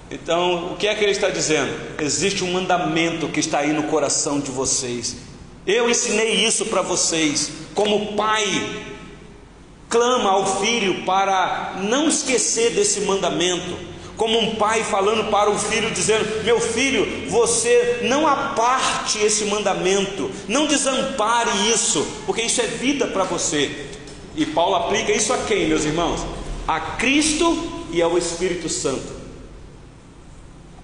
Então, 0.10 0.74
o 0.74 0.78
que 0.78 0.88
é 0.88 0.96
que 0.96 1.04
ele 1.04 1.12
está 1.12 1.30
dizendo? 1.30 1.74
Existe 2.00 2.44
um 2.44 2.54
mandamento 2.54 3.28
que 3.28 3.40
está 3.40 3.60
aí 3.60 3.74
no 3.74 3.84
coração 3.84 4.40
de 4.40 4.52
vocês. 4.52 5.18
Eu 5.66 5.90
ensinei 5.90 6.46
isso 6.46 6.66
para 6.68 6.82
vocês, 6.82 7.52
como 7.74 8.16
pai 8.16 8.46
clama 9.90 10.32
ao 10.32 10.60
filho 10.60 11.04
para 11.06 11.76
não 11.84 12.08
esquecer 12.08 12.72
desse 12.72 13.02
mandamento 13.02 13.93
como 14.18 14.40
um 14.40 14.56
pai 14.56 14.84
falando 14.84 15.30
para 15.30 15.50
o 15.50 15.58
filho, 15.58 15.92
dizendo: 15.92 16.44
Meu 16.44 16.60
filho, 16.60 17.30
você 17.30 18.00
não 18.04 18.28
aparte 18.28 19.20
esse 19.20 19.46
mandamento, 19.46 20.30
não 20.48 20.68
desampare 20.68 21.52
isso, 21.74 22.06
porque 22.26 22.42
isso 22.42 22.62
é 22.62 22.68
vida 22.68 23.08
para 23.08 23.24
você. 23.24 23.88
E 24.36 24.46
Paulo 24.46 24.76
aplica 24.76 25.12
isso 25.12 25.32
a 25.34 25.38
quem, 25.40 25.68
meus 25.68 25.86
irmãos? 25.86 26.22
A 26.68 26.80
Cristo 26.80 27.86
e 27.92 28.02
ao 28.02 28.18
Espírito 28.18 28.70
Santo. 28.70 29.24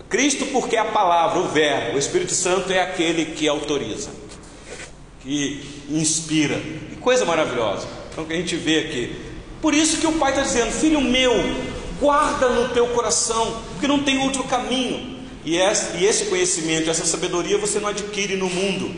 Cristo, 0.09 0.47
porque 0.47 0.75
é 0.75 0.79
a 0.79 0.85
palavra, 0.85 1.39
o 1.39 1.47
Verbo, 1.49 1.95
o 1.95 1.99
Espírito 1.99 2.33
Santo 2.33 2.71
é 2.71 2.81
aquele 2.81 3.25
que 3.25 3.47
autoriza, 3.47 4.09
que 5.21 5.63
inspira. 5.89 6.59
Que 6.89 6.95
coisa 6.95 7.25
maravilhosa. 7.25 7.87
Então, 8.11 8.25
que 8.25 8.33
a 8.33 8.35
gente 8.35 8.55
vê 8.55 8.79
aqui. 8.79 9.15
Por 9.61 9.73
isso 9.73 9.97
que 9.97 10.07
o 10.07 10.13
pai 10.13 10.31
está 10.31 10.43
dizendo: 10.43 10.71
Filho 10.71 10.99
meu, 10.99 11.33
guarda 11.99 12.49
no 12.49 12.69
teu 12.69 12.87
coração, 12.87 13.61
porque 13.71 13.87
não 13.87 14.03
tem 14.03 14.19
outro 14.19 14.43
caminho. 14.43 15.19
E 15.45 15.55
esse 15.57 16.25
conhecimento, 16.25 16.89
essa 16.89 17.05
sabedoria 17.05 17.57
você 17.57 17.79
não 17.79 17.89
adquire 17.89 18.35
no 18.35 18.49
mundo, 18.49 18.93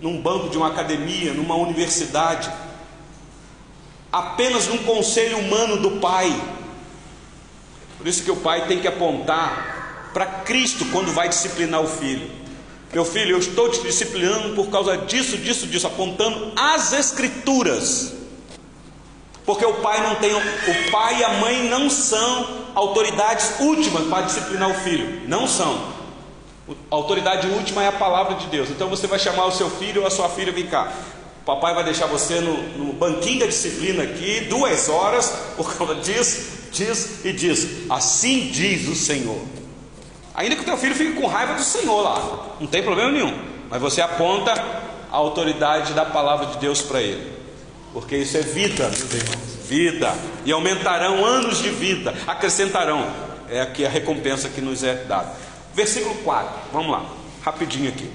num 0.00 0.20
banco 0.20 0.48
de 0.48 0.56
uma 0.56 0.68
academia, 0.68 1.32
numa 1.32 1.56
universidade, 1.56 2.50
apenas 4.12 4.66
num 4.68 4.78
conselho 4.78 5.38
humano 5.38 5.76
do 5.78 5.92
pai. 5.92 6.34
Por 7.96 8.06
isso 8.06 8.22
que 8.22 8.30
o 8.30 8.36
pai 8.36 8.66
tem 8.66 8.80
que 8.80 8.86
apontar 8.86 10.10
para 10.12 10.24
Cristo 10.24 10.84
quando 10.92 11.12
vai 11.12 11.28
disciplinar 11.28 11.80
o 11.80 11.86
filho. 11.88 12.30
Meu 12.92 13.04
filho, 13.04 13.32
eu 13.32 13.38
estou 13.38 13.68
te 13.70 13.82
disciplinando 13.82 14.54
por 14.54 14.68
causa 14.68 14.96
disso, 14.96 15.36
disso, 15.36 15.66
disso, 15.66 15.86
apontando 15.86 16.52
as 16.56 16.92
escrituras. 16.92 18.14
Porque 19.48 19.64
o 19.64 19.76
pai 19.76 20.02
não 20.02 20.16
tem, 20.16 20.34
o 20.34 20.90
pai 20.90 21.20
e 21.20 21.24
a 21.24 21.32
mãe 21.40 21.70
não 21.70 21.88
são 21.88 22.46
autoridades 22.74 23.58
últimas 23.60 24.06
para 24.06 24.26
disciplinar 24.26 24.68
o 24.68 24.74
filho, 24.74 25.22
não 25.26 25.48
são. 25.48 25.74
A 26.68 26.94
autoridade 26.94 27.46
última 27.46 27.82
é 27.82 27.88
a 27.88 27.92
palavra 27.92 28.34
de 28.34 28.46
Deus. 28.48 28.68
Então 28.68 28.90
você 28.90 29.06
vai 29.06 29.18
chamar 29.18 29.46
o 29.46 29.50
seu 29.50 29.70
filho 29.70 30.02
ou 30.02 30.06
a 30.06 30.10
sua 30.10 30.28
filha, 30.28 30.52
vem 30.52 30.66
cá. 30.66 30.92
O 31.40 31.44
papai 31.46 31.74
vai 31.74 31.82
deixar 31.82 32.04
você 32.08 32.40
no, 32.40 32.58
no 32.76 32.92
banquinho 32.92 33.40
da 33.40 33.46
disciplina 33.46 34.02
aqui, 34.02 34.40
duas 34.50 34.90
horas, 34.90 35.32
por 35.56 35.74
causa 35.74 35.94
disso, 35.94 36.68
diz 36.70 37.24
e 37.24 37.32
diz. 37.32 37.88
Assim 37.88 38.50
diz 38.52 38.86
o 38.86 38.94
Senhor. 38.94 39.40
Ainda 40.34 40.56
que 40.56 40.60
o 40.60 40.66
teu 40.66 40.76
filho 40.76 40.94
fique 40.94 41.14
com 41.18 41.26
raiva 41.26 41.54
do 41.54 41.62
Senhor 41.62 42.02
lá, 42.02 42.48
não 42.60 42.66
tem 42.66 42.82
problema 42.82 43.10
nenhum. 43.10 43.34
Mas 43.70 43.80
você 43.80 44.02
aponta 44.02 44.52
a 45.10 45.16
autoridade 45.16 45.94
da 45.94 46.04
palavra 46.04 46.48
de 46.48 46.58
Deus 46.58 46.82
para 46.82 47.00
ele. 47.00 47.37
Porque 47.98 48.16
isso 48.16 48.36
é 48.36 48.42
vida. 48.42 48.88
Vida. 49.68 50.14
E 50.44 50.52
aumentarão 50.52 51.24
anos 51.24 51.60
de 51.60 51.68
vida, 51.68 52.14
acrescentarão. 52.28 53.04
É 53.50 53.60
aqui 53.60 53.84
a 53.84 53.88
recompensa 53.88 54.48
que 54.48 54.60
nos 54.60 54.84
é 54.84 54.94
dada. 54.94 55.32
Versículo 55.74 56.14
4, 56.16 56.60
vamos 56.72 56.92
lá, 56.92 57.04
rapidinho 57.42 57.88
aqui. 57.88 58.08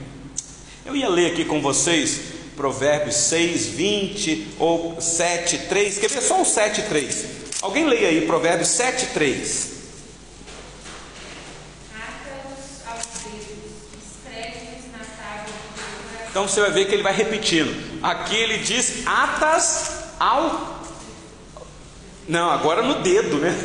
Eu 0.85 0.95
ia 0.95 1.09
ler 1.09 1.31
aqui 1.31 1.43
com 1.43 1.61
vocês 1.61 2.21
Provérbios 2.55 3.15
6, 3.15 3.67
20 3.67 4.47
ou 4.57 5.01
7, 5.01 5.57
3. 5.57 5.97
Quer 5.97 6.09
ver 6.09 6.21
só 6.21 6.41
o 6.41 6.45
7, 6.45 6.83
3? 6.83 7.25
Alguém 7.61 7.85
leia 7.85 8.07
aí 8.07 8.21
Provérbios 8.21 8.69
7, 8.69 9.07
3. 9.07 9.72
Então 16.33 16.47
você 16.47 16.61
vai 16.61 16.71
ver 16.71 16.85
que 16.85 16.95
ele 16.95 17.03
vai 17.03 17.13
repetindo. 17.13 18.01
Aqui 18.01 18.35
ele 18.35 18.57
diz 18.57 19.05
atas 19.05 20.15
ao. 20.19 20.81
Não, 22.27 22.49
agora 22.49 22.81
no 22.81 22.95
dedo, 22.95 23.37
né? 23.37 23.55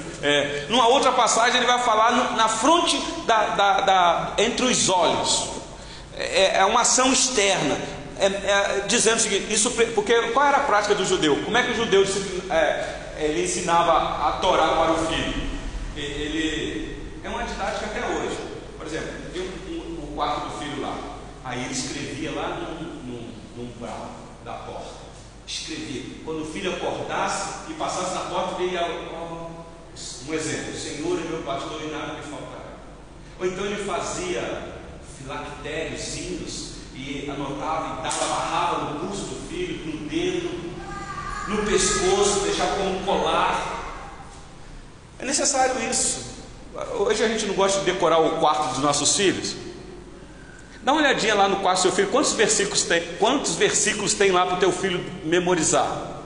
É, 0.20 0.66
numa 0.68 0.88
outra 0.88 1.12
passagem 1.12 1.58
ele 1.58 1.66
vai 1.66 1.80
falar 1.84 2.34
na 2.34 2.48
fronte 2.48 3.00
da, 3.24 3.50
da, 3.50 3.80
da, 3.82 4.32
entre 4.38 4.66
os 4.66 4.88
olhos. 4.88 5.48
É, 6.16 6.56
é 6.56 6.64
uma 6.64 6.80
ação 6.80 7.12
externa. 7.12 7.78
É, 8.18 8.26
é, 8.26 8.84
dizendo 8.88 9.18
o 9.18 9.20
seguinte, 9.20 9.54
isso, 9.54 9.70
porque 9.94 10.20
qual 10.32 10.44
era 10.44 10.56
a 10.56 10.64
prática 10.64 10.92
do 10.96 11.04
judeu? 11.04 11.36
Como 11.44 11.56
é 11.56 11.62
que 11.62 11.70
o 11.70 11.76
judeu 11.76 12.04
é, 12.50 12.94
ele 13.16 13.44
ensinava 13.44 13.92
a 14.28 14.32
Torá 14.40 14.66
para 14.66 14.90
o 14.90 15.06
filho? 15.06 15.34
Ele 15.96 16.96
é 17.22 17.28
uma 17.28 17.44
didática 17.44 17.86
até 17.86 18.04
hoje. 18.04 18.38
Por 18.76 18.88
exemplo, 18.88 19.08
tem 19.32 19.42
um, 19.70 20.14
quarto 20.16 20.48
do. 20.48 20.57
Aí 21.48 21.64
ele 21.64 21.72
escrevia 21.72 22.30
lá 22.32 22.48
no, 22.56 22.84
no, 23.04 23.22
no 23.56 23.62
umbral 23.62 24.10
da 24.44 24.52
porta. 24.52 25.08
Escrevia. 25.46 26.16
Quando 26.22 26.42
o 26.42 26.44
filho 26.44 26.74
acordasse 26.74 27.70
e 27.70 27.74
passasse 27.74 28.14
na 28.14 28.20
porta, 28.20 28.62
ia. 28.62 28.82
Um 30.28 30.34
exemplo: 30.34 30.76
Senhor 30.76 31.18
é 31.18 31.22
meu 31.22 31.42
pastor 31.44 31.80
e 31.82 31.90
nada 31.90 32.12
me 32.12 32.22
faltará. 32.22 32.76
Ou 33.40 33.46
então 33.46 33.64
ele 33.64 33.82
fazia 33.82 34.74
filactérios, 35.16 36.02
sinos, 36.02 36.72
e 36.94 37.30
anotava 37.30 38.00
e 38.00 38.02
dava, 38.02 38.24
amarrava 38.26 38.92
no 38.92 39.00
pulso 39.00 39.22
do 39.22 39.48
filho, 39.48 39.86
no 39.86 40.06
dedo, 40.06 40.74
no 41.48 41.64
pescoço, 41.64 42.40
deixava 42.40 42.76
como 42.76 43.00
colar. 43.06 44.04
É 45.18 45.24
necessário 45.24 45.82
isso. 45.90 46.26
Hoje 46.98 47.24
a 47.24 47.28
gente 47.28 47.46
não 47.46 47.54
gosta 47.54 47.78
de 47.80 47.86
decorar 47.86 48.18
o 48.18 48.38
quarto 48.38 48.74
dos 48.74 48.78
nossos 48.80 49.16
filhos. 49.16 49.67
Dá 50.82 50.92
uma 50.92 51.00
olhadinha 51.00 51.34
lá 51.34 51.48
no 51.48 51.56
quarto 51.56 51.78
do 51.78 51.82
seu 51.82 51.92
filho, 51.92 52.08
quantos 52.08 52.32
versículos 52.32 52.82
tem? 52.82 53.02
Quantos 53.18 53.56
versículos 53.56 54.14
tem 54.14 54.30
lá 54.30 54.46
para 54.46 54.56
o 54.56 54.60
teu 54.60 54.72
filho 54.72 55.04
memorizar? 55.24 56.20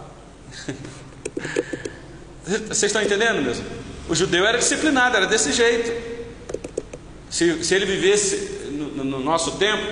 Vocês 2.44 2.84
estão 2.84 3.02
entendendo 3.02 3.42
mesmo? 3.42 3.64
O 4.08 4.14
judeu 4.14 4.44
era 4.44 4.58
disciplinado, 4.58 5.16
era 5.16 5.26
desse 5.26 5.52
jeito. 5.52 5.92
Se, 7.30 7.64
se 7.64 7.74
ele 7.74 7.86
vivesse 7.86 8.68
no, 8.70 9.04
no 9.04 9.20
nosso 9.20 9.52
tempo, 9.52 9.82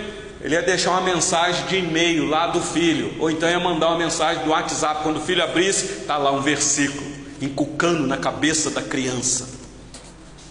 ele 0.42 0.54
ia 0.54 0.62
deixar 0.62 0.90
uma 0.90 1.00
mensagem 1.00 1.66
de 1.66 1.76
e-mail 1.76 2.26
lá 2.26 2.46
do 2.48 2.60
filho, 2.60 3.14
ou 3.18 3.30
então 3.30 3.48
ia 3.48 3.60
mandar 3.60 3.88
uma 3.88 3.98
mensagem 3.98 4.42
do 4.44 4.50
WhatsApp. 4.50 5.02
Quando 5.02 5.18
o 5.18 5.20
filho 5.20 5.42
abrisse, 5.42 6.00
está 6.00 6.16
lá 6.16 6.32
um 6.32 6.40
versículo, 6.40 7.06
encucando 7.40 8.06
na 8.06 8.16
cabeça 8.16 8.70
da 8.70 8.82
criança. 8.82 9.48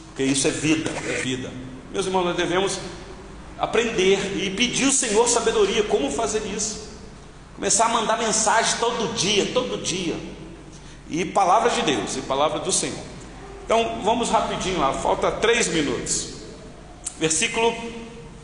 Porque 0.07 0.23
isso 0.23 0.47
é 0.47 0.51
vida, 0.51 0.89
é 1.07 1.21
vida. 1.21 1.49
Meus 1.91 2.05
irmãos, 2.05 2.25
nós 2.25 2.35
devemos 2.37 2.79
aprender 3.59 4.37
e 4.37 4.49
pedir 4.51 4.85
ao 4.85 4.91
Senhor 4.91 5.27
sabedoria, 5.27 5.83
como 5.83 6.09
fazer 6.09 6.45
isso. 6.45 6.89
Começar 7.55 7.85
a 7.85 7.89
mandar 7.89 8.17
mensagem 8.17 8.77
todo 8.79 9.13
dia, 9.13 9.51
todo 9.53 9.83
dia. 9.83 10.15
E 11.09 11.25
palavras 11.25 11.75
de 11.75 11.81
Deus, 11.81 12.15
e 12.15 12.21
palavra 12.21 12.59
do 12.59 12.71
Senhor. 12.71 13.03
Então 13.65 14.01
vamos 14.03 14.29
rapidinho 14.29 14.79
lá, 14.79 14.93
falta 14.93 15.29
três 15.31 15.67
minutos. 15.67 16.35
Versículo 17.19 17.75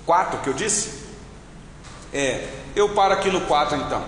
4 0.06 0.42
que 0.42 0.50
eu 0.50 0.54
disse. 0.54 1.06
É, 2.14 2.48
eu 2.76 2.90
paro 2.90 3.14
aqui 3.14 3.30
no 3.30 3.42
4 3.42 3.78
então. 3.78 4.04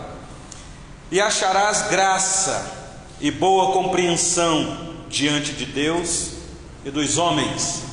E 1.09 1.21
acharás 1.21 1.83
graça 1.89 2.75
e 3.21 3.31
boa 3.31 3.71
compreensão 3.71 4.95
diante 5.09 5.53
de 5.53 5.65
Deus 5.65 6.33
e 6.83 6.91
dos 6.91 7.17
homens 7.17 7.83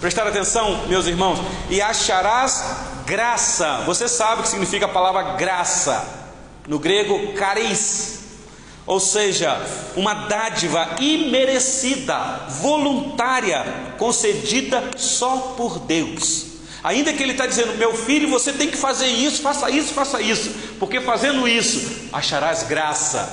Prestar 0.00 0.26
atenção, 0.26 0.86
meus 0.86 1.06
irmãos, 1.06 1.38
e 1.70 1.80
acharás 1.80 2.64
graça. 3.06 3.82
Você 3.86 4.08
sabe 4.08 4.40
o 4.40 4.42
que 4.42 4.48
significa 4.48 4.86
a 4.86 4.88
palavra 4.88 5.34
graça? 5.34 6.04
No 6.66 6.78
grego, 6.78 7.32
caris. 7.34 8.20
Ou 8.86 9.00
seja, 9.00 9.58
uma 9.96 10.12
dádiva 10.12 10.96
imerecida, 11.00 12.46
voluntária, 12.60 13.64
concedida 13.98 14.90
só 14.96 15.54
por 15.56 15.78
Deus. 15.78 16.54
Ainda 16.82 17.14
que 17.14 17.22
ele 17.22 17.32
está 17.32 17.46
dizendo, 17.46 17.78
meu 17.78 17.94
filho, 17.94 18.28
você 18.28 18.52
tem 18.52 18.70
que 18.70 18.76
fazer 18.76 19.06
isso, 19.06 19.40
faça 19.40 19.70
isso, 19.70 19.94
faça 19.94 20.20
isso, 20.20 20.50
porque 20.78 21.00
fazendo 21.00 21.48
isso 21.48 22.08
acharás 22.12 22.64
graça. 22.64 23.32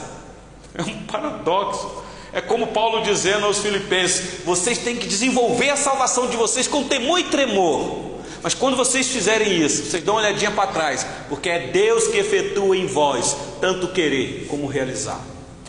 É 0.73 0.81
um 0.81 1.03
paradoxo. 1.03 2.01
É 2.33 2.39
como 2.39 2.67
Paulo 2.67 3.03
dizendo 3.03 3.45
aos 3.45 3.59
Filipenses: 3.59 4.43
vocês 4.45 4.77
têm 4.77 4.95
que 4.95 5.07
desenvolver 5.07 5.69
a 5.69 5.75
salvação 5.75 6.27
de 6.27 6.37
vocês 6.37 6.67
com 6.67 6.83
temor 6.83 7.19
e 7.19 7.23
tremor. 7.25 8.11
Mas 8.43 8.53
quando 8.53 8.75
vocês 8.75 9.07
fizerem 9.07 9.61
isso, 9.61 9.85
vocês 9.85 10.03
dão 10.03 10.15
uma 10.15 10.21
olhadinha 10.21 10.49
para 10.49 10.71
trás, 10.71 11.05
porque 11.29 11.49
é 11.49 11.67
Deus 11.67 12.07
que 12.07 12.17
efetua 12.17 12.75
em 12.75 12.87
vós 12.87 13.35
tanto 13.59 13.89
querer 13.89 14.47
como 14.49 14.65
realizar. 14.65 15.19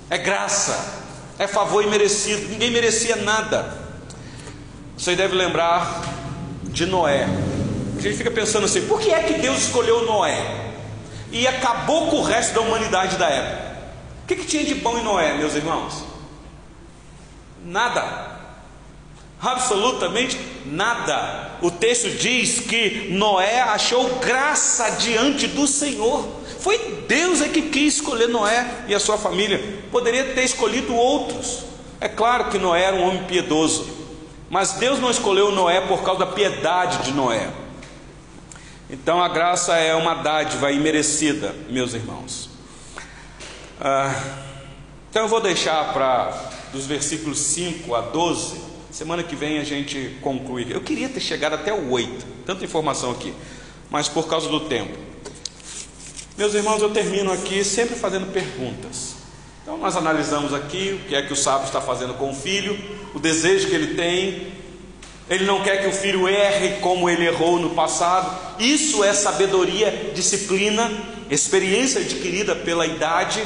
É 0.08 0.16
graça, 0.16 1.02
é 1.38 1.46
favor 1.46 1.84
imerecido, 1.84 2.48
ninguém 2.48 2.70
merecia 2.70 3.16
nada. 3.16 3.76
Você 4.96 5.14
deve 5.14 5.34
lembrar 5.34 6.02
de 6.64 6.86
Noé. 6.86 7.26
A 7.98 8.00
gente 8.00 8.16
fica 8.16 8.30
pensando 8.30 8.64
assim: 8.64 8.82
por 8.82 9.00
que 9.00 9.10
é 9.10 9.22
que 9.22 9.34
Deus 9.34 9.58
escolheu 9.58 10.06
Noé 10.06 10.70
e 11.30 11.46
acabou 11.46 12.06
com 12.06 12.16
o 12.16 12.22
resto 12.22 12.54
da 12.54 12.60
humanidade 12.60 13.16
da 13.16 13.28
época? 13.28 13.72
O 14.22 14.26
que, 14.28 14.36
que 14.36 14.46
tinha 14.46 14.64
de 14.64 14.76
bom 14.76 14.96
em 14.96 15.02
Noé, 15.02 15.34
meus 15.34 15.54
irmãos? 15.54 16.11
Nada. 17.64 18.32
Absolutamente 19.40 20.38
nada. 20.66 21.50
O 21.60 21.70
texto 21.70 22.10
diz 22.10 22.60
que 22.60 23.08
Noé 23.10 23.60
achou 23.60 24.16
graça 24.16 24.90
diante 24.90 25.48
do 25.48 25.66
Senhor. 25.66 26.28
Foi 26.60 26.78
Deus 27.08 27.40
é 27.40 27.48
que 27.48 27.62
quis 27.62 27.94
escolher 27.94 28.28
Noé 28.28 28.84
e 28.86 28.94
a 28.94 29.00
sua 29.00 29.18
família. 29.18 29.82
Poderia 29.90 30.32
ter 30.32 30.44
escolhido 30.44 30.94
outros. 30.94 31.64
É 32.00 32.08
claro 32.08 32.50
que 32.50 32.58
Noé 32.58 32.82
era 32.82 32.96
um 32.96 33.08
homem 33.08 33.24
piedoso, 33.24 33.88
mas 34.50 34.72
Deus 34.72 34.98
não 35.00 35.10
escolheu 35.10 35.50
Noé 35.50 35.80
por 35.80 36.02
causa 36.02 36.20
da 36.20 36.32
piedade 36.32 36.98
de 37.04 37.12
Noé. 37.12 37.48
Então 38.88 39.22
a 39.22 39.28
graça 39.28 39.76
é 39.76 39.94
uma 39.94 40.14
dádiva 40.14 40.70
imerecida, 40.70 41.54
meus 41.68 41.94
irmãos. 41.94 42.50
Ah, 43.80 44.14
então 45.10 45.22
eu 45.22 45.28
vou 45.28 45.40
deixar 45.40 45.92
para 45.92 46.51
dos 46.72 46.86
versículos 46.86 47.38
5 47.38 47.94
a 47.94 48.00
12. 48.00 48.60
Semana 48.90 49.22
que 49.22 49.36
vem 49.36 49.58
a 49.58 49.64
gente 49.64 50.18
conclui. 50.20 50.66
Eu 50.70 50.80
queria 50.80 51.08
ter 51.08 51.20
chegado 51.20 51.54
até 51.54 51.72
o 51.72 51.90
8, 51.90 52.26
tanta 52.44 52.64
informação 52.64 53.10
aqui, 53.10 53.32
mas 53.90 54.08
por 54.08 54.26
causa 54.26 54.48
do 54.48 54.60
tempo. 54.60 54.98
Meus 56.36 56.54
irmãos, 56.54 56.80
eu 56.80 56.90
termino 56.90 57.30
aqui 57.30 57.62
sempre 57.62 57.94
fazendo 57.94 58.32
perguntas. 58.32 59.14
Então, 59.62 59.78
nós 59.78 59.96
analisamos 59.96 60.52
aqui 60.52 60.98
o 61.00 61.08
que 61.08 61.14
é 61.14 61.22
que 61.22 61.32
o 61.32 61.36
sábio 61.36 61.66
está 61.66 61.80
fazendo 61.80 62.14
com 62.14 62.30
o 62.30 62.34
filho, 62.34 62.76
o 63.14 63.20
desejo 63.20 63.68
que 63.68 63.74
ele 63.74 63.94
tem. 63.94 64.52
Ele 65.30 65.44
não 65.44 65.62
quer 65.62 65.82
que 65.82 65.88
o 65.88 65.92
filho 65.92 66.26
erre 66.26 66.80
como 66.80 67.08
ele 67.08 67.26
errou 67.26 67.60
no 67.60 67.70
passado. 67.70 68.58
Isso 68.58 69.04
é 69.04 69.12
sabedoria, 69.12 70.12
disciplina, 70.14 70.90
experiência 71.30 72.00
adquirida 72.00 72.56
pela 72.56 72.86
idade 72.86 73.42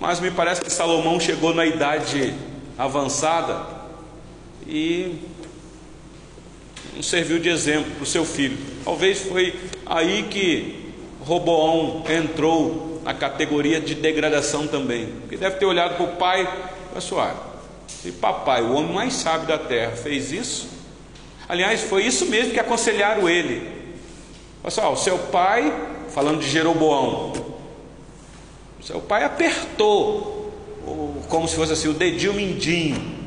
mas 0.00 0.18
me 0.18 0.30
parece 0.30 0.62
que 0.62 0.72
Salomão 0.72 1.20
chegou 1.20 1.54
na 1.54 1.66
idade 1.66 2.32
avançada 2.78 3.66
e 4.66 5.16
não 6.94 7.02
serviu 7.02 7.38
de 7.38 7.50
exemplo 7.50 7.90
para 7.92 8.02
o 8.02 8.06
seu 8.06 8.24
filho. 8.24 8.56
Talvez 8.82 9.20
foi 9.20 9.54
aí 9.84 10.22
que 10.30 10.94
Roboão 11.20 12.02
entrou 12.08 13.02
na 13.04 13.12
categoria 13.12 13.78
de 13.78 13.94
degradação 13.94 14.66
também. 14.66 15.06
Porque 15.20 15.36
deve 15.36 15.56
ter 15.56 15.66
olhado 15.66 15.96
para 15.96 16.04
o 16.04 16.16
pai, 16.16 16.48
pessoal, 16.94 17.62
se 17.86 18.10
papai, 18.12 18.62
o 18.62 18.72
homem 18.72 18.94
mais 18.94 19.12
sábio 19.12 19.46
da 19.46 19.58
terra, 19.58 19.92
fez 19.92 20.32
isso, 20.32 20.68
aliás, 21.46 21.82
foi 21.82 22.06
isso 22.06 22.24
mesmo 22.24 22.52
que 22.54 22.60
aconselharam 22.60 23.28
ele. 23.28 23.68
Pessoal, 24.62 24.96
seu 24.96 25.18
pai, 25.18 25.70
falando 26.08 26.40
de 26.40 26.48
Jeroboão, 26.48 27.49
seu 28.82 29.00
pai 29.00 29.24
apertou, 29.24 30.52
como 31.28 31.46
se 31.46 31.56
fosse 31.56 31.72
assim, 31.72 31.88
o 31.88 31.94
dedinho 31.94 32.34
mindinho 32.34 33.20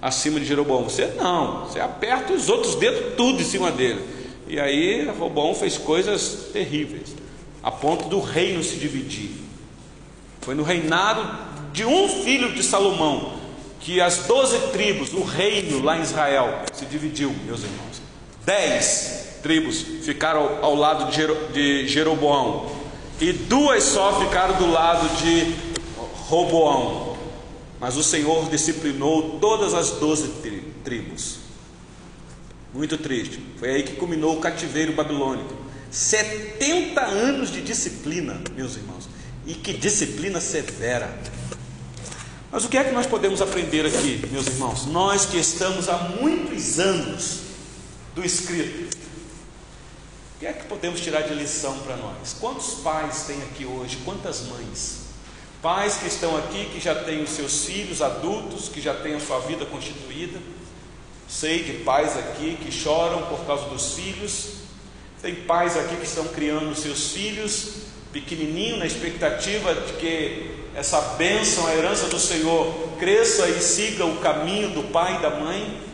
acima 0.00 0.38
de 0.40 0.46
Jeroboão. 0.46 0.84
Você 0.84 1.06
não, 1.16 1.66
você 1.66 1.80
aperta 1.80 2.32
os 2.32 2.48
outros 2.48 2.74
dedos 2.74 3.14
tudo 3.16 3.40
em 3.40 3.44
cima 3.44 3.70
dele. 3.70 4.04
E 4.46 4.58
aí 4.58 5.06
Roboão 5.10 5.54
fez 5.54 5.76
coisas 5.76 6.48
terríveis, 6.52 7.14
a 7.62 7.70
ponto 7.70 8.08
do 8.08 8.20
reino 8.20 8.62
se 8.64 8.76
dividir. 8.76 9.30
Foi 10.40 10.54
no 10.54 10.62
reinado 10.62 11.28
de 11.72 11.84
um 11.84 12.08
filho 12.08 12.54
de 12.54 12.62
Salomão 12.62 13.36
que 13.80 14.00
as 14.00 14.26
doze 14.26 14.58
tribos, 14.72 15.12
o 15.12 15.22
reino 15.22 15.82
lá 15.82 15.98
em 15.98 16.02
Israel, 16.02 16.62
se 16.72 16.86
dividiu, 16.86 17.34
meus 17.44 17.62
irmãos. 17.62 18.02
Dez 18.44 19.38
tribos 19.42 19.82
ficaram 20.02 20.58
ao, 20.62 20.74
lado 20.74 21.12
de 21.52 21.86
Jeroboão 21.86 22.66
e 23.20 23.32
duas 23.32 23.84
só 23.84 24.20
ficaram 24.20 24.56
do 24.56 24.70
lado 24.70 25.08
de 25.16 25.54
Roboão. 26.28 27.16
Mas 27.80 27.96
o 27.96 28.02
Senhor 28.02 28.48
disciplinou 28.50 29.38
todas 29.38 29.74
as 29.74 29.90
doze 29.92 30.30
tribos. 30.84 31.38
Muito 32.72 32.98
triste. 32.98 33.40
Foi 33.58 33.70
aí 33.70 33.82
que 33.82 33.96
culminou 33.96 34.36
o 34.36 34.40
cativeiro 34.40 34.92
babilônico. 34.92 35.54
70 35.90 37.00
anos 37.00 37.50
de 37.50 37.62
disciplina, 37.62 38.40
meus 38.54 38.76
irmãos. 38.76 39.08
E 39.46 39.54
que 39.54 39.72
disciplina 39.72 40.40
severa. 40.40 41.18
Mas 42.50 42.64
o 42.64 42.68
que 42.68 42.76
é 42.78 42.84
que 42.84 42.92
nós 42.92 43.06
podemos 43.06 43.40
aprender 43.40 43.86
aqui, 43.86 44.26
meus 44.30 44.46
irmãos? 44.46 44.86
Nós 44.86 45.26
que 45.26 45.38
estamos 45.38 45.88
há 45.88 45.98
muitos 46.20 46.78
anos 46.78 47.40
do 48.14 48.24
escrito. 48.24 48.96
O 50.38 50.40
que 50.40 50.46
é 50.46 50.52
que 50.52 50.66
podemos 50.66 51.00
tirar 51.00 51.22
de 51.22 51.34
lição 51.34 51.76
para 51.80 51.96
nós? 51.96 52.36
Quantos 52.38 52.74
pais 52.74 53.24
tem 53.24 53.42
aqui 53.42 53.66
hoje? 53.66 53.98
Quantas 54.04 54.42
mães? 54.42 55.06
Pais 55.60 55.96
que 55.96 56.06
estão 56.06 56.36
aqui, 56.36 56.66
que 56.66 56.78
já 56.78 56.94
têm 56.94 57.24
os 57.24 57.30
seus 57.30 57.64
filhos 57.64 58.00
adultos, 58.00 58.68
que 58.68 58.80
já 58.80 58.94
têm 58.94 59.16
a 59.16 59.20
sua 59.20 59.40
vida 59.40 59.66
constituída. 59.66 60.38
Sei 61.28 61.64
de 61.64 61.82
pais 61.82 62.16
aqui 62.16 62.56
que 62.62 62.70
choram 62.70 63.22
por 63.22 63.44
causa 63.48 63.64
dos 63.64 63.94
filhos. 63.94 64.58
Tem 65.20 65.34
pais 65.34 65.76
aqui 65.76 65.96
que 65.96 66.06
estão 66.06 66.28
criando 66.28 66.70
os 66.70 66.78
seus 66.78 67.10
filhos 67.10 67.88
pequenininho 68.12 68.76
na 68.76 68.86
expectativa 68.86 69.74
de 69.74 69.94
que 69.94 70.54
essa 70.72 71.00
bênção, 71.16 71.66
a 71.66 71.74
herança 71.74 72.06
do 72.06 72.20
Senhor 72.20 72.90
cresça 72.96 73.48
e 73.48 73.60
siga 73.60 74.06
o 74.06 74.18
caminho 74.18 74.70
do 74.70 74.84
pai 74.92 75.16
e 75.16 75.18
da 75.20 75.30
mãe. 75.30 75.87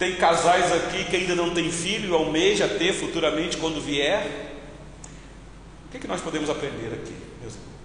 Tem 0.00 0.16
casais 0.16 0.72
aqui 0.72 1.04
que 1.04 1.14
ainda 1.14 1.34
não 1.34 1.52
têm 1.52 1.70
filho 1.70 2.08
e 2.08 2.14
almeja 2.14 2.66
ter 2.66 2.94
futuramente 2.94 3.58
quando 3.58 3.82
vier. 3.82 4.56
O 5.84 5.90
que, 5.90 5.98
é 5.98 6.00
que 6.00 6.08
nós 6.08 6.22
podemos 6.22 6.48
aprender 6.48 6.86
aqui, 6.86 7.14
meus 7.38 7.52
irmãos? 7.52 7.76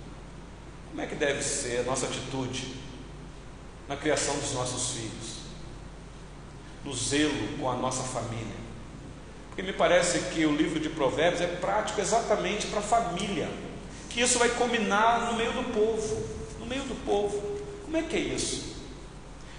Como 0.89 1.01
é 1.01 1.07
que 1.07 1.15
deve 1.15 1.43
ser 1.43 1.81
a 1.81 1.83
nossa 1.83 2.05
atitude 2.05 2.73
na 3.89 3.97
criação 3.97 4.33
dos 4.37 4.53
nossos 4.53 4.91
filhos, 4.91 5.39
no 6.85 6.95
zelo 6.95 7.57
com 7.59 7.69
a 7.69 7.75
nossa 7.75 8.03
família? 8.03 8.55
Porque 9.49 9.61
me 9.61 9.73
parece 9.73 10.33
que 10.33 10.45
o 10.45 10.55
livro 10.55 10.79
de 10.79 10.87
Provérbios 10.87 11.41
é 11.41 11.47
prático 11.47 11.99
exatamente 11.99 12.67
para 12.67 12.79
a 12.79 12.81
família, 12.81 13.49
que 14.09 14.21
isso 14.21 14.39
vai 14.39 14.47
combinar 14.47 15.33
no 15.33 15.37
meio 15.37 15.51
do 15.51 15.63
povo, 15.73 16.25
no 16.61 16.65
meio 16.65 16.83
do 16.83 16.95
povo. 17.03 17.59
Como 17.83 17.97
é 17.97 18.03
que 18.03 18.15
é 18.15 18.21
isso? 18.21 18.73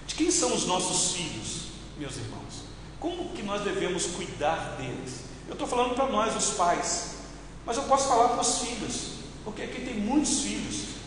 De 0.07 0.15
quem 0.15 0.31
são 0.31 0.55
os 0.55 0.65
nossos 0.65 1.15
filhos, 1.15 1.67
meus 1.97 2.17
irmãos? 2.17 2.63
Como 2.99 3.29
que 3.29 3.43
nós 3.43 3.61
devemos 3.61 4.05
cuidar 4.07 4.75
deles? 4.77 5.25
Eu 5.47 5.53
estou 5.53 5.67
falando 5.67 5.95
para 5.95 6.07
nós, 6.07 6.35
os 6.35 6.55
pais, 6.55 7.15
mas 7.65 7.77
eu 7.77 7.83
posso 7.83 8.07
falar 8.07 8.29
para 8.29 8.41
os 8.41 8.59
filhos, 8.59 9.11
porque 9.43 9.61
aqui 9.61 9.81
tem 9.81 9.95
muitos 9.95 10.41
filhos 10.41 10.97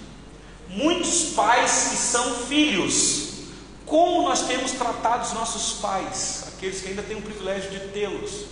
muitos 0.70 1.32
pais 1.34 1.88
que 1.90 1.96
são 1.96 2.34
filhos. 2.46 3.28
Como 3.84 4.22
nós 4.22 4.46
temos 4.46 4.72
tratado 4.72 5.24
os 5.24 5.32
nossos 5.32 5.80
pais, 5.80 6.44
aqueles 6.54 6.80
que 6.80 6.88
ainda 6.88 7.02
têm 7.02 7.16
o 7.16 7.22
privilégio 7.22 7.70
de 7.70 7.80
tê-los? 7.88 8.46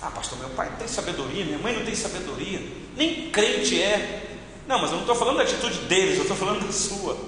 Ah, 0.00 0.10
pastor, 0.10 0.38
meu 0.38 0.50
pai 0.50 0.72
tem 0.78 0.86
sabedoria, 0.86 1.44
minha 1.44 1.58
mãe 1.58 1.74
não 1.74 1.84
tem 1.84 1.94
sabedoria, 1.94 2.62
nem 2.96 3.30
crente 3.30 3.82
é. 3.82 4.36
Não, 4.68 4.78
mas 4.78 4.90
eu 4.90 4.96
não 4.96 5.02
estou 5.02 5.16
falando 5.16 5.38
da 5.38 5.42
atitude 5.42 5.78
deles, 5.80 6.16
eu 6.16 6.22
estou 6.22 6.36
falando 6.36 6.64
da 6.64 6.72
sua, 6.72 7.18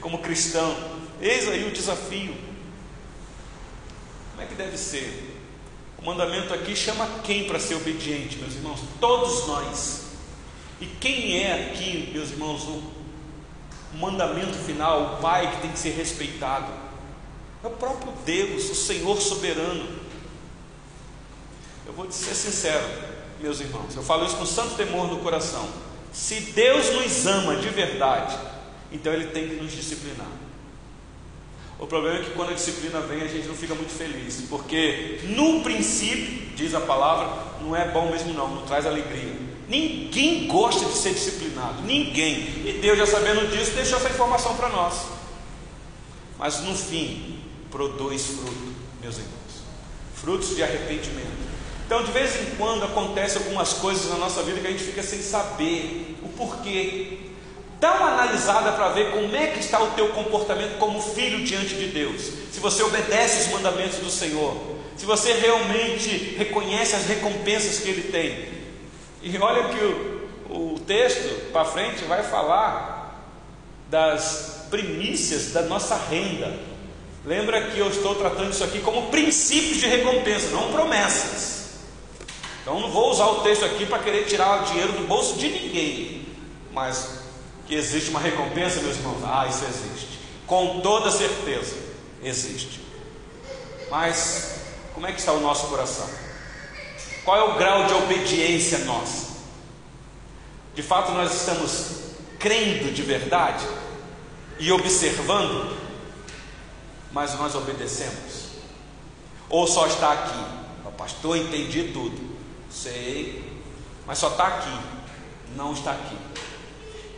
como 0.00 0.18
cristão. 0.18 0.76
Eis 1.20 1.48
aí 1.48 1.66
o 1.66 1.70
desafio. 1.70 2.34
Como 4.36 4.46
é 4.46 4.50
que 4.50 4.54
deve 4.54 4.76
ser? 4.76 5.34
O 5.96 6.04
mandamento 6.04 6.52
aqui 6.52 6.76
chama 6.76 7.08
quem 7.24 7.44
para 7.44 7.58
ser 7.58 7.74
obediente, 7.76 8.36
meus 8.36 8.54
irmãos? 8.54 8.80
Todos 9.00 9.46
nós. 9.46 10.02
E 10.78 10.84
quem 10.84 11.42
é 11.42 11.70
aqui, 11.70 12.10
meus 12.12 12.32
irmãos, 12.32 12.64
o 12.64 12.82
mandamento 13.94 14.52
final, 14.58 15.14
o 15.14 15.22
Pai 15.22 15.50
que 15.52 15.62
tem 15.62 15.72
que 15.72 15.78
ser 15.78 15.96
respeitado? 15.96 16.70
É 17.64 17.66
o 17.66 17.70
próprio 17.70 18.12
Deus, 18.26 18.68
o 18.68 18.74
Senhor 18.74 19.18
soberano. 19.22 19.88
Eu 21.86 21.94
vou 21.94 22.12
ser 22.12 22.34
sincero, 22.34 22.84
meus 23.40 23.58
irmãos, 23.60 23.96
eu 23.96 24.02
falo 24.02 24.26
isso 24.26 24.36
com 24.36 24.44
santo 24.44 24.74
temor 24.74 25.08
no 25.08 25.20
coração. 25.20 25.66
Se 26.12 26.40
Deus 26.40 26.90
nos 26.90 27.26
ama 27.26 27.56
de 27.56 27.70
verdade, 27.70 28.36
então 28.92 29.14
Ele 29.14 29.28
tem 29.28 29.48
que 29.48 29.54
nos 29.54 29.72
disciplinar. 29.72 30.28
O 31.78 31.86
problema 31.86 32.18
é 32.18 32.22
que 32.22 32.30
quando 32.30 32.50
a 32.50 32.54
disciplina 32.54 33.00
vem, 33.00 33.22
a 33.22 33.26
gente 33.26 33.46
não 33.46 33.54
fica 33.54 33.74
muito 33.74 33.92
feliz, 33.92 34.44
porque 34.48 35.20
no 35.24 35.62
princípio, 35.62 36.54
diz 36.56 36.74
a 36.74 36.80
palavra, 36.80 37.28
não 37.60 37.76
é 37.76 37.88
bom 37.88 38.10
mesmo 38.10 38.32
não, 38.32 38.48
não 38.48 38.62
traz 38.64 38.86
alegria. 38.86 39.46
Ninguém 39.68 40.46
gosta 40.46 40.84
de 40.84 40.94
ser 40.94 41.12
disciplinado, 41.12 41.82
ninguém. 41.82 42.64
E 42.64 42.78
Deus, 42.80 42.96
já 42.96 43.06
sabendo 43.06 43.50
disso, 43.50 43.72
deixou 43.72 43.98
essa 43.98 44.08
informação 44.08 44.56
para 44.56 44.68
nós. 44.68 45.06
Mas 46.38 46.60
no 46.60 46.74
fim, 46.74 47.40
produz 47.70 48.26
fruto, 48.26 48.74
meus 49.02 49.16
irmãos 49.16 49.36
frutos 50.26 50.56
de 50.56 50.62
arrependimento. 50.62 51.46
Então, 51.86 52.02
de 52.02 52.10
vez 52.10 52.34
em 52.40 52.56
quando, 52.56 52.84
acontecem 52.84 53.42
algumas 53.42 53.74
coisas 53.74 54.10
na 54.10 54.16
nossa 54.16 54.42
vida 54.42 54.58
que 54.58 54.66
a 54.66 54.70
gente 54.70 54.82
fica 54.82 55.02
sem 55.02 55.20
saber 55.20 56.18
o 56.20 56.28
porquê. 56.30 57.18
Dá 57.78 57.92
uma 57.94 58.12
analisada 58.12 58.72
para 58.72 58.88
ver 58.90 59.10
como 59.10 59.34
é 59.36 59.48
que 59.48 59.60
está 59.60 59.82
o 59.82 59.90
teu 59.90 60.08
comportamento 60.08 60.78
como 60.78 61.00
filho 61.00 61.44
diante 61.44 61.74
de 61.74 61.88
Deus. 61.88 62.22
Se 62.50 62.58
você 62.60 62.82
obedece 62.82 63.48
os 63.48 63.54
mandamentos 63.54 63.98
do 63.98 64.10
Senhor, 64.10 64.56
se 64.96 65.04
você 65.04 65.34
realmente 65.34 66.34
reconhece 66.38 66.96
as 66.96 67.06
recompensas 67.06 67.80
que 67.80 67.90
Ele 67.90 68.10
tem, 68.10 68.56
e 69.22 69.36
olha 69.38 69.68
que 69.68 69.84
o, 70.50 70.74
o 70.74 70.80
texto 70.80 71.50
para 71.52 71.64
frente 71.64 72.04
vai 72.04 72.22
falar 72.22 73.24
das 73.90 74.66
primícias 74.70 75.52
da 75.52 75.62
nossa 75.62 75.96
renda. 75.96 76.54
Lembra 77.24 77.70
que 77.70 77.78
eu 77.78 77.88
estou 77.88 78.14
tratando 78.14 78.52
isso 78.52 78.64
aqui 78.64 78.80
como 78.80 79.10
princípios 79.10 79.78
de 79.78 79.86
recompensa, 79.86 80.50
não 80.50 80.72
promessas. 80.72 81.56
Então 82.62 82.80
não 82.80 82.90
vou 82.90 83.10
usar 83.10 83.26
o 83.26 83.42
texto 83.42 83.64
aqui 83.64 83.84
para 83.84 83.98
querer 83.98 84.24
tirar 84.24 84.64
dinheiro 84.64 84.92
do 84.92 85.06
bolso 85.06 85.36
de 85.36 85.48
ninguém. 85.48 86.26
Mas 86.72 87.25
que 87.66 87.74
existe 87.74 88.10
uma 88.10 88.20
recompensa, 88.20 88.80
meus 88.80 88.96
irmãos? 88.96 89.22
Ah, 89.24 89.46
isso 89.48 89.64
existe. 89.64 90.18
Com 90.46 90.80
toda 90.80 91.10
certeza 91.10 91.76
existe. 92.22 92.80
Mas 93.90 94.60
como 94.94 95.06
é 95.06 95.12
que 95.12 95.18
está 95.18 95.32
o 95.32 95.40
nosso 95.40 95.66
coração? 95.68 96.08
Qual 97.24 97.36
é 97.36 97.42
o 97.42 97.58
grau 97.58 97.86
de 97.86 97.94
obediência 97.94 98.78
nossa? 98.80 99.36
De 100.74 100.82
fato, 100.82 101.12
nós 101.12 101.34
estamos 101.34 102.14
crendo 102.38 102.92
de 102.92 103.02
verdade 103.02 103.66
e 104.58 104.70
observando, 104.70 105.76
mas 107.12 107.34
nós 107.34 107.54
obedecemos? 107.54 108.50
Ou 109.48 109.66
só 109.66 109.86
está 109.86 110.12
aqui? 110.12 110.38
O 110.84 110.92
pastor, 110.92 111.36
entendi 111.36 111.90
tudo. 111.92 112.36
Sei, 112.70 113.60
mas 114.06 114.18
só 114.18 114.28
está 114.28 114.46
aqui, 114.46 114.78
não 115.56 115.72
está 115.72 115.92
aqui. 115.92 116.16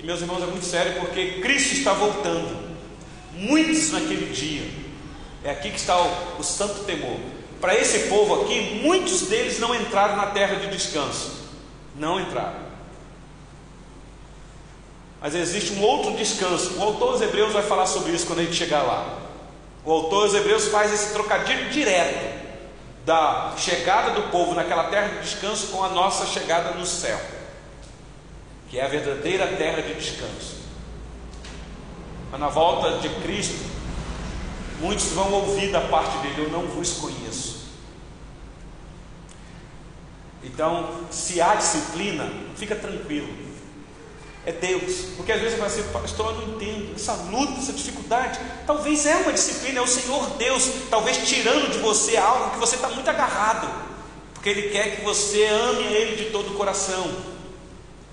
E 0.00 0.06
meus 0.06 0.20
irmãos, 0.20 0.42
é 0.42 0.46
muito 0.46 0.64
sério 0.64 1.00
porque 1.00 1.40
Cristo 1.40 1.74
está 1.74 1.92
voltando. 1.92 2.68
Muitos 3.32 3.92
naquele 3.92 4.32
dia. 4.32 4.68
É 5.44 5.50
aqui 5.50 5.70
que 5.70 5.78
está 5.78 6.00
o, 6.00 6.40
o 6.40 6.42
santo 6.42 6.84
temor 6.84 7.18
para 7.60 7.74
esse 7.74 8.08
povo 8.08 8.42
aqui, 8.42 8.80
muitos 8.82 9.22
deles 9.22 9.58
não 9.58 9.74
entraram 9.74 10.16
na 10.16 10.26
terra 10.26 10.56
de 10.56 10.68
descanso. 10.68 11.48
Não 11.96 12.20
entraram. 12.20 12.68
Mas 15.20 15.34
existe 15.34 15.72
um 15.72 15.82
outro 15.82 16.16
descanso. 16.16 16.78
O 16.78 16.82
autor 16.82 17.12
dos 17.12 17.22
Hebreus 17.22 17.52
vai 17.52 17.62
falar 17.62 17.86
sobre 17.86 18.12
isso 18.12 18.26
quando 18.26 18.40
a 18.40 18.44
gente 18.44 18.54
chegar 18.54 18.82
lá. 18.82 19.18
O 19.84 19.90
autor 19.90 20.26
dos 20.26 20.34
Hebreus 20.34 20.68
faz 20.68 20.92
esse 20.92 21.12
trocadilho 21.12 21.68
direto 21.70 22.38
da 23.04 23.54
chegada 23.56 24.12
do 24.12 24.30
povo 24.30 24.54
naquela 24.54 24.84
terra 24.84 25.08
de 25.08 25.20
descanso 25.20 25.68
com 25.68 25.82
a 25.82 25.88
nossa 25.88 26.26
chegada 26.26 26.72
no 26.72 26.84
céu, 26.84 27.18
que 28.68 28.78
é 28.78 28.84
a 28.84 28.88
verdadeira 28.88 29.46
terra 29.56 29.82
de 29.82 29.94
descanso. 29.94 30.58
Mas 32.30 32.40
na 32.40 32.48
volta 32.48 32.98
de 32.98 33.08
Cristo, 33.22 33.64
muitos 34.80 35.06
vão 35.06 35.32
ouvir 35.32 35.70
da 35.70 35.80
parte 35.80 36.18
dele: 36.18 36.44
Eu 36.44 36.50
não 36.50 36.66
vos 36.66 36.94
conheço. 36.94 37.68
Então, 40.42 41.06
se 41.10 41.40
há 41.40 41.54
disciplina, 41.54 42.30
fica 42.56 42.76
tranquilo. 42.76 43.28
É 44.46 44.52
Deus. 44.52 45.08
Porque 45.16 45.32
às 45.32 45.40
vezes 45.40 45.58
você 45.58 45.60
vai 45.60 45.68
assim, 45.68 45.92
pastor, 45.92 46.26
eu 46.26 46.40
não 46.40 46.54
entendo. 46.54 46.94
Essa 46.94 47.12
luta, 47.12 47.58
essa 47.58 47.72
dificuldade, 47.72 48.38
talvez 48.66 49.04
é 49.04 49.16
uma 49.16 49.32
disciplina, 49.32 49.80
é 49.80 49.82
o 49.82 49.86
Senhor 49.86 50.24
Deus, 50.36 50.70
talvez 50.88 51.28
tirando 51.28 51.70
de 51.70 51.78
você 51.78 52.16
algo 52.16 52.52
que 52.52 52.58
você 52.58 52.76
está 52.76 52.88
muito 52.88 53.08
agarrado. 53.08 53.68
Porque 54.34 54.48
Ele 54.48 54.70
quer 54.70 54.96
que 54.96 55.04
você 55.04 55.44
ame 55.44 55.82
Ele 55.84 56.24
de 56.24 56.30
todo 56.30 56.52
o 56.52 56.54
coração. 56.54 57.37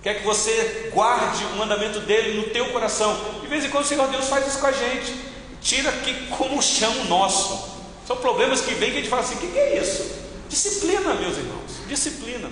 Quer 0.05 0.19
que 0.19 0.23
você 0.23 0.91
guarde 0.93 1.43
o 1.45 1.55
mandamento 1.57 1.99
dele 2.01 2.39
no 2.39 2.51
teu 2.51 2.69
coração. 2.71 3.19
De 3.41 3.47
vez 3.47 3.65
em 3.65 3.71
quando 3.71 3.85
o 3.85 3.87
Senhor 3.87 4.07
Deus 4.07 4.27
faz 4.27 4.45
isso 4.45 4.59
com 4.59 4.67
a 4.67 4.71
gente, 4.71 5.11
tira 5.59 5.89
aqui 5.89 6.27
como 6.27 6.61
chão 6.61 7.05
nosso. 7.05 7.81
São 8.05 8.15
problemas 8.17 8.61
que 8.61 8.75
vêm 8.75 8.91
que 8.91 8.97
a 8.97 8.99
gente 8.99 9.09
fala 9.09 9.23
assim: 9.23 9.33
o 9.33 9.39
que, 9.39 9.47
que 9.47 9.57
é 9.57 9.81
isso? 9.81 10.15
Disciplina, 10.47 11.15
meus 11.15 11.35
irmãos, 11.37 11.87
disciplina. 11.87 12.51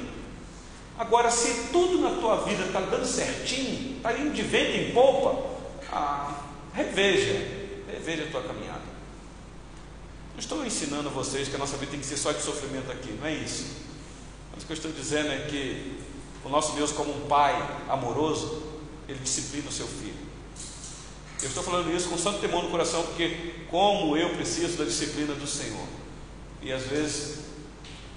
Agora, 0.98 1.30
se 1.30 1.68
tudo 1.72 2.00
na 2.00 2.20
tua 2.20 2.38
vida 2.38 2.64
está 2.64 2.80
dando 2.80 3.06
certinho, 3.06 3.98
está 3.98 4.14
indo 4.14 4.34
de 4.34 4.42
vento 4.42 4.76
em 4.76 4.92
polpa, 4.92 5.44
ah, 5.92 6.46
reveja, 6.74 7.40
reveja 7.88 8.24
a 8.24 8.32
tua 8.32 8.42
caminhada. 8.42 8.82
Não 10.32 10.40
estou 10.40 10.66
ensinando 10.66 11.08
a 11.08 11.12
vocês 11.12 11.48
que 11.48 11.56
a 11.56 11.60
nossa 11.60 11.78
vida 11.78 11.92
tem 11.92 12.00
que 12.00 12.06
ser 12.08 12.18
só 12.18 12.32
de 12.32 12.42
sofrimento 12.42 12.92
aqui, 12.92 13.12
não 13.12 13.28
é 13.28 13.34
isso. 13.36 13.76
Mas 14.52 14.64
o 14.64 14.66
que 14.66 14.74
eu 14.74 14.78
estou 14.78 14.92
dizendo 14.92 15.32
é 15.32 15.46
que 15.48 16.13
o 16.44 16.50
nosso 16.50 16.74
Deus, 16.74 16.92
como 16.92 17.12
um 17.12 17.28
pai 17.28 17.56
amoroso, 17.90 18.64
ele 19.08 19.20
disciplina 19.20 19.70
o 19.70 19.72
seu 19.72 19.88
filho. 19.88 20.24
Eu 21.42 21.48
estou 21.48 21.64
falando 21.64 21.94
isso 21.94 22.10
com 22.10 22.18
santo 22.18 22.40
temor 22.40 22.64
no 22.64 22.70
coração, 22.70 23.04
porque 23.04 23.54
como 23.70 24.16
eu 24.16 24.30
preciso 24.30 24.78
da 24.78 24.86
disciplina 24.86 25.34
do 25.34 25.48
Senhor. 25.48 25.86
E 26.62 26.72
às 26.72 26.84
vezes 26.84 27.40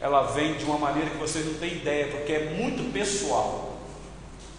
ela 0.01 0.23
vem 0.23 0.55
de 0.55 0.65
uma 0.65 0.79
maneira 0.79 1.11
que 1.11 1.17
vocês 1.17 1.45
não 1.45 1.55
têm 1.55 1.73
ideia, 1.73 2.09
porque 2.09 2.33
é 2.33 2.51
muito 2.51 2.93
pessoal. 2.93 3.79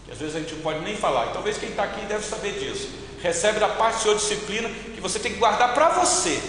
E 0.07 0.11
às 0.11 0.17
vezes 0.17 0.35
a 0.35 0.39
gente 0.39 0.55
não 0.55 0.61
pode 0.61 0.79
nem 0.79 0.95
falar. 0.95 1.27
E 1.27 1.33
talvez 1.33 1.57
quem 1.57 1.69
está 1.69 1.83
aqui 1.83 2.05
deve 2.05 2.25
saber 2.25 2.59
disso. 2.59 2.89
Recebe 3.21 3.59
da 3.59 3.69
parte 3.69 3.97
do 3.97 4.01
Senhor 4.01 4.15
disciplina 4.15 4.69
que 4.93 5.01
você 5.01 5.19
tem 5.19 5.33
que 5.33 5.39
guardar 5.39 5.73
para 5.73 5.89
você. 5.89 6.41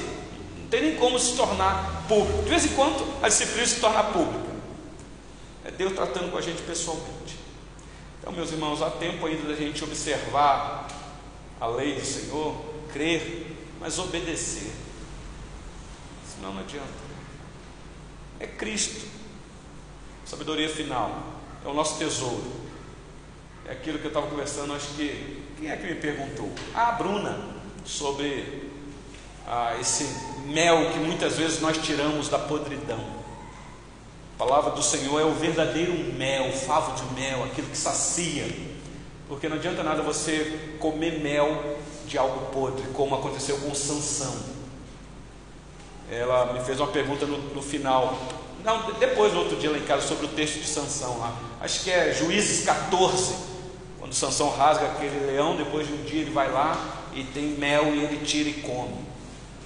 Não 0.59 0.69
tem 0.69 0.83
nem 0.83 0.97
como 0.97 1.19
se 1.19 1.37
tornar 1.37 2.05
público. 2.09 2.43
De 2.43 2.51
vez 2.51 2.65
em 2.65 2.69
quando 2.71 3.07
a 3.23 3.29
disciplina 3.29 3.67
se 3.67 3.81
torna 3.81 4.03
pública. 4.05 4.48
É 5.69 5.71
Deus 5.71 5.93
tratando 5.93 6.33
com 6.33 6.39
a 6.39 6.43
gente 6.43 6.63
pessoalmente. 6.63 7.39
Então, 8.19 8.33
meus 8.33 8.51
irmãos, 8.51 8.83
há 8.83 8.91
tempo 8.91 9.25
ainda 9.27 9.47
da 9.47 9.55
gente 9.55 9.85
observar 9.85 10.89
a 11.61 11.67
lei 11.69 11.95
do 11.95 12.05
Senhor, 12.05 12.57
crer, 12.93 13.55
mas 13.79 13.99
obedecer. 14.01 14.73
Senão 16.35 16.53
não 16.55 16.63
adianta 16.63 17.09
é 18.41 18.47
Cristo. 18.47 19.07
Sabedoria 20.25 20.69
final 20.69 21.23
é 21.65 21.69
o 21.69 21.75
nosso 21.75 21.99
tesouro. 21.99 22.45
É 23.67 23.73
aquilo 23.73 23.99
que 23.99 24.05
eu 24.05 24.09
estava 24.09 24.27
conversando, 24.27 24.75
acho 24.75 24.89
que. 24.95 25.43
Quem 25.59 25.71
é 25.71 25.77
que 25.77 25.87
me 25.87 25.97
perguntou? 25.97 26.51
Ah, 26.73 26.91
a 26.91 26.93
Bruna, 26.93 27.37
sobre 27.85 28.71
ah, 29.47 29.77
esse 29.81 30.05
mel 30.47 30.93
que 30.93 30.99
muitas 31.01 31.37
vezes 31.37 31.61
nós 31.61 31.77
tiramos 31.79 32.29
da 32.29 32.39
podridão. 32.39 33.19
A 34.39 34.45
palavra 34.45 34.71
do 34.71 34.83
Senhor 34.83 35.21
é 35.21 35.25
o 35.25 35.35
verdadeiro 35.35 35.93
mel, 36.15 36.49
o 36.49 36.53
favo 36.53 36.95
de 36.95 37.21
mel, 37.21 37.43
aquilo 37.45 37.67
que 37.69 37.77
sacia. 37.77 38.47
Porque 39.27 39.49
não 39.49 39.57
adianta 39.57 39.83
nada 39.83 40.01
você 40.03 40.77
comer 40.79 41.19
mel 41.19 41.77
de 42.07 42.17
algo 42.17 42.47
podre, 42.53 42.85
como 42.93 43.17
aconteceu 43.17 43.59
com 43.59 43.75
Sansão 43.75 44.59
ela 46.11 46.53
me 46.53 46.61
fez 46.61 46.81
uma 46.81 46.89
pergunta 46.89 47.27
no, 47.27 47.39
no 47.55 47.63
final. 47.63 48.19
Não, 48.65 48.93
depois, 48.93 49.33
no 49.33 49.41
outro 49.41 49.57
dia 49.57 49.71
lá 49.71 49.79
em 49.79 49.83
casa, 49.83 50.07
sobre 50.07 50.27
o 50.27 50.29
texto 50.29 50.61
de 50.61 50.67
Sansão 50.67 51.19
lá. 51.19 51.37
Acho 51.61 51.85
que 51.85 51.91
é 51.91 52.13
Juízes 52.13 52.65
14. 52.65 53.35
Quando 53.99 54.15
Sansão 54.15 54.51
rasga 54.51 54.87
aquele 54.87 55.27
leão, 55.27 55.57
depois 55.57 55.87
de 55.87 55.93
um 55.93 56.03
dia 56.05 56.23
ele 56.23 56.31
vai 56.31 56.51
lá 56.51 57.07
e 57.15 57.25
tem 57.25 57.45
mel 57.45 57.95
e 57.95 58.05
ele 58.05 58.25
tira 58.25 58.49
e 58.49 58.55
come. 58.55 59.07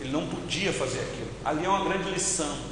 Ele 0.00 0.10
não 0.10 0.26
podia 0.26 0.72
fazer 0.72 1.00
aquilo. 1.00 1.30
Ali 1.44 1.64
é 1.64 1.68
uma 1.68 1.84
grande 1.84 2.10
lição. 2.10 2.71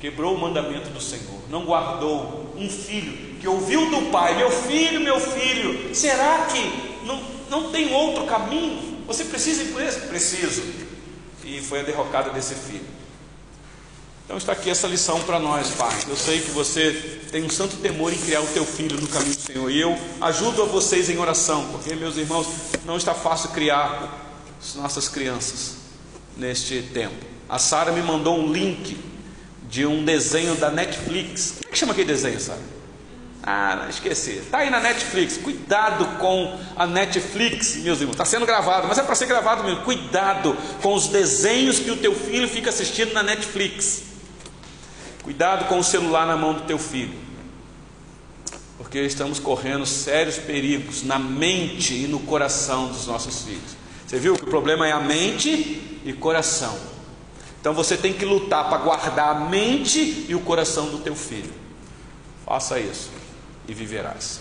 Quebrou 0.00 0.34
o 0.34 0.40
mandamento 0.40 0.90
do 0.90 1.00
Senhor. 1.00 1.40
Não 1.48 1.64
guardou 1.64 2.54
um 2.56 2.68
filho 2.68 3.36
que 3.40 3.48
ouviu 3.48 3.90
do 3.90 4.10
pai: 4.10 4.36
Meu 4.36 4.50
filho, 4.50 5.00
meu 5.00 5.18
filho, 5.18 5.94
será 5.94 6.46
que 6.46 7.06
não, 7.06 7.20
não 7.50 7.70
tem 7.70 7.92
outro 7.92 8.24
caminho? 8.26 8.98
Você 9.06 9.24
precisa 9.24 9.62
ir 9.62 9.72
por 9.72 9.82
esse? 9.82 10.00
Preciso 10.00 10.62
e 11.48 11.60
foi 11.62 11.80
a 11.80 11.82
derrocada 11.82 12.30
desse 12.30 12.54
filho. 12.54 12.98
Então 14.24 14.36
está 14.36 14.52
aqui 14.52 14.68
essa 14.68 14.86
lição 14.86 15.20
para 15.22 15.38
nós, 15.38 15.70
Pai. 15.70 15.96
Eu 16.06 16.16
sei 16.16 16.40
que 16.40 16.50
você 16.50 17.22
tem 17.30 17.42
um 17.42 17.48
santo 17.48 17.76
temor 17.78 18.12
em 18.12 18.18
criar 18.18 18.42
o 18.42 18.46
teu 18.48 18.64
filho 18.64 19.00
no 19.00 19.06
caminho 19.08 19.34
do 19.34 19.40
Senhor. 19.40 19.70
E 19.70 19.80
eu 19.80 19.98
ajudo 20.20 20.62
a 20.62 20.66
vocês 20.66 21.08
em 21.08 21.16
oração, 21.16 21.66
porque, 21.72 21.94
meus 21.94 22.18
irmãos, 22.18 22.46
não 22.84 22.98
está 22.98 23.14
fácil 23.14 23.48
criar 23.50 24.36
as 24.60 24.74
nossas 24.74 25.08
crianças 25.08 25.76
neste 26.36 26.82
tempo. 26.82 27.24
A 27.48 27.58
Sara 27.58 27.90
me 27.90 28.02
mandou 28.02 28.38
um 28.38 28.52
link 28.52 28.98
de 29.68 29.86
um 29.86 30.04
desenho 30.04 30.54
da 30.56 30.70
Netflix. 30.70 31.58
Como 31.58 31.68
é 31.68 31.72
que 31.72 31.78
chama 31.78 31.92
aquele 31.92 32.08
desenho, 32.08 32.40
Sara? 32.40 32.78
Ah, 33.42 33.86
esqueci. 33.88 34.32
Está 34.32 34.58
aí 34.58 34.70
na 34.70 34.80
Netflix. 34.80 35.36
Cuidado 35.36 36.18
com 36.18 36.58
a 36.76 36.86
Netflix, 36.86 37.76
meus 37.76 37.98
irmãos. 37.98 38.14
Está 38.14 38.24
sendo 38.24 38.44
gravado, 38.44 38.86
mas 38.88 38.98
é 38.98 39.02
para 39.02 39.14
ser 39.14 39.26
gravado 39.26 39.64
mesmo. 39.64 39.84
Cuidado 39.84 40.56
com 40.82 40.94
os 40.94 41.08
desenhos 41.08 41.78
que 41.78 41.90
o 41.90 41.96
teu 41.96 42.14
filho 42.14 42.48
fica 42.48 42.70
assistindo 42.70 43.12
na 43.12 43.22
Netflix. 43.22 44.02
Cuidado 45.22 45.66
com 45.66 45.78
o 45.78 45.84
celular 45.84 46.26
na 46.26 46.36
mão 46.36 46.54
do 46.54 46.62
teu 46.62 46.78
filho. 46.78 47.14
Porque 48.76 49.00
estamos 49.00 49.38
correndo 49.38 49.84
sérios 49.86 50.36
perigos 50.36 51.02
na 51.02 51.18
mente 51.18 51.94
e 51.94 52.06
no 52.06 52.20
coração 52.20 52.88
dos 52.88 53.06
nossos 53.06 53.42
filhos. 53.42 53.76
Você 54.06 54.18
viu 54.18 54.34
que 54.34 54.44
o 54.44 54.46
problema 54.46 54.86
é 54.86 54.92
a 54.92 55.00
mente 55.00 56.00
e 56.04 56.12
coração. 56.12 56.97
Então 57.60 57.74
você 57.74 57.96
tem 57.96 58.12
que 58.12 58.24
lutar 58.24 58.68
para 58.68 58.78
guardar 58.78 59.36
a 59.36 59.40
mente 59.40 60.26
e 60.28 60.34
o 60.34 60.40
coração 60.40 60.90
do 60.90 60.98
teu 60.98 61.16
filho. 61.16 61.52
Faça 62.44 62.78
isso 62.78 63.10
e 63.66 63.74
viverás. 63.74 64.40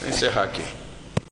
Vou 0.00 0.08
encerrar 0.08 0.44
aqui. 0.44 0.64